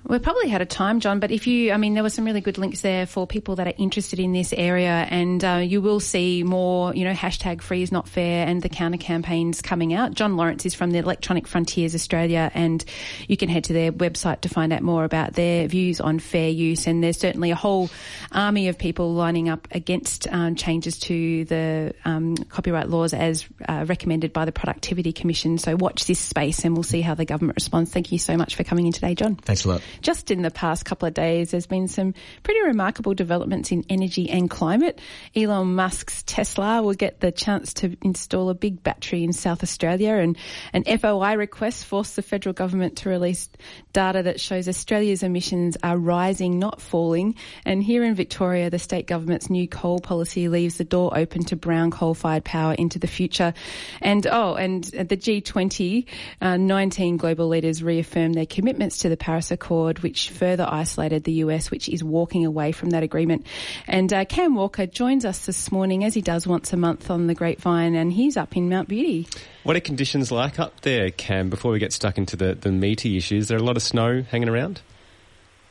We're 0.07 0.19
probably 0.19 0.51
out 0.53 0.61
of 0.61 0.69
time, 0.69 1.01
John, 1.01 1.19
but 1.19 1.29
if 1.29 1.45
you, 1.45 1.73
I 1.73 1.77
mean, 1.77 1.93
there 1.93 2.03
were 2.03 2.09
some 2.09 2.23
really 2.23 2.39
good 2.39 2.57
links 2.57 2.81
there 2.81 3.05
for 3.05 3.27
people 3.27 3.57
that 3.57 3.67
are 3.67 3.73
interested 3.77 4.19
in 4.19 4.31
this 4.31 4.53
area, 4.53 5.05
and 5.09 5.43
uh, 5.43 5.61
you 5.63 5.81
will 5.81 5.99
see 5.99 6.41
more, 6.43 6.95
you 6.95 7.03
know, 7.03 7.13
hashtag 7.13 7.61
free 7.61 7.81
is 7.81 7.91
not 7.91 8.07
fair 8.07 8.47
and 8.47 8.61
the 8.61 8.69
counter 8.69 8.97
campaigns 8.97 9.61
coming 9.61 9.93
out. 9.93 10.13
John 10.13 10.37
Lawrence 10.37 10.65
is 10.65 10.73
from 10.73 10.91
the 10.91 10.99
Electronic 10.99 11.47
Frontiers 11.47 11.93
Australia, 11.95 12.49
and 12.53 12.83
you 13.27 13.35
can 13.35 13.49
head 13.49 13.65
to 13.65 13.73
their 13.73 13.91
website 13.91 14.41
to 14.41 14.49
find 14.49 14.71
out 14.71 14.81
more 14.81 15.03
about 15.03 15.33
their 15.33 15.67
views 15.67 15.99
on 15.99 16.19
fair 16.19 16.49
use. 16.49 16.87
And 16.87 17.03
there's 17.03 17.19
certainly 17.19 17.51
a 17.51 17.55
whole 17.55 17.89
army 18.31 18.69
of 18.69 18.77
people 18.77 19.13
lining 19.13 19.49
up 19.49 19.67
against 19.71 20.27
um, 20.31 20.55
changes 20.55 20.97
to 20.99 21.43
the 21.45 21.93
um, 22.05 22.35
copyright 22.35 22.89
laws 22.89 23.13
as 23.13 23.45
uh, 23.67 23.85
recommended 23.87 24.31
by 24.31 24.45
the 24.45 24.53
Productivity 24.53 25.11
Commission. 25.11 25.57
So 25.57 25.75
watch 25.75 26.05
this 26.05 26.19
space, 26.19 26.63
and 26.63 26.73
we'll 26.73 26.83
see 26.83 27.01
how 27.01 27.15
the 27.15 27.25
government 27.25 27.57
responds. 27.57 27.91
Thank 27.91 28.13
you 28.13 28.17
so 28.17 28.37
much 28.37 28.55
for 28.55 28.63
coming 28.63 28.85
in 28.85 28.93
today, 28.93 29.13
John. 29.13 29.35
Thanks 29.35 29.65
a 29.65 29.69
lot 29.69 29.81
just 30.01 30.31
in 30.31 30.41
the 30.41 30.51
past 30.51 30.85
couple 30.85 31.07
of 31.07 31.13
days, 31.13 31.51
there's 31.51 31.67
been 31.67 31.87
some 31.87 32.13
pretty 32.43 32.61
remarkable 32.61 33.13
developments 33.13 33.71
in 33.71 33.85
energy 33.89 34.29
and 34.29 34.49
climate. 34.49 34.99
Elon 35.35 35.75
Musk's 35.75 36.23
Tesla 36.23 36.81
will 36.81 36.93
get 36.93 37.19
the 37.19 37.31
chance 37.31 37.73
to 37.75 37.95
install 38.01 38.49
a 38.49 38.53
big 38.53 38.83
battery 38.83 39.23
in 39.23 39.33
South 39.33 39.63
Australia 39.63 40.13
and 40.13 40.37
an 40.73 40.83
FOI 40.83 41.33
request 41.35 41.85
forced 41.85 42.15
the 42.15 42.21
federal 42.21 42.53
government 42.53 42.97
to 42.97 43.09
release 43.09 43.49
data 43.93 44.23
that 44.23 44.39
shows 44.39 44.67
Australia's 44.67 45.23
emissions 45.23 45.77
are 45.83 45.97
rising, 45.97 46.59
not 46.59 46.81
falling. 46.81 47.35
And 47.65 47.83
here 47.83 48.03
in 48.03 48.15
Victoria, 48.15 48.69
the 48.69 48.79
state 48.79 49.07
government's 49.07 49.49
new 49.49 49.67
coal 49.67 49.99
policy 49.99 50.47
leaves 50.49 50.77
the 50.77 50.83
door 50.83 51.17
open 51.17 51.43
to 51.45 51.55
brown 51.55 51.91
coal-fired 51.91 52.43
power 52.43 52.73
into 52.73 52.99
the 52.99 53.07
future. 53.07 53.53
And 54.01 54.27
oh, 54.27 54.55
and 54.55 54.83
the 54.83 55.17
G20, 55.17 56.05
uh, 56.41 56.57
19 56.57 57.17
global 57.17 57.47
leaders 57.47 57.81
reaffirmed 57.81 58.35
their 58.35 58.45
commitments 58.45 58.99
to 58.99 59.09
the 59.09 59.17
Paris 59.17 59.51
Accord 59.51 59.78
Accord, 59.79 59.99
which 59.99 60.29
further 60.29 60.67
isolated 60.69 61.23
the 61.23 61.31
US, 61.43 61.71
which 61.71 61.87
is 61.87 62.03
walking 62.03 62.45
away 62.45 62.71
from 62.71 62.89
that 62.89 63.03
agreement. 63.03 63.45
And 63.87 64.11
uh, 64.11 64.25
Cam 64.25 64.55
Walker 64.55 64.85
joins 64.85 65.23
us 65.23 65.45
this 65.45 65.71
morning, 65.71 66.03
as 66.03 66.13
he 66.13 66.21
does 66.21 66.45
once 66.45 66.73
a 66.73 66.77
month 66.77 67.09
on 67.09 67.27
the 67.27 67.33
Grapevine, 67.33 67.95
and 67.95 68.11
he's 68.11 68.35
up 68.35 68.57
in 68.57 68.67
Mount 68.67 68.89
Beauty. 68.89 69.27
What 69.63 69.77
are 69.77 69.79
conditions 69.79 70.31
like 70.31 70.59
up 70.59 70.81
there, 70.81 71.11
Cam, 71.11 71.49
before 71.49 71.71
we 71.71 71.79
get 71.79 71.93
stuck 71.93 72.17
into 72.17 72.35
the, 72.35 72.55
the 72.55 72.71
meaty 72.71 73.15
issues? 73.15 73.43
Is 73.43 73.47
there 73.47 73.57
a 73.57 73.63
lot 73.63 73.77
of 73.77 73.83
snow 73.83 74.21
hanging 74.21 74.49
around? 74.49 74.81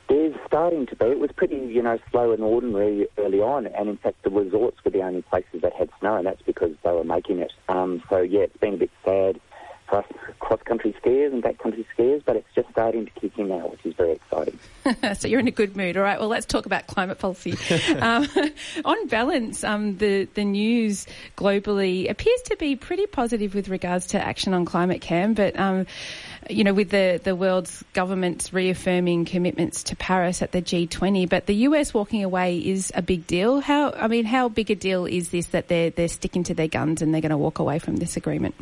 There's 0.08 0.34
starting 0.46 0.86
to 0.86 0.96
be. 0.96 1.04
It 1.04 1.18
was 1.18 1.30
pretty, 1.36 1.56
you 1.56 1.82
know, 1.82 1.98
slow 2.10 2.32
and 2.32 2.42
ordinary 2.42 3.08
early 3.18 3.40
on, 3.40 3.66
and 3.66 3.90
in 3.90 3.98
fact, 3.98 4.22
the 4.24 4.30
resorts 4.30 4.78
were 4.84 4.90
the 4.90 5.02
only 5.02 5.20
places 5.20 5.60
that 5.60 5.74
had 5.74 5.90
snow, 6.00 6.16
and 6.16 6.26
that's 6.26 6.40
because 6.42 6.74
they 6.82 6.90
were 6.90 7.04
making 7.04 7.40
it. 7.40 7.52
Um, 7.68 8.02
so 8.08 8.20
yeah, 8.20 8.40
it's 8.40 8.56
been 8.56 8.74
a 8.74 8.78
bit 8.78 8.90
sad 9.04 9.38
for 9.38 9.38
us 9.38 9.47
cross-country 9.88 10.94
skiers 11.02 11.32
and 11.32 11.42
backcountry 11.42 11.84
skiers, 11.96 12.22
but 12.24 12.36
it's 12.36 12.48
just 12.54 12.68
starting 12.70 13.06
to 13.06 13.12
kick 13.12 13.38
in 13.38 13.48
now, 13.48 13.66
which 13.68 13.84
is 13.84 13.94
very 13.94 14.12
exciting. 14.12 14.58
so 15.14 15.28
you're 15.28 15.40
in 15.40 15.48
a 15.48 15.52
good 15.52 15.76
mood. 15.76 15.96
All 15.96 16.02
right, 16.02 16.18
well, 16.18 16.28
let's 16.28 16.46
talk 16.46 16.66
about 16.66 16.86
climate 16.86 17.18
policy. 17.18 17.54
um, 18.00 18.26
on 18.84 19.06
balance, 19.08 19.64
um, 19.64 19.96
the, 19.98 20.28
the 20.34 20.44
news 20.44 21.06
globally 21.36 22.10
appears 22.10 22.42
to 22.42 22.56
be 22.56 22.76
pretty 22.76 23.06
positive 23.06 23.54
with 23.54 23.68
regards 23.68 24.06
to 24.08 24.20
action 24.20 24.54
on 24.54 24.64
climate, 24.64 25.00
Cam, 25.00 25.34
but... 25.34 25.58
Um, 25.58 25.86
you 26.50 26.64
know, 26.64 26.72
with 26.72 26.88
the, 26.90 27.20
the 27.22 27.36
world's 27.36 27.84
governments 27.92 28.54
reaffirming 28.54 29.26
commitments 29.26 29.82
to 29.82 29.96
Paris 29.96 30.40
at 30.40 30.52
the 30.52 30.62
G20, 30.62 31.28
but 31.28 31.44
the 31.44 31.54
US 31.54 31.92
walking 31.92 32.24
away 32.24 32.56
is 32.58 32.90
a 32.94 33.02
big 33.02 33.26
deal. 33.26 33.60
How, 33.60 33.90
I 33.90 34.08
mean, 34.08 34.24
how 34.24 34.48
big 34.48 34.70
a 34.70 34.74
deal 34.74 35.04
is 35.04 35.28
this 35.28 35.46
that 35.48 35.68
they're, 35.68 35.90
they're 35.90 36.08
sticking 36.08 36.44
to 36.44 36.54
their 36.54 36.68
guns 36.68 37.02
and 37.02 37.12
they're 37.12 37.20
going 37.20 37.30
to 37.30 37.36
walk 37.36 37.58
away 37.58 37.78
from 37.78 37.96
this 37.96 38.16
agreement? 38.16 38.54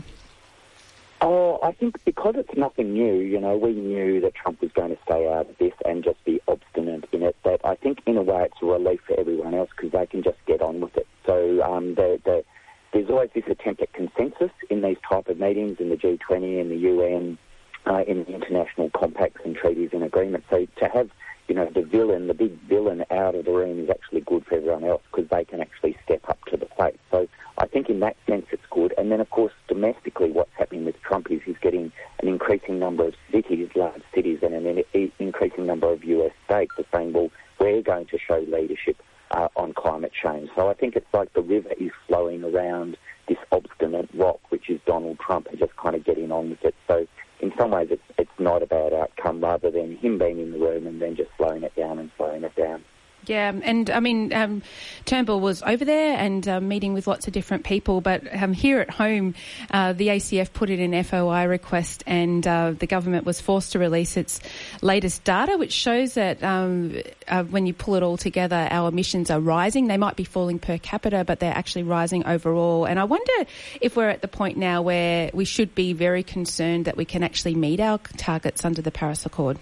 I 1.66 1.72
think 1.72 1.96
because 2.04 2.34
it's 2.36 2.56
nothing 2.56 2.92
new, 2.92 3.16
you 3.16 3.40
know, 3.40 3.56
we 3.56 3.72
knew 3.72 4.20
that 4.20 4.36
Trump 4.36 4.60
was 4.60 4.70
going 4.70 4.90
to 4.90 5.02
stay 5.02 5.26
out 5.26 5.50
of 5.50 5.58
this 5.58 5.72
and 5.84 6.04
just 6.04 6.24
be 6.24 6.40
obstinate 6.46 7.08
in 7.10 7.24
it. 7.24 7.34
But 7.42 7.60
I 7.64 7.74
think 7.74 7.98
in 8.06 8.16
a 8.16 8.22
way 8.22 8.44
it's 8.44 8.62
a 8.62 8.66
relief 8.66 9.00
for 9.04 9.18
everyone 9.18 9.52
else 9.52 9.70
because 9.74 9.90
they 9.90 10.06
can 10.06 10.22
just 10.22 10.38
get 10.46 10.62
on 10.62 10.80
with 10.80 10.96
it. 10.96 11.08
So 11.26 11.60
um, 11.64 11.96
the, 11.96 12.20
the, 12.24 12.44
there's 12.92 13.10
always 13.10 13.30
this 13.34 13.48
attempt 13.48 13.82
at 13.82 13.92
consensus 13.92 14.52
in 14.70 14.82
these 14.82 14.98
type 15.10 15.26
of 15.26 15.40
meetings 15.40 15.78
in 15.80 15.88
the 15.88 15.96
G20 15.96 16.60
and 16.60 16.70
the 16.70 16.76
UN, 16.76 17.36
uh, 17.84 18.04
in 18.06 18.24
international 18.26 18.88
compacts 18.90 19.40
and 19.44 19.56
treaties 19.56 19.90
and 19.92 20.04
agreements. 20.04 20.46
So 20.48 20.68
to 20.76 20.88
have 20.94 21.10
you 21.48 21.54
know, 21.54 21.70
the 21.72 21.82
villain, 21.82 22.26
the 22.26 22.34
big 22.34 22.58
villain 22.68 23.04
out 23.10 23.34
of 23.34 23.44
the 23.44 23.52
room 23.52 23.82
is 23.82 23.90
actually 23.90 24.20
good 24.22 24.44
for 24.46 24.56
everyone 24.56 24.84
else 24.84 25.02
because 25.10 25.28
they 25.30 25.44
can 25.44 25.60
actually 25.60 25.96
step 26.04 26.28
up 26.28 26.44
to 26.46 26.56
the 26.56 26.66
plate. 26.66 26.98
So 27.10 27.28
I 27.58 27.66
think 27.66 27.88
in 27.88 28.00
that 28.00 28.16
sense 28.26 28.46
it's 28.50 28.62
good. 28.70 28.92
And 28.98 29.12
then, 29.12 29.20
of 29.20 29.30
course, 29.30 29.52
domestically, 29.68 30.30
what's 30.30 30.50
happening 30.58 30.84
with 30.84 31.00
Trump 31.02 31.30
is 31.30 31.40
he's 31.44 31.56
getting 31.60 31.92
an 32.20 32.28
increasing 32.28 32.78
number 32.78 33.06
of 33.06 33.14
cities, 33.30 33.68
large 33.74 34.02
cities, 34.14 34.40
and 34.42 34.54
an 34.54 34.84
increasing 35.18 35.66
number 35.66 35.90
of 35.90 36.04
US 36.04 36.32
states 36.44 36.72
are 36.78 36.84
saying, 36.92 37.12
well, 37.12 37.30
we're 37.60 37.82
going 37.82 38.06
to 38.06 38.18
show 38.18 38.44
leadership 38.48 38.96
uh, 39.30 39.48
on 39.56 39.72
climate 39.72 40.12
change. 40.12 40.50
So 40.56 40.68
I 40.68 40.74
think 40.74 40.96
it's 40.96 41.12
like 41.12 41.32
the 41.32 41.42
river 41.42 41.70
is 41.78 41.90
flowing 42.06 42.44
around 42.44 42.96
this 43.28 43.38
obstinate 43.50 44.08
rock, 44.14 44.40
which 44.50 44.70
is 44.70 44.80
Donald 44.86 45.18
Trump, 45.18 45.46
and 45.48 45.58
just 45.58 45.74
kind 45.76 45.96
of 45.96 46.04
getting 46.04 46.30
on 46.30 46.50
with 46.50 46.64
it. 46.64 46.74
So 46.86 47.06
in 47.40 47.52
some 47.58 47.70
ways, 47.70 47.88
it's, 47.90 48.02
it's 48.18 48.30
not 48.38 48.62
a 48.62 48.66
bad 48.66 48.92
outcome 48.92 49.40
rather 49.40 49.70
than 49.70 49.96
him 49.96 50.18
being 50.18 50.38
in 50.38 50.52
the 50.52 50.58
room 50.58 50.86
and 50.86 51.00
then 51.00 51.16
just 51.16 51.30
slowing 51.36 51.62
it 51.62 51.74
down 51.76 51.98
and 51.98 52.10
slowing 52.16 52.44
it 52.44 52.54
down. 52.56 52.84
Yeah, 53.26 53.52
and 53.62 53.90
I 53.90 53.98
mean, 53.98 54.32
um, 54.32 54.62
Turnbull 55.04 55.40
was 55.40 55.62
over 55.62 55.84
there 55.84 56.16
and 56.16 56.46
uh, 56.46 56.60
meeting 56.60 56.94
with 56.94 57.08
lots 57.08 57.26
of 57.26 57.32
different 57.32 57.64
people, 57.64 58.00
but 58.00 58.22
um, 58.40 58.52
here 58.52 58.78
at 58.78 58.88
home, 58.88 59.34
uh, 59.72 59.94
the 59.94 60.08
ACF 60.08 60.52
put 60.52 60.70
in 60.70 60.80
an 60.80 61.02
FOI 61.02 61.44
request 61.44 62.04
and 62.06 62.46
uh, 62.46 62.72
the 62.78 62.86
government 62.86 63.26
was 63.26 63.40
forced 63.40 63.72
to 63.72 63.80
release 63.80 64.16
its 64.16 64.40
latest 64.80 65.24
data, 65.24 65.56
which 65.58 65.72
shows 65.72 66.14
that 66.14 66.42
um, 66.44 66.94
uh, 67.26 67.42
when 67.42 67.66
you 67.66 67.74
pull 67.74 67.96
it 67.96 68.04
all 68.04 68.16
together, 68.16 68.68
our 68.70 68.88
emissions 68.90 69.28
are 69.28 69.40
rising. 69.40 69.88
They 69.88 69.96
might 69.96 70.16
be 70.16 70.24
falling 70.24 70.60
per 70.60 70.78
capita, 70.78 71.24
but 71.24 71.40
they're 71.40 71.56
actually 71.56 71.82
rising 71.82 72.24
overall. 72.26 72.84
And 72.84 73.00
I 73.00 73.04
wonder 73.04 73.32
if 73.80 73.96
we're 73.96 74.08
at 74.08 74.22
the 74.22 74.28
point 74.28 74.56
now 74.56 74.82
where 74.82 75.30
we 75.34 75.44
should 75.44 75.74
be 75.74 75.92
very 75.94 76.22
concerned 76.22 76.84
that 76.84 76.96
we 76.96 77.04
can 77.04 77.24
actually 77.24 77.56
meet 77.56 77.80
our 77.80 77.98
targets 78.16 78.64
under 78.64 78.82
the 78.82 78.92
Paris 78.92 79.26
Accord. 79.26 79.58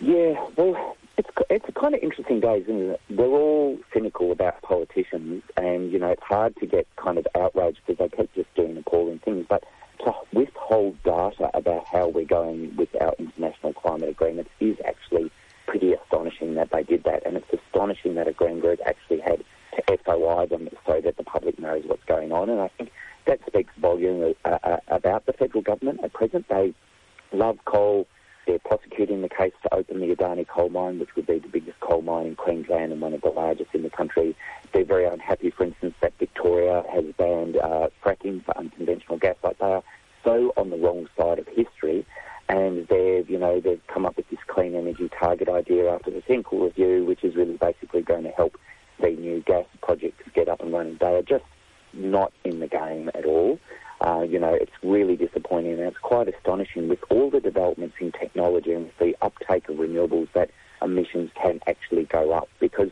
Yeah, 0.00 0.46
well, 0.56 0.96
it's 1.18 1.30
it's 1.48 1.64
kind 1.74 1.94
of 1.94 2.02
interesting 2.02 2.40
days, 2.40 2.64
isn't 2.64 2.90
it? 2.90 3.00
We're 3.10 3.26
all 3.26 3.78
cynical 3.92 4.32
about 4.32 4.60
politicians, 4.62 5.42
and 5.56 5.90
you 5.90 5.98
know 5.98 6.08
it's 6.08 6.22
hard 6.22 6.56
to 6.56 6.66
get 6.66 6.86
kind 6.96 7.18
of 7.18 7.26
outraged 7.34 7.80
because 7.86 7.98
they 7.98 8.16
keep 8.16 8.34
just 8.34 8.54
doing 8.54 8.76
appalling 8.76 9.18
things. 9.20 9.46
But 9.48 9.64
to 10.04 10.12
withhold 10.32 11.02
data 11.02 11.50
about 11.54 11.86
how 11.86 12.08
we're 12.08 12.26
going 12.26 12.76
with 12.76 12.90
our 13.00 13.14
international 13.18 13.72
climate 13.72 14.10
agreements 14.10 14.50
is 14.60 14.76
actually 14.86 15.30
pretty 15.66 15.94
astonishing 15.94 16.54
that 16.54 16.70
they 16.70 16.82
did 16.82 17.04
that, 17.04 17.26
and 17.26 17.36
it's 17.36 17.52
astonishing 17.52 18.14
that 18.16 18.28
a 18.28 18.32
green 18.32 18.60
group 18.60 18.80
actually 18.84 19.20
had 19.20 19.42
to 19.74 19.98
FOI 20.04 20.46
them 20.46 20.68
so 20.86 21.00
that 21.00 21.16
the 21.16 21.24
public 21.24 21.58
knows 21.58 21.82
what's 21.86 22.04
going 22.04 22.32
on. 22.32 22.50
And 22.50 22.60
I 22.60 22.68
think 22.68 22.90
that 23.24 23.40
speaks 23.46 23.72
volume 23.78 24.34
uh, 24.44 24.58
uh, 24.62 24.76
about 24.88 25.24
the 25.26 25.32
federal 25.32 25.62
government 25.62 26.00
at 26.02 26.12
present. 26.12 26.46
They 26.48 26.74
love 27.32 27.58
coal 27.64 28.06
they're 28.46 28.58
prosecuting 28.60 29.22
the 29.22 29.28
case 29.28 29.52
to 29.62 29.74
open 29.74 30.00
the 30.00 30.14
Adani 30.14 30.46
coal 30.46 30.68
mine, 30.68 30.98
which 30.98 31.14
would 31.16 31.26
be 31.26 31.38
the 31.38 31.48
biggest 31.48 31.78
coal 31.80 32.02
mine 32.02 32.26
in 32.26 32.36
Queensland 32.36 32.92
and 32.92 33.00
one 33.00 33.12
of 33.12 33.20
the 33.20 33.28
largest 33.28 33.74
in 33.74 33.82
the 33.82 33.90
country. 33.90 34.36
They're 34.72 34.84
very 34.84 35.06
unhappy, 35.06 35.50
for 35.50 35.64
instance, 35.64 35.94
that 36.00 36.12
Victoria 36.18 36.84
has 36.92 37.04
banned 37.18 37.56
uh, 37.56 37.88
fracking 38.04 38.44
for 38.44 38.56
unconventional 38.56 39.18
gas. 39.18 39.36
Like 39.42 39.58
they 39.58 39.66
are 39.66 39.82
so 40.24 40.52
on 40.56 40.70
the 40.70 40.76
wrong 40.76 41.08
side 41.16 41.38
of 41.38 41.46
history. 41.48 42.06
And 42.48 42.86
they've, 42.86 43.28
you 43.28 43.38
know, 43.38 43.58
they've 43.58 43.84
come 43.88 44.06
up 44.06 44.16
with 44.16 44.28
this 44.30 44.38
clean 44.46 44.76
energy 44.76 45.10
target 45.18 45.48
idea 45.48 45.92
after 45.92 46.12
the 46.12 46.22
Finkel 46.22 46.60
review, 46.60 47.04
which 47.04 47.24
is 47.24 47.34
really 47.34 47.56
basically 47.56 48.02
going 48.02 48.22
to 48.22 48.30
help 48.30 48.56
the 49.00 49.10
new 49.10 49.40
gas 49.40 49.64
projects 49.82 50.22
get 50.32 50.48
up 50.48 50.60
and 50.60 50.72
running. 50.72 50.96
They 51.00 51.16
are 51.16 51.22
just 51.22 51.44
not 51.92 52.32
in 52.44 52.60
the 52.60 52.68
game 52.68 53.10
at 53.14 53.24
all. 53.24 53.58
Uh, 54.00 54.20
you 54.28 54.38
know, 54.38 54.52
it's 54.52 54.72
really 54.82 55.16
disappointing 55.16 55.72
and 55.72 55.80
it's 55.80 55.98
quite 55.98 56.28
astonishing 56.28 56.88
with 56.88 56.98
all 57.10 57.30
the 57.30 57.40
developments 57.40 57.96
in 57.98 58.12
technology 58.12 58.72
and 58.72 58.90
the 58.98 59.16
uptake 59.22 59.68
of 59.68 59.76
renewables 59.76 60.28
that 60.34 60.50
emissions 60.82 61.30
can 61.34 61.60
actually 61.66 62.04
go 62.04 62.32
up 62.32 62.48
because 62.60 62.90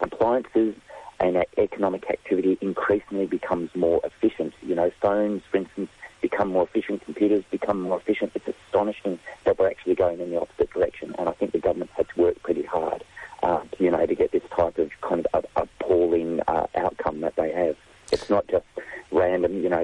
appliances 0.00 0.74
and 1.20 1.44
economic 1.56 2.08
activity 2.10 2.56
increasingly 2.60 3.26
becomes 3.26 3.74
more 3.74 4.00
efficient. 4.04 4.54
You 4.62 4.74
know, 4.74 4.90
phones, 5.00 5.42
for 5.50 5.56
instance, 5.56 5.90
become 6.20 6.48
more 6.48 6.64
efficient, 6.64 7.04
computers 7.04 7.44
become 7.50 7.80
more 7.82 7.98
efficient. 7.98 8.32
It's 8.34 8.48
astonishing 8.48 9.18
that 9.44 9.58
we're 9.58 9.68
actually 9.68 9.94
going 9.94 10.20
in 10.20 10.30
the 10.30 10.40
opposite 10.40 10.70
direction, 10.70 11.14
and 11.18 11.28
I 11.28 11.32
think 11.32 11.52
the 11.52 11.58
government 11.58 11.90
had 11.94 12.08
to 12.10 12.20
work 12.20 12.42
pretty 12.42 12.62
hard, 12.62 13.04
uh, 13.42 13.60
you 13.78 13.90
know, 13.90 14.04
to 14.04 14.14
get 14.14 14.32
this 14.32 14.42
type 14.50 14.78
of 14.78 14.90
kind 15.00 15.26
of 15.34 15.46
appalling 15.56 16.40
uh, 16.46 16.66
outcome 16.76 17.20
that 17.22 17.36
they 17.36 17.52
have. 17.52 17.76
It's 18.12 18.30
not 18.30 18.46
just 18.48 18.64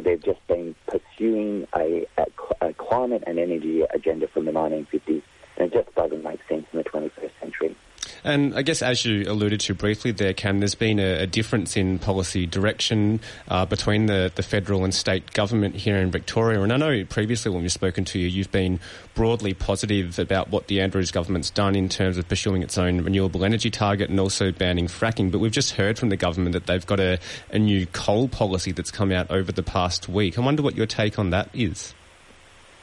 they've 0.04 0.22
just 0.22 0.46
been 0.46 0.74
pursuing 0.86 1.66
a, 1.74 2.06
a, 2.18 2.26
a 2.68 2.72
climate 2.74 3.24
and 3.26 3.38
energy 3.38 3.82
agenda 3.90 4.28
from 4.28 4.44
the 4.44 4.52
1950s, 4.52 5.22
and 5.56 5.72
it 5.72 5.72
just 5.72 5.94
doesn't 5.94 6.22
make 6.22 6.40
sense 6.48 6.66
in 6.72 6.78
the 6.78 6.84
21st 6.84 7.30
century. 7.40 7.76
And 8.24 8.56
I 8.56 8.62
guess, 8.62 8.80
as 8.80 9.04
you 9.04 9.30
alluded 9.30 9.60
to 9.60 9.74
briefly 9.74 10.10
there, 10.10 10.32
Cam, 10.32 10.58
there's 10.58 10.74
been 10.74 10.98
a, 10.98 11.22
a 11.22 11.26
difference 11.26 11.76
in 11.76 11.98
policy 11.98 12.46
direction 12.46 13.20
uh, 13.48 13.66
between 13.66 14.06
the, 14.06 14.32
the 14.34 14.42
federal 14.42 14.82
and 14.82 14.94
state 14.94 15.32
government 15.34 15.74
here 15.74 15.98
in 15.98 16.10
Victoria. 16.10 16.62
And 16.62 16.72
I 16.72 16.78
know 16.78 17.04
previously 17.04 17.52
when 17.52 17.60
we've 17.60 17.70
spoken 17.70 18.06
to 18.06 18.18
you, 18.18 18.26
you've 18.26 18.50
been 18.50 18.80
broadly 19.14 19.52
positive 19.52 20.18
about 20.18 20.48
what 20.48 20.68
the 20.68 20.80
Andrews 20.80 21.10
government's 21.10 21.50
done 21.50 21.76
in 21.76 21.90
terms 21.90 22.16
of 22.16 22.26
pursuing 22.26 22.62
its 22.62 22.78
own 22.78 23.02
renewable 23.02 23.44
energy 23.44 23.70
target 23.70 24.08
and 24.08 24.18
also 24.18 24.50
banning 24.50 24.86
fracking. 24.86 25.30
But 25.30 25.40
we've 25.40 25.52
just 25.52 25.72
heard 25.72 25.98
from 25.98 26.08
the 26.08 26.16
government 26.16 26.54
that 26.54 26.66
they've 26.66 26.86
got 26.86 27.00
a, 27.00 27.18
a 27.50 27.58
new 27.58 27.84
coal 27.86 28.28
policy 28.28 28.72
that's 28.72 28.90
come 28.90 29.12
out 29.12 29.30
over 29.30 29.52
the 29.52 29.62
past 29.62 30.08
week. 30.08 30.38
I 30.38 30.40
wonder 30.40 30.62
what 30.62 30.76
your 30.76 30.86
take 30.86 31.18
on 31.18 31.28
that 31.30 31.50
is. 31.52 31.92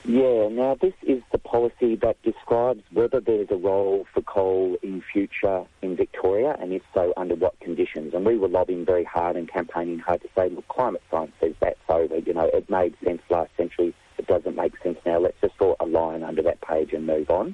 Yeah, 0.05 0.49
now 0.49 0.77
this 0.81 0.93
is 1.03 1.21
policy 1.51 1.95
that 1.97 2.15
describes 2.23 2.81
whether 2.93 3.19
there's 3.19 3.49
a 3.51 3.55
role 3.55 4.05
for 4.13 4.21
coal 4.21 4.77
in 4.81 5.03
future 5.11 5.65
in 5.81 5.97
Victoria 5.97 6.55
and 6.61 6.71
if 6.71 6.81
so, 6.93 7.13
under 7.17 7.35
what 7.35 7.59
conditions. 7.59 8.13
And 8.13 8.25
we 8.25 8.37
were 8.37 8.47
lobbying 8.47 8.85
very 8.85 9.03
hard 9.03 9.35
and 9.35 9.51
campaigning 9.51 9.99
hard 9.99 10.21
to 10.21 10.29
say, 10.35 10.49
look, 10.49 10.67
climate 10.69 11.03
science 11.11 11.33
says 11.41 11.53
that's 11.59 11.77
over. 11.89 12.19
You 12.19 12.33
know, 12.33 12.49
it 12.53 12.69
made 12.69 12.95
sense 13.03 13.21
last 13.29 13.51
century. 13.57 13.93
It 14.17 14.27
doesn't 14.27 14.55
make 14.55 14.73
sense 14.81 14.97
now. 15.05 15.19
Let's 15.19 15.39
just 15.41 15.57
draw 15.57 15.75
a 15.81 15.85
line 15.85 16.23
under 16.23 16.41
that 16.43 16.61
page 16.61 16.93
and 16.93 17.05
move 17.05 17.29
on. 17.29 17.53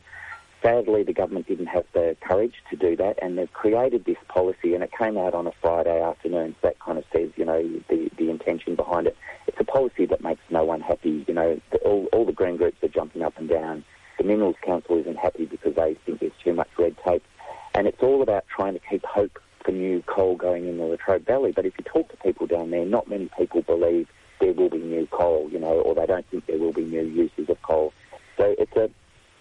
Sadly, 0.68 1.04
the 1.04 1.14
government 1.14 1.48
didn't 1.48 1.68
have 1.68 1.86
the 1.94 2.18
courage 2.20 2.56
to 2.70 2.76
do 2.76 2.98
that, 2.98 3.18
and 3.22 3.38
they've 3.38 3.54
created 3.54 4.04
this 4.04 4.18
policy, 4.28 4.74
and 4.74 4.84
it 4.84 4.92
came 4.92 5.18
out 5.18 5.34
on 5.34 5.48
a 5.48 5.54
Friday 5.62 6.02
afternoon. 6.02 6.58
So 6.62 6.68
that 6.68 6.80
kind 6.80 6.98
of 6.98 7.06
says, 7.14 7.30
you 7.38 7.46
know, 7.46 7.64
the, 7.88 8.12
the 8.18 8.30
intention 8.30 8.76
behind 8.76 9.08
it. 9.08 9.16
It's 9.48 9.58
a 9.62 9.64
policy 9.64 10.06
that 10.08 10.22
makes 10.22 10.42
no 10.50 10.66
one 10.66 10.82
happy. 10.82 11.24
You 11.26 11.34
know, 11.34 11.62
the, 11.72 11.78
all, 11.78 12.08
all 12.12 12.26
the 12.26 12.34
green 12.34 12.58
groups 12.58 12.84
are 12.84 12.90
jumping 12.90 13.22
up 13.24 13.38
and 13.38 13.48
down. 13.48 13.86
The 14.18 14.26
Minerals 14.26 14.58
Council 14.62 14.98
isn't 14.98 15.18
happy 15.18 15.46
because 15.46 15.74
they 15.76 15.94
think 16.06 16.20
there's 16.20 16.34
too 16.44 16.54
much 16.54 16.68
red 16.78 16.98
tape. 17.08 17.24
And 17.74 17.88
it's 17.88 18.04
all 18.04 18.22
about 18.22 18.44
trying 18.54 18.74
to 18.74 18.82
keep 18.90 19.06
hope 19.06 19.40
for 19.64 19.72
new 19.72 20.02
coal 20.02 20.36
going 20.36 20.68
in 20.68 20.80
the 20.80 20.84
Latrobe 20.84 21.26
Valley. 21.26 21.54
But 21.54 21.66
if 21.66 21.76
you 21.80 21.86
talk 21.86 22.10
to 22.10 22.18
people 22.18 22.46
down 22.46 22.72
there, 22.72 22.86
not 22.86 23.08
many 23.08 23.30
people 23.38 23.62
believe 23.62 24.10
there 24.42 24.52
will 24.52 24.70
be 24.70 24.80
new 24.80 25.08
coal, 25.08 25.48
you 25.50 25.60
know, 25.60 25.80
or 25.80 25.96
they 25.96 26.08
don't 26.08 26.28
think 26.30 26.46
there 26.46 26.58
will 26.58 26.74
be 26.74 26.84
new 26.84 27.04
uses 27.04 27.50
of 27.50 27.62
coal. 27.62 27.94
So 28.36 28.54
it's 28.60 28.76
a 28.76 28.90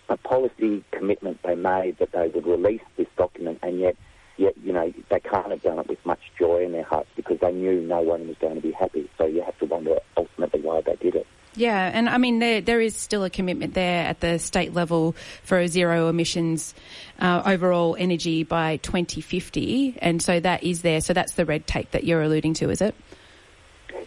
a 0.08 0.16
policy 0.16 0.84
commitment 0.92 1.42
they 1.42 1.55
made 1.66 1.98
that 1.98 2.12
they 2.12 2.28
would 2.28 2.46
release 2.46 2.86
this 2.96 3.08
document, 3.16 3.58
and 3.62 3.80
yet, 3.80 3.96
yet 4.36 4.54
you 4.62 4.72
know, 4.72 4.92
they 5.10 5.20
can't 5.20 5.50
have 5.50 5.62
done 5.62 5.78
it 5.78 5.88
with 5.88 6.04
much 6.04 6.20
joy 6.38 6.64
in 6.64 6.72
their 6.72 6.84
hearts 6.84 7.08
because 7.16 7.38
they 7.40 7.52
knew 7.52 7.80
no 7.80 8.00
one 8.00 8.28
was 8.28 8.36
going 8.38 8.54
to 8.54 8.60
be 8.60 8.72
happy. 8.72 9.08
So 9.18 9.26
you 9.26 9.42
have 9.42 9.58
to 9.58 9.66
wonder 9.66 9.98
ultimately 10.16 10.60
why 10.60 10.80
they 10.82 10.96
did 10.96 11.16
it. 11.16 11.26
Yeah, 11.56 11.90
and 11.92 12.06
I 12.10 12.18
mean 12.18 12.38
there 12.38 12.60
there 12.60 12.82
is 12.82 12.94
still 12.94 13.24
a 13.24 13.30
commitment 13.30 13.72
there 13.72 14.04
at 14.04 14.20
the 14.20 14.38
state 14.38 14.74
level 14.74 15.16
for 15.42 15.58
a 15.58 15.68
zero 15.68 16.08
emissions 16.08 16.74
uh, 17.18 17.42
overall 17.46 17.96
energy 17.98 18.44
by 18.44 18.76
2050, 18.76 19.96
and 20.02 20.20
so 20.20 20.38
that 20.38 20.62
is 20.62 20.82
there. 20.82 21.00
So 21.00 21.14
that's 21.14 21.32
the 21.32 21.46
red 21.46 21.66
tape 21.66 21.92
that 21.92 22.04
you're 22.04 22.20
alluding 22.20 22.54
to, 22.54 22.68
is 22.68 22.82
it? 22.82 22.94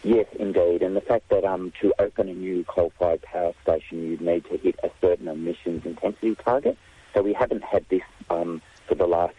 Yes, 0.03 0.27
indeed. 0.39 0.83
And 0.83 0.95
the 0.95 1.01
fact 1.01 1.27
that 1.29 1.43
um, 1.43 1.73
to 1.81 1.91
open 1.99 2.29
a 2.29 2.33
new 2.33 2.63
coal-fired 2.65 3.21
power 3.23 3.53
station, 3.63 4.07
you'd 4.07 4.21
need 4.21 4.45
to 4.45 4.57
hit 4.57 4.79
a 4.83 4.89
certain 5.01 5.27
emissions 5.27 5.85
intensity 5.85 6.35
target. 6.35 6.77
So 7.13 7.21
we 7.21 7.33
haven't 7.33 7.63
had 7.63 7.85
this 7.89 8.03
um, 8.29 8.61
for 8.87 8.95
the 8.95 9.07
last 9.07 9.35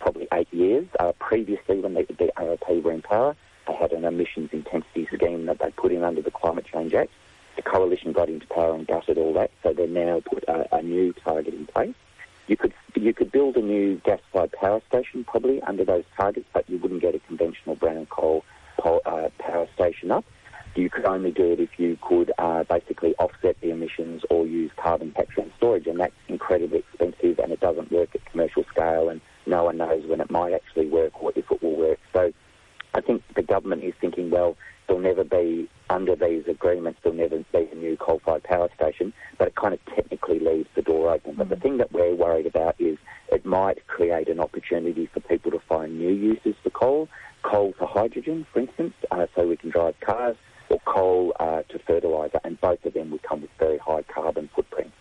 probably 0.00 0.28
eight 0.32 0.52
years. 0.52 0.86
Uh, 0.98 1.12
previously, 1.18 1.80
when 1.80 1.94
the, 1.94 2.06
the 2.18 2.30
ALP 2.40 2.82
were 2.82 2.92
in 2.92 3.02
power, 3.02 3.36
they 3.66 3.74
had 3.74 3.92
an 3.92 4.04
emissions 4.04 4.50
intensity 4.52 5.08
scheme 5.12 5.46
that 5.46 5.58
they 5.58 5.70
put 5.70 5.92
in 5.92 6.02
under 6.02 6.22
the 6.22 6.30
Climate 6.30 6.66
Change 6.72 6.94
Act. 6.94 7.10
The 7.56 7.62
coalition 7.62 8.12
got 8.12 8.28
into 8.28 8.46
power 8.46 8.74
and 8.74 8.86
gutted 8.86 9.18
all 9.18 9.32
that, 9.34 9.50
so 9.62 9.72
they've 9.72 9.88
now 9.88 10.20
put 10.20 10.44
a, 10.44 10.76
a 10.76 10.82
new 10.82 11.12
target 11.12 11.54
in 11.54 11.66
place. 11.66 11.94
You 12.46 12.56
could 12.56 12.74
you 12.94 13.12
could 13.12 13.32
build 13.32 13.56
a 13.56 13.62
new 13.62 13.96
gas-fired 14.04 14.52
power 14.52 14.80
station 14.88 15.24
probably 15.24 15.60
under 15.62 15.84
those 15.84 16.04
targets, 16.16 16.46
but 16.52 16.68
you 16.68 16.78
wouldn't 16.78 17.02
get 17.02 17.14
a 17.14 17.18
conventional 17.20 17.74
brown 17.74 18.06
coal 18.06 18.44
uh, 18.84 19.28
power 19.38 19.66
station 19.74 20.10
up. 20.10 20.24
You 20.76 20.90
could 20.90 21.06
only 21.06 21.30
do 21.30 21.52
it 21.52 21.60
if 21.60 21.70
you 21.78 21.98
could 22.02 22.32
uh, 22.38 22.64
basically 22.64 23.14
offset 23.18 23.56
the 23.62 23.70
emissions 23.70 24.22
or 24.28 24.46
use 24.46 24.70
carbon 24.76 25.12
capture 25.12 25.40
and 25.40 25.52
storage, 25.56 25.86
and 25.86 25.98
that's 25.98 26.12
incredibly 26.28 26.80
expensive 26.80 27.38
and 27.38 27.50
it 27.50 27.60
doesn't 27.60 27.90
work 27.90 28.14
at 28.14 28.24
commercial 28.26 28.64
scale, 28.70 29.08
and 29.08 29.22
no 29.46 29.64
one 29.64 29.78
knows 29.78 30.06
when 30.06 30.20
it 30.20 30.30
might 30.30 30.52
actually 30.52 30.86
work 30.88 31.22
or 31.22 31.32
if 31.34 31.50
it 31.50 31.62
will 31.62 31.76
work. 31.76 31.98
So 32.14 32.30
I 32.94 33.00
think 33.00 33.22
the 33.34 33.42
government 33.42 33.84
is 33.84 33.94
thinking, 34.00 34.30
well, 34.30 34.56
there'll 34.86 35.02
never 35.02 35.24
be, 35.24 35.68
under 35.90 36.16
these 36.16 36.44
agreements, 36.48 37.00
there'll 37.02 37.18
never 37.18 37.38
be 37.52 37.68
a 37.70 37.74
new 37.74 37.96
coal-fired 37.96 38.44
power 38.44 38.68
station, 38.74 39.12
but 39.38 39.48
it 39.48 39.54
kind 39.54 39.74
of 39.74 39.80
technically 39.94 40.38
leaves 40.38 40.68
the 40.74 40.82
door 40.82 41.10
open. 41.10 41.32
Mm-hmm. 41.32 41.38
But 41.38 41.48
the 41.48 41.56
thing 41.56 41.78
that 41.78 41.92
we're 41.92 42.14
worried 42.14 42.46
about 42.46 42.74
is 42.78 42.98
it 43.30 43.44
might 43.44 43.86
create 43.86 44.28
an 44.28 44.40
opportunity 44.40 45.08
for 45.12 45.20
people 45.20 45.50
to 45.50 45.60
find 45.68 45.98
new 45.98 46.12
uses 46.12 46.54
for 46.62 46.70
coal, 46.70 47.08
coal 47.42 47.72
to 47.78 47.86
hydrogen, 47.86 48.46
for 48.52 48.60
instance, 48.60 48.94
uh, 49.10 49.26
so 49.34 49.46
we 49.46 49.56
can 49.56 49.70
drive 49.70 49.94
cars, 50.00 50.36
or 50.68 50.80
coal 50.84 51.32
uh, 51.38 51.62
to 51.68 51.78
fertiliser, 51.78 52.40
and 52.42 52.60
both 52.60 52.84
of 52.84 52.94
them 52.94 53.10
would 53.10 53.22
come 53.22 53.40
with 53.40 53.50
very 53.58 53.78
high 53.78 54.02
carbon 54.02 54.48
footprints. 54.54 54.94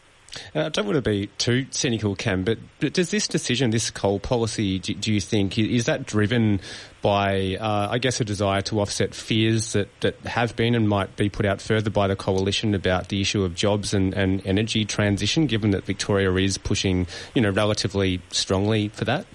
Uh, 0.55 0.65
I 0.65 0.69
don't 0.69 0.85
want 0.85 0.95
to 0.95 1.01
be 1.01 1.27
too 1.37 1.65
cynical, 1.71 2.15
Cam, 2.15 2.43
but, 2.43 2.57
but 2.79 2.93
does 2.93 3.11
this 3.11 3.27
decision, 3.27 3.71
this 3.71 3.91
coal 3.91 4.19
policy, 4.19 4.79
do, 4.79 4.93
do 4.93 5.13
you 5.13 5.21
think, 5.21 5.57
is 5.57 5.85
that 5.85 6.05
driven 6.05 6.59
by, 7.01 7.57
uh, 7.59 7.89
I 7.91 7.97
guess, 7.99 8.19
a 8.19 8.25
desire 8.25 8.61
to 8.63 8.79
offset 8.79 9.13
fears 9.13 9.73
that, 9.73 9.89
that 10.01 10.19
have 10.21 10.55
been 10.55 10.75
and 10.75 10.89
might 10.89 11.15
be 11.15 11.29
put 11.29 11.45
out 11.45 11.61
further 11.61 11.89
by 11.89 12.07
the 12.07 12.15
coalition 12.15 12.73
about 12.73 13.09
the 13.09 13.21
issue 13.21 13.43
of 13.43 13.55
jobs 13.55 13.93
and, 13.93 14.13
and 14.13 14.45
energy 14.45 14.85
transition, 14.85 15.45
given 15.47 15.71
that 15.71 15.85
Victoria 15.85 16.33
is 16.35 16.57
pushing, 16.57 17.07
you 17.33 17.41
know, 17.41 17.51
relatively 17.51 18.21
strongly 18.31 18.89
for 18.89 19.05
that? 19.05 19.25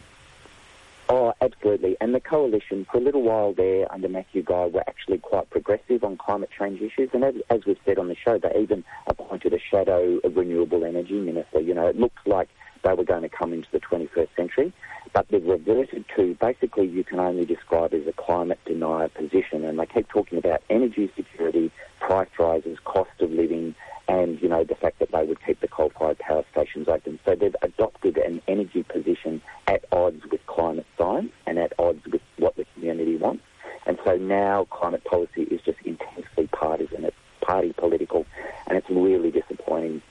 Absolutely. 1.52 1.96
And 2.00 2.14
the 2.14 2.20
coalition, 2.20 2.86
for 2.90 2.98
a 2.98 3.00
little 3.00 3.22
while 3.22 3.52
there 3.52 3.92
under 3.92 4.08
Matthew 4.08 4.42
Guy, 4.42 4.66
were 4.66 4.84
actually 4.86 5.18
quite 5.18 5.50
progressive 5.50 6.04
on 6.04 6.16
climate 6.16 6.50
change 6.56 6.80
issues. 6.80 7.10
And 7.12 7.24
as, 7.24 7.34
as 7.50 7.60
we've 7.66 7.78
said 7.84 7.98
on 7.98 8.08
the 8.08 8.14
show, 8.14 8.38
they 8.38 8.56
even 8.58 8.84
appointed 9.06 9.52
a 9.52 9.58
shadow 9.58 10.20
renewable 10.24 10.84
energy 10.84 11.18
minister. 11.18 11.60
You 11.60 11.74
know, 11.74 11.86
it 11.86 11.96
looked 11.96 12.26
like 12.26 12.48
they 12.84 12.94
were 12.94 13.04
going 13.04 13.22
to 13.22 13.28
come 13.28 13.52
into 13.52 13.68
the 13.72 13.80
21st 13.80 14.28
century, 14.36 14.72
but 15.12 15.26
they've 15.28 15.44
reverted 15.44 16.04
to 16.16 16.36
basically 16.40 16.86
you 16.86 17.04
can 17.04 17.20
only 17.20 17.44
describe 17.44 17.92
as 17.94 18.06
a 18.06 18.12
climate 18.12 18.60
denier 18.64 19.08
position. 19.08 19.64
And 19.64 19.78
they 19.78 19.86
keep 19.86 20.08
talking 20.08 20.38
about 20.38 20.62
energy 20.70 21.10
security, 21.16 21.70
price 22.00 22.30
rises, 22.38 22.78
cost 22.84 23.10
of 23.20 23.30
living, 23.30 23.74
and 24.10 24.42
you 24.42 24.48
know 24.48 24.64
the 24.64 24.74
fact 24.74 24.98
that 24.98 25.12
they 25.12 25.24
would 25.24 25.38
keep 25.46 25.60
the 25.60 25.68
coal-fired 25.68 26.18
power 26.18 26.44
stations 26.50 26.88
open. 26.88 27.20
So 27.24 27.36
they've 27.36 27.54
adopted 27.62 28.16
an 28.16 28.42
energy 28.48 28.82
position 28.82 29.40
at 29.68 29.84
odds 29.92 30.22
with 30.30 30.44
climate 30.46 30.86
science 30.98 31.32
and 31.46 31.58
at 31.60 31.72
odds 31.78 32.04
with 32.10 32.20
what 32.36 32.56
the 32.56 32.66
community 32.74 33.16
wants. 33.16 33.44
And 33.86 33.98
so 34.04 34.16
now 34.16 34.66
climate 34.70 35.04
policy 35.04 35.42
is 35.42 35.60
just 35.60 35.78
intensely 35.84 36.48
partisan. 36.48 37.04
It's 37.04 37.16
party 37.40 37.72
political, 37.72 38.26
and 38.66 38.76
it's 38.76 38.90
really 38.90 39.30
disappointing 39.30 40.02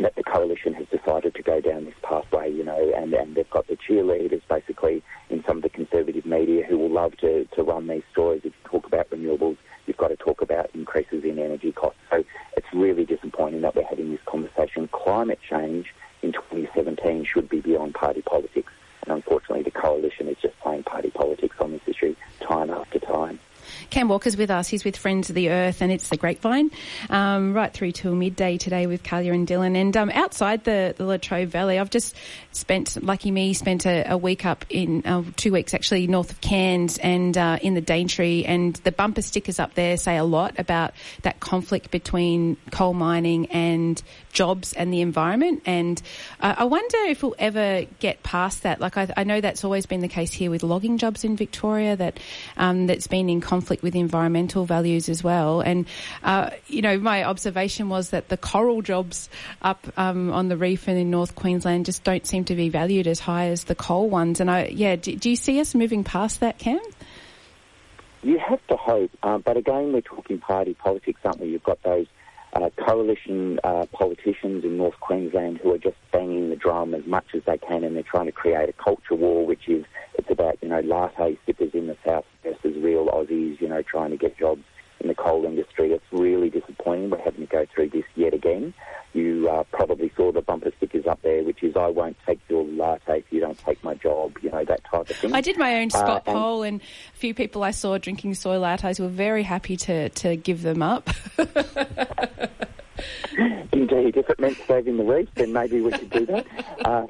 that 0.00 0.14
the 0.14 0.22
coalition 0.22 0.72
has 0.74 0.86
decided 0.86 1.34
to 1.34 1.42
go 1.42 1.60
down 1.60 1.84
this 1.84 1.94
pathway, 2.02 2.52
you 2.52 2.62
know, 2.62 2.92
and, 2.96 3.12
and 3.12 3.34
they've 3.34 3.50
got 3.50 3.66
the 3.66 3.76
cheerleaders 3.76 4.42
basically 4.48 5.02
in 5.30 5.42
some 5.44 5.56
of 5.56 5.64
the 5.64 5.68
conservative 5.68 6.24
media 6.24 6.64
who 6.64 6.78
will 6.78 6.90
love 6.90 7.16
to, 7.16 7.44
to 7.56 7.64
run 7.64 7.88
these 7.88 8.04
stories. 8.12 8.42
If 8.44 8.52
you 8.52 8.70
talk 8.70 8.86
about 8.86 9.10
renewables, 9.10 9.56
you've 9.88 9.96
got 9.96 10.08
to 10.08 10.16
talk 10.16 10.42
about 10.42 10.70
increases 10.74 11.24
in 11.24 11.38
energy 11.38 11.72
costs. 11.72 11.98
So 12.10 12.24
it's 12.56 12.66
really 12.72 13.04
disappointing 13.04 13.62
that 13.62 13.74
we're 13.74 13.86
having 13.86 14.10
this 14.10 14.20
conversation. 14.26 14.88
Climate 14.92 15.40
change 15.48 15.94
in 16.22 16.32
2017 16.32 17.24
should 17.24 17.48
be 17.48 17.60
beyond 17.60 17.94
party 17.94 18.22
politics. 18.22 18.72
And 19.02 19.12
unfortunately, 19.12 19.62
the 19.62 19.70
coalition 19.70 20.28
is 20.28 20.36
just 20.40 20.58
playing 20.60 20.82
party 20.84 21.10
politics 21.10 21.56
on 21.60 21.72
this 21.72 21.80
issue. 21.86 22.14
Cam 23.98 24.06
Walker's 24.06 24.36
with 24.36 24.52
us. 24.52 24.68
He's 24.68 24.84
with 24.84 24.96
Friends 24.96 25.28
of 25.28 25.34
the 25.34 25.50
Earth, 25.50 25.82
and 25.82 25.90
it's 25.90 26.08
the 26.08 26.16
Grapevine, 26.16 26.70
um, 27.10 27.52
right 27.52 27.74
through 27.74 27.90
till 27.90 28.14
midday 28.14 28.56
today 28.56 28.86
with 28.86 29.02
Kulja 29.02 29.34
and 29.34 29.44
Dylan. 29.44 29.76
And 29.76 29.96
um, 29.96 30.08
outside 30.10 30.62
the, 30.62 30.94
the 30.96 31.04
Latrobe 31.04 31.48
Valley, 31.48 31.80
I've 31.80 31.90
just 31.90 32.14
spent, 32.52 33.02
lucky 33.02 33.32
me, 33.32 33.54
spent 33.54 33.86
a, 33.86 34.12
a 34.12 34.16
week 34.16 34.46
up 34.46 34.64
in 34.70 35.04
uh, 35.04 35.24
two 35.34 35.50
weeks 35.50 35.74
actually 35.74 36.06
north 36.06 36.30
of 36.30 36.40
Cairns 36.40 36.98
and 36.98 37.36
uh, 37.36 37.58
in 37.60 37.74
the 37.74 37.80
Daintree, 37.80 38.44
and 38.44 38.76
the 38.84 38.92
bumper 38.92 39.20
stickers 39.20 39.58
up 39.58 39.74
there 39.74 39.96
say 39.96 40.16
a 40.16 40.22
lot 40.22 40.60
about 40.60 40.92
that 41.22 41.40
conflict 41.40 41.90
between 41.90 42.56
coal 42.70 42.94
mining 42.94 43.46
and 43.46 44.00
jobs 44.32 44.74
and 44.74 44.92
the 44.92 45.00
environment. 45.00 45.62
And 45.66 46.00
uh, 46.38 46.54
I 46.58 46.64
wonder 46.64 46.98
if 47.08 47.24
we'll 47.24 47.34
ever 47.40 47.84
get 47.98 48.22
past 48.22 48.62
that. 48.62 48.80
Like 48.80 48.96
I, 48.96 49.12
I, 49.16 49.24
know 49.24 49.40
that's 49.40 49.64
always 49.64 49.86
been 49.86 50.00
the 50.00 50.08
case 50.08 50.32
here 50.32 50.48
with 50.48 50.62
logging 50.62 50.98
jobs 50.98 51.24
in 51.24 51.36
Victoria. 51.36 51.96
That 51.96 52.20
um, 52.56 52.86
that's 52.86 53.08
been 53.08 53.28
in 53.28 53.40
conflict 53.40 53.82
with 53.82 53.87
environmental 53.94 54.64
values 54.64 55.08
as 55.08 55.22
well. 55.22 55.60
And 55.60 55.86
uh, 56.22 56.50
you 56.66 56.82
know, 56.82 56.98
my 56.98 57.24
observation 57.24 57.88
was 57.88 58.10
that 58.10 58.28
the 58.28 58.36
coral 58.36 58.82
jobs 58.82 59.28
up 59.62 59.86
um, 59.96 60.32
on 60.32 60.48
the 60.48 60.56
reef 60.56 60.88
and 60.88 60.98
in 60.98 61.10
North 61.10 61.34
Queensland 61.34 61.86
just 61.86 62.04
don't 62.04 62.26
seem 62.26 62.44
to 62.44 62.54
be 62.54 62.68
valued 62.68 63.06
as 63.06 63.20
high 63.20 63.48
as 63.48 63.64
the 63.64 63.74
coal 63.74 64.08
ones. 64.08 64.40
And 64.40 64.50
I, 64.50 64.66
yeah, 64.66 64.96
do, 64.96 65.14
do 65.14 65.30
you 65.30 65.36
see 65.36 65.60
us 65.60 65.74
moving 65.74 66.04
past 66.04 66.40
that, 66.40 66.58
Cam? 66.58 66.80
You 68.22 68.38
have 68.38 68.66
to 68.66 68.76
hope, 68.76 69.10
uh, 69.22 69.38
but 69.38 69.56
again, 69.56 69.92
we're 69.92 70.00
talking 70.00 70.38
party 70.38 70.74
politics, 70.74 71.20
aren't 71.24 71.40
we? 71.40 71.48
You've 71.50 71.62
got 71.62 71.80
those 71.84 72.06
uh, 72.52 72.70
coalition 72.84 73.60
uh, 73.62 73.86
politicians 73.92 74.64
in 74.64 74.76
North 74.76 74.98
Queensland 75.00 75.58
who 75.58 75.72
are 75.72 75.78
just 75.78 75.96
banging 76.12 76.50
the 76.50 76.56
drum 76.56 76.94
as 76.94 77.06
much 77.06 77.26
as 77.34 77.42
they 77.44 77.58
can, 77.58 77.84
and 77.84 77.94
they're 77.94 78.02
trying 78.02 78.26
to 78.26 78.32
create 78.32 78.68
a 78.68 78.72
culture 78.72 79.14
war, 79.14 79.46
which 79.46 79.68
is 79.68 79.84
it's 80.18 80.30
about 80.30 80.58
you 80.60 80.68
know 80.68 80.80
latte 80.80 81.38
sippers 81.46 81.70
in 81.74 81.86
the 81.86 81.96
south 82.04 82.24
versus 82.42 82.76
real 82.82 83.06
Aussies, 83.06 83.60
you 83.60 83.68
know, 83.68 83.82
trying 83.82 84.10
to 84.10 84.16
get 84.16 84.36
jobs 84.36 84.62
in 85.00 85.08
the 85.08 85.14
coal 85.14 85.44
industry. 85.44 85.92
It's 85.92 86.04
really 86.10 86.50
disappointing. 86.50 87.10
We're 87.10 87.22
having 87.22 87.40
to 87.40 87.46
go 87.46 87.64
through 87.72 87.90
this 87.90 88.04
yet 88.16 88.34
again. 88.34 88.74
You 89.14 89.48
uh, 89.48 89.64
probably 89.72 90.12
saw 90.16 90.32
the 90.32 90.42
bumper 90.42 90.72
stickers 90.76 91.06
up 91.06 91.22
there, 91.22 91.42
which 91.42 91.62
is 91.62 91.76
"I 91.76 91.86
won't 91.86 92.16
take 92.26 92.40
your 92.48 92.64
latte 92.64 93.20
if 93.20 93.24
you 93.30 93.40
don't 93.40 93.58
take 93.58 93.82
my 93.82 93.94
job," 93.94 94.36
you 94.42 94.50
know 94.50 94.64
that 94.64 94.84
type 94.84 95.08
of 95.08 95.16
thing. 95.16 95.32
I 95.32 95.40
did 95.40 95.56
my 95.56 95.80
own 95.80 95.90
spot 95.90 96.24
uh, 96.26 96.32
poll, 96.32 96.62
and 96.62 96.80
a 96.80 97.16
few 97.16 97.32
people 97.32 97.62
I 97.62 97.70
saw 97.70 97.96
drinking 97.96 98.34
soy 98.34 98.56
lattes 98.56 99.00
were 99.00 99.08
very 99.08 99.44
happy 99.44 99.76
to 99.78 100.08
to 100.10 100.36
give 100.36 100.62
them 100.62 100.82
up. 100.82 101.08
Indeed, 103.72 104.16
if 104.16 104.28
it 104.28 104.40
meant 104.40 104.58
saving 104.66 104.96
the 104.96 105.04
reef, 105.04 105.28
then 105.34 105.52
maybe 105.52 105.80
we 105.80 105.92
should 105.92 106.10
do 106.10 106.26
that. 106.26 106.46
Uh, 106.84 107.06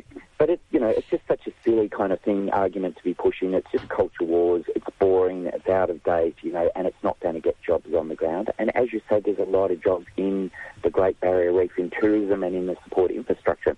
you 0.78 0.84
know, 0.84 0.90
it's 0.90 1.08
just 1.10 1.26
such 1.26 1.44
a 1.48 1.52
silly 1.64 1.88
kind 1.88 2.12
of 2.12 2.20
thing, 2.20 2.50
argument 2.50 2.96
to 2.98 3.02
be 3.02 3.12
pushing. 3.12 3.52
It's 3.52 3.66
just 3.72 3.88
culture 3.88 4.22
wars. 4.22 4.64
It's 4.76 4.86
boring. 5.00 5.46
It's 5.46 5.68
out 5.68 5.90
of 5.90 6.04
date, 6.04 6.36
you 6.42 6.52
know, 6.52 6.70
and 6.76 6.86
it's 6.86 7.02
not 7.02 7.18
going 7.18 7.34
to 7.34 7.40
get 7.40 7.60
jobs 7.60 7.92
on 7.92 8.06
the 8.06 8.14
ground. 8.14 8.52
And 8.60 8.70
as 8.76 8.92
you 8.92 9.00
said, 9.08 9.24
there's 9.24 9.40
a 9.40 9.50
lot 9.50 9.72
of 9.72 9.82
jobs 9.82 10.06
in 10.16 10.52
the 10.84 10.90
Great 10.90 11.18
Barrier 11.18 11.52
Reef, 11.52 11.72
in 11.78 11.90
tourism, 11.90 12.44
and 12.44 12.54
in 12.54 12.66
the 12.66 12.76
support 12.84 13.10
infrastructure. 13.10 13.76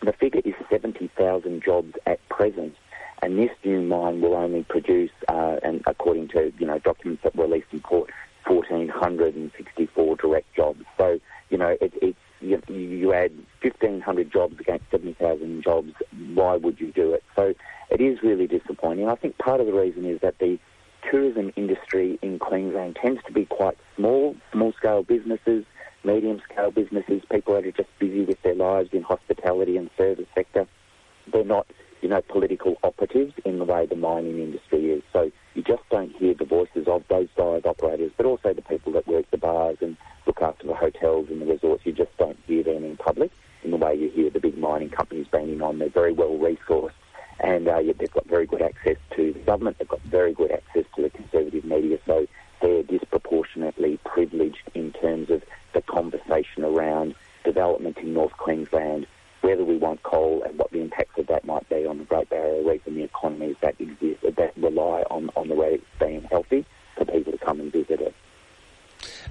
The 0.00 0.14
figure 0.14 0.40
is 0.42 0.54
70,000 0.70 1.62
jobs 1.62 1.92
at 2.06 2.26
present, 2.30 2.74
and 3.20 3.38
this 3.38 3.50
new 3.62 3.82
mine 3.82 4.22
will 4.22 4.34
only 4.34 4.62
produce, 4.62 5.10
uh, 5.28 5.56
and 5.62 5.82
according 5.86 6.28
to 6.28 6.50
you 6.58 6.66
know 6.66 6.78
documents 6.78 7.24
that 7.24 7.36
were 7.36 7.44
released 7.44 7.66
in 7.72 7.80
court, 7.80 8.08
1,464 8.46 10.16
direct 10.16 10.54
jobs. 10.56 10.82
So 10.96 11.20
you 11.50 11.58
know, 11.58 11.76
it, 11.78 11.92
it's 12.00 12.16
you, 12.40 12.60
you 12.68 13.12
add 13.12 13.32
1,500 13.62 14.32
jobs 14.32 14.58
against 14.60 14.84
70,000 14.90 15.62
jobs, 15.62 15.92
why 16.34 16.56
would 16.56 16.80
you 16.80 16.92
do 16.92 17.12
it? 17.14 17.22
So 17.36 17.54
it 17.90 18.00
is 18.00 18.22
really 18.22 18.46
disappointing. 18.46 19.08
I 19.08 19.14
think 19.14 19.38
part 19.38 19.60
of 19.60 19.66
the 19.66 19.72
reason 19.72 20.04
is 20.04 20.20
that 20.20 20.38
the 20.38 20.58
tourism 21.10 21.52
industry 21.56 22.18
in 22.22 22.38
Queensland 22.38 22.96
tends 23.00 23.22
to 23.26 23.32
be 23.32 23.46
quite 23.46 23.78
small, 23.96 24.36
small-scale 24.52 25.04
businesses, 25.04 25.64
medium-scale 26.04 26.70
businesses, 26.70 27.22
people 27.30 27.54
that 27.54 27.66
are 27.66 27.72
just 27.72 27.88
busy 27.98 28.24
with 28.24 28.40
their 28.42 28.54
lives 28.54 28.90
in 28.92 29.02
hospitality 29.02 29.76
and 29.76 29.90
service 29.96 30.26
sector. 30.34 30.66
They're 31.32 31.44
not, 31.44 31.66
you 32.00 32.08
know, 32.08 32.20
political 32.22 32.76
operatives 32.82 33.34
in 33.44 33.58
the 33.58 33.64
way 33.64 33.86
the 33.86 33.96
mining 33.96 34.38
industry 34.38 34.90
is. 34.90 35.02
So 35.12 35.30
you 35.54 35.62
just 35.62 35.82
don't 35.90 36.14
hear 36.16 36.34
the 36.34 36.44
voices 36.44 36.86
of 36.86 37.04
those 37.08 37.28
dive 37.36 37.66
operators, 37.66 38.12
but 38.16 38.26
also 38.26 38.52
the 38.52 38.62
people 38.62 38.92
that 38.92 39.06
work 39.06 39.30
the 39.30 39.38
bars 39.38 39.78
and 39.80 39.96
look 40.26 40.40
after 40.42 40.66
the 40.66 40.74
hotels 40.74 41.28
and 41.30 41.40
the 41.40 41.46
resorts. 41.46 41.84
You 41.84 41.92
just 41.92 42.16
don't 42.16 42.38
hear 42.46 42.62
them 42.62 42.84
in 42.84 42.96
public 42.96 43.32
in 43.64 43.70
the 43.70 43.76
way 43.76 43.94
you 43.94 44.10
hear 44.10 44.30
the 44.30 44.40
big 44.40 44.56
mining 44.56 44.90
companies 44.90 45.26
banging 45.30 45.62
on. 45.62 45.78
They're 45.78 45.88
very 45.88 46.12
well 46.12 46.38
resourced 46.38 46.92
and 47.40 47.68
uh, 47.68 47.80
they've 47.98 48.10
got 48.10 48.26
very 48.26 48.46
good 48.46 48.62
access 48.62 48.96
to 49.16 49.32
the 49.32 49.38
government. 49.40 49.78
They've 49.78 49.88
got 49.88 50.00
very 50.02 50.32
good 50.32 50.50
access 50.50 50.84
to 50.96 51.02
the 51.02 51.10
conservative 51.10 51.64
media. 51.64 51.98
So 52.06 52.26
they're 52.60 52.82
disproportionately 52.82 53.98
privileged 54.04 54.70
in 54.74 54.92
terms 54.92 55.30
of 55.30 55.42
the 55.72 55.82
conversation 55.82 56.64
around 56.64 57.14
development 57.44 57.98
in 57.98 58.12
North 58.14 58.36
Queensland, 58.36 59.06
whether 59.48 59.64
we 59.64 59.78
want 59.78 60.02
coal 60.02 60.42
and 60.42 60.58
what 60.58 60.70
the 60.72 60.80
impacts 60.80 61.18
of 61.18 61.26
that 61.26 61.42
might 61.46 61.66
be 61.70 61.86
on 61.86 61.96
the 61.96 62.04
Great 62.04 62.28
Barrier 62.28 62.62
Reef 62.62 62.86
and 62.86 62.98
the 62.98 63.04
economies 63.04 63.56
that 63.62 63.74
exist 63.78 64.20
that 64.36 64.52
rely 64.58 65.02
on, 65.10 65.30
on 65.36 65.48
the 65.48 65.54
reef 65.54 65.80
being 65.98 66.22
healthy 66.24 66.66
for 66.94 67.06
people 67.06 67.32
to 67.32 67.38
come 67.38 67.58
and 67.58 67.72
visit 67.72 67.98
it. 67.98 68.14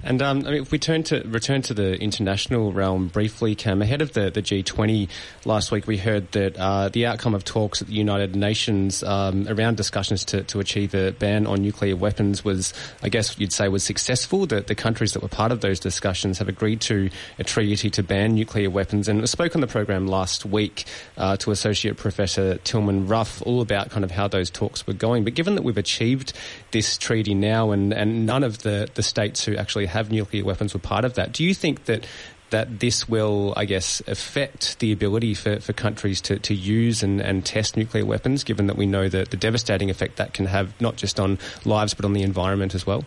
And 0.08 0.22
um, 0.22 0.38
I 0.46 0.52
mean, 0.52 0.62
if 0.62 0.72
we 0.72 0.78
turn 0.78 1.02
to 1.04 1.20
return 1.26 1.60
to 1.62 1.74
the 1.74 2.00
international 2.00 2.72
realm 2.72 3.08
briefly, 3.08 3.54
Cam, 3.54 3.82
ahead 3.82 4.00
of 4.00 4.14
the, 4.14 4.30
the 4.30 4.40
G20 4.40 5.06
last 5.44 5.70
week, 5.70 5.86
we 5.86 5.98
heard 5.98 6.32
that 6.32 6.56
uh, 6.56 6.88
the 6.88 7.04
outcome 7.04 7.34
of 7.34 7.44
talks 7.44 7.82
at 7.82 7.88
the 7.88 7.92
United 7.94 8.34
Nations 8.34 9.02
um, 9.02 9.46
around 9.48 9.76
discussions 9.76 10.24
to, 10.24 10.44
to 10.44 10.60
achieve 10.60 10.94
a 10.94 11.10
ban 11.10 11.46
on 11.46 11.60
nuclear 11.60 11.94
weapons 11.94 12.42
was, 12.42 12.72
I 13.02 13.10
guess 13.10 13.38
you'd 13.38 13.52
say, 13.52 13.68
was 13.68 13.84
successful. 13.84 14.46
That 14.46 14.66
the 14.66 14.74
countries 14.74 15.12
that 15.12 15.22
were 15.22 15.28
part 15.28 15.52
of 15.52 15.60
those 15.60 15.78
discussions 15.78 16.38
have 16.38 16.48
agreed 16.48 16.80
to 16.82 17.10
a 17.38 17.44
treaty 17.44 17.90
to 17.90 18.02
ban 18.02 18.34
nuclear 18.34 18.70
weapons. 18.70 19.08
And 19.08 19.20
I 19.20 19.26
spoke 19.26 19.54
on 19.56 19.60
the 19.60 19.66
program 19.66 20.06
last 20.06 20.46
week 20.46 20.86
uh, 21.18 21.36
to 21.36 21.50
Associate 21.50 21.94
Professor 21.94 22.56
Tilman 22.56 23.08
Ruff 23.08 23.42
all 23.42 23.60
about 23.60 23.90
kind 23.90 24.04
of 24.04 24.10
how 24.10 24.26
those 24.26 24.48
talks 24.48 24.86
were 24.86 24.94
going. 24.94 25.24
But 25.24 25.34
given 25.34 25.54
that 25.56 25.64
we've 25.64 25.76
achieved 25.76 26.32
this 26.70 26.96
treaty 26.96 27.34
now, 27.34 27.72
and, 27.72 27.92
and 27.92 28.24
none 28.24 28.42
of 28.42 28.62
the, 28.62 28.88
the 28.94 29.02
states 29.02 29.44
who 29.44 29.54
actually 29.54 29.84
have 29.84 29.97
nuclear 30.10 30.44
weapons 30.44 30.74
were 30.74 30.80
part 30.80 31.04
of 31.04 31.14
that. 31.14 31.32
Do 31.32 31.44
you 31.44 31.54
think 31.54 31.84
that 31.84 32.06
that 32.50 32.80
this 32.80 33.08
will, 33.08 33.52
I 33.56 33.66
guess, 33.66 34.00
affect 34.06 34.78
the 34.78 34.90
ability 34.90 35.34
for, 35.34 35.60
for 35.60 35.74
countries 35.74 36.20
to, 36.22 36.38
to 36.38 36.54
use 36.54 37.02
and, 37.02 37.20
and 37.20 37.44
test 37.44 37.76
nuclear 37.76 38.06
weapons, 38.06 38.42
given 38.42 38.68
that 38.68 38.76
we 38.76 38.86
know 38.86 39.08
that 39.08 39.30
the 39.30 39.36
devastating 39.36 39.90
effect 39.90 40.16
that 40.16 40.32
can 40.32 40.46
have 40.46 40.78
not 40.80 40.96
just 40.96 41.20
on 41.20 41.38
lives 41.66 41.92
but 41.92 42.04
on 42.04 42.14
the 42.14 42.22
environment 42.22 42.74
as 42.74 42.86
well? 42.86 43.04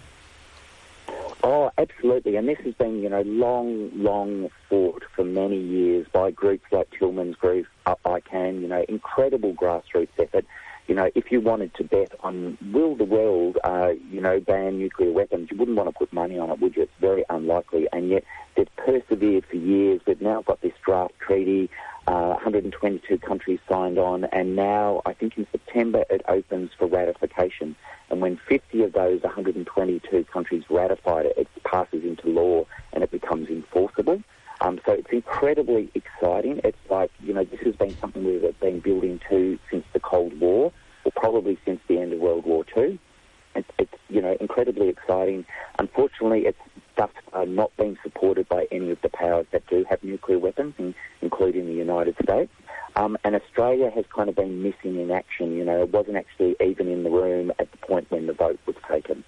Oh, 1.43 1.71
absolutely. 1.77 2.35
And 2.35 2.47
this 2.47 2.59
has 2.59 2.75
been, 2.75 3.01
you 3.01 3.09
know, 3.09 3.21
long, 3.21 3.89
long 3.95 4.49
fought 4.69 5.03
for 5.15 5.23
many 5.23 5.57
years 5.57 6.05
by 6.13 6.29
groups 6.29 6.65
like 6.71 6.89
Tilman's 6.91 7.35
Group, 7.35 7.65
uh, 7.87 7.95
ICAN, 8.05 8.61
you 8.61 8.67
know, 8.67 8.85
incredible 8.87 9.53
grassroots 9.53 10.09
effort 10.19 10.45
you 10.91 10.95
know, 10.95 11.09
if 11.15 11.31
you 11.31 11.39
wanted 11.39 11.73
to 11.75 11.85
bet 11.85 12.11
on 12.19 12.57
will 12.73 12.97
the 12.97 13.05
world, 13.05 13.57
uh, 13.63 13.93
you 14.09 14.19
know, 14.19 14.41
ban 14.41 14.77
nuclear 14.77 15.09
weapons, 15.09 15.47
you 15.49 15.55
wouldn't 15.55 15.77
want 15.77 15.87
to 15.87 15.97
put 15.97 16.11
money 16.11 16.37
on 16.37 16.49
it, 16.49 16.59
would 16.59 16.75
you? 16.75 16.81
It's 16.81 16.91
very 16.99 17.23
unlikely. 17.29 17.87
And 17.93 18.09
yet 18.09 18.25
they've 18.57 18.75
persevered 18.75 19.45
for 19.45 19.55
years. 19.55 20.01
We've 20.05 20.19
now 20.19 20.41
got 20.41 20.59
this 20.59 20.73
draft 20.85 21.13
treaty. 21.17 21.69
Uh, 22.07 22.33
122 22.33 23.19
countries 23.19 23.59
signed 23.69 23.97
on, 23.99 24.25
and 24.25 24.55
now 24.57 25.01
I 25.05 25.13
think 25.13 25.37
in 25.37 25.47
September 25.49 26.03
it 26.09 26.23
opens 26.27 26.71
for 26.77 26.87
ratification. 26.87 27.73
And 28.09 28.19
when 28.19 28.37
50 28.49 28.83
of 28.83 28.91
those 28.91 29.21
122 29.21 30.25
countries 30.25 30.63
ratified 30.69 31.27
it, 31.27 31.37
it 31.37 31.47
passes 31.63 32.03
into 32.03 32.27
law 32.27 32.65
and 32.91 33.01
it 33.01 33.11
becomes 33.11 33.47
enforceable. 33.47 34.21
Incredibly 35.41 35.89
exciting. 35.95 36.61
It's 36.63 36.77
like, 36.87 37.09
you 37.19 37.33
know, 37.33 37.43
this 37.43 37.61
has 37.61 37.75
been 37.75 37.97
something 37.99 38.23
we've 38.23 38.59
been 38.59 38.79
building 38.79 39.19
to 39.27 39.57
since 39.71 39.83
the 39.91 39.99
Cold 39.99 40.39
War, 40.39 40.71
or 41.03 41.11
probably 41.15 41.57
since 41.65 41.79
the 41.87 41.97
end 41.97 42.13
of 42.13 42.19
World 42.19 42.45
War 42.45 42.63
II. 42.77 42.99
It's, 43.55 43.67
it's 43.79 43.93
you 44.07 44.21
know, 44.21 44.37
incredibly 44.39 44.89
exciting. 44.89 45.43
Unfortunately, 45.79 46.45
it's 46.45 46.59
thus 46.95 47.09
not 47.47 47.75
being 47.75 47.97
supported 48.03 48.49
by 48.49 48.67
any 48.71 48.91
of 48.91 49.01
the 49.01 49.09
powers 49.09 49.47
that 49.51 49.65
do 49.65 49.83
have 49.89 50.03
nuclear 50.03 50.37
weapons, 50.37 50.75
including 51.23 51.65
the 51.65 51.73
United 51.73 52.15
States. 52.21 52.51
Um, 52.95 53.17
and 53.23 53.35
Australia 53.35 53.89
has 53.89 54.05
kind 54.15 54.29
of 54.29 54.35
been 54.35 54.61
missing 54.61 55.01
in 55.01 55.09
action. 55.09 55.57
You 55.57 55.65
know, 55.65 55.81
it 55.81 55.91
wasn't 55.91 56.17
actually 56.17 56.55
even 56.63 56.87
in 56.87 57.01
the 57.01 57.09
room 57.09 57.51
at 57.57 57.71
the 57.71 57.77
point 57.79 58.11
when 58.11 58.27
the 58.27 58.33
vote 58.33 58.59
was 58.67 58.75
taken. 58.87 59.23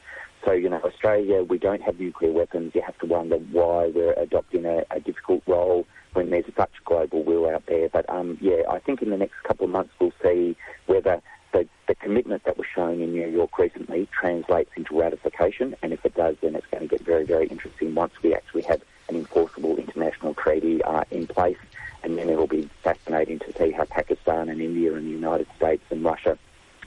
So, 0.45 0.51
you 0.51 0.69
know, 0.69 0.81
Australia, 0.83 1.41
we 1.41 1.57
don't 1.57 1.81
have 1.81 1.99
nuclear 1.99 2.31
weapons. 2.31 2.73
You 2.75 2.83
have 2.85 2.99
to 2.99 3.07
wonder 3.07 3.37
why 3.37 3.87
we're 3.87 4.13
adopting 4.13 4.65
a, 4.65 4.83
a 4.91 4.99
difficult 4.99 5.41
role 5.47 5.87
when 6.13 6.29
there's 6.29 6.45
such 6.55 6.71
global 6.85 7.23
will 7.23 7.49
out 7.49 7.65
there. 7.65 7.89
But, 7.89 8.09
um, 8.09 8.37
yeah, 8.41 8.63
I 8.69 8.79
think 8.79 9.01
in 9.01 9.09
the 9.09 9.17
next 9.17 9.41
couple 9.43 9.65
of 9.65 9.71
months 9.71 9.93
we'll 9.99 10.13
see 10.21 10.55
whether 10.85 11.21
the, 11.51 11.67
the 11.87 11.95
commitment 11.95 12.43
that 12.45 12.57
was 12.57 12.67
shown 12.73 13.01
in 13.01 13.13
New 13.13 13.27
York 13.27 13.57
recently 13.57 14.07
translates 14.11 14.71
into 14.75 14.99
ratification. 14.99 15.75
And 15.81 15.93
if 15.93 16.03
it 16.05 16.15
does, 16.15 16.35
then 16.41 16.55
it's 16.55 16.67
going 16.67 16.87
to 16.87 16.87
get 16.87 17.01
very, 17.05 17.25
very 17.25 17.47
interesting 17.47 17.93
once 17.95 18.13
we 18.21 18.33
actually 18.33 18.63
have 18.63 18.81
an 19.09 19.15
enforceable 19.15 19.77
international 19.77 20.33
treaty 20.33 20.83
uh, 20.83 21.03
in 21.11 21.27
place. 21.27 21.57
And 22.03 22.17
then 22.17 22.29
it'll 22.29 22.47
be 22.47 22.69
fascinating 22.81 23.39
to 23.39 23.53
see 23.53 23.71
how 23.71 23.85
Pakistan 23.85 24.49
and 24.49 24.61
India 24.61 24.93
and 24.93 25.05
the 25.05 25.11
United 25.11 25.47
States 25.55 25.83
and 25.89 26.03
Russia 26.03 26.37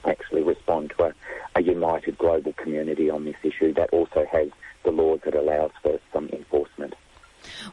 actually 0.04 0.42
respond 0.42 0.92
to 0.96 1.04
a, 1.04 1.14
a 1.54 1.62
united 1.62 2.18
global 2.18 2.52
community 2.52 3.10
on 3.10 3.24
this 3.24 3.36
issue 3.42 3.72
that 3.74 3.90
also 3.90 4.26
has 4.30 4.50
the 4.84 4.90
laws 4.90 5.20
that 5.24 5.34
allows 5.34 5.72
for. 5.82 5.98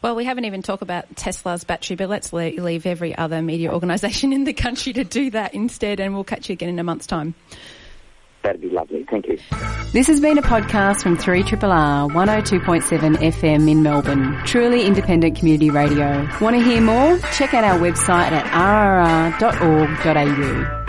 Well, 0.04 0.16
we 0.16 0.26
haven't 0.26 0.44
even 0.44 0.62
talked 0.62 0.84
about 0.84 1.16
Tesla's 1.16 1.64
battery, 1.64 1.96
but 1.96 2.10
let's 2.10 2.34
leave 2.34 2.86
every 2.86 3.18
other 3.18 3.42
media 3.42 3.72
organisation 3.72 4.34
in 4.38 4.44
the 4.44 4.52
country 4.52 4.92
to 4.94 5.06
do 5.06 5.32
that 5.32 5.56
instead, 5.56 6.02
and 6.02 6.14
we'll 6.14 6.26
catch 6.26 6.50
you 6.50 6.54
again 6.54 6.70
in 6.70 6.78
a 6.78 6.84
month's 6.84 7.08
time. 7.08 7.34
That'd 8.42 8.60
be 8.60 8.70
lovely. 8.70 9.06
Thank 9.10 9.28
you. 9.28 9.40
This 9.94 10.08
has 10.08 10.20
been 10.20 10.38
a 10.38 10.42
podcast 10.42 11.02
from 11.04 11.16
3RRR 11.18 12.12
102.7 12.12 13.16
FM 13.16 13.72
in 13.72 13.84
Melbourne. 13.84 14.38
Truly 14.44 14.86
independent 14.86 15.38
community 15.38 15.70
radio. 15.70 16.28
Want 16.42 16.58
to 16.58 16.62
hear 16.62 16.82
more? 16.82 17.18
Check 17.38 17.54
out 17.54 17.64
our 17.64 17.80
website 17.80 18.34
at 18.34 18.44
rrr.org.au. 19.40 20.84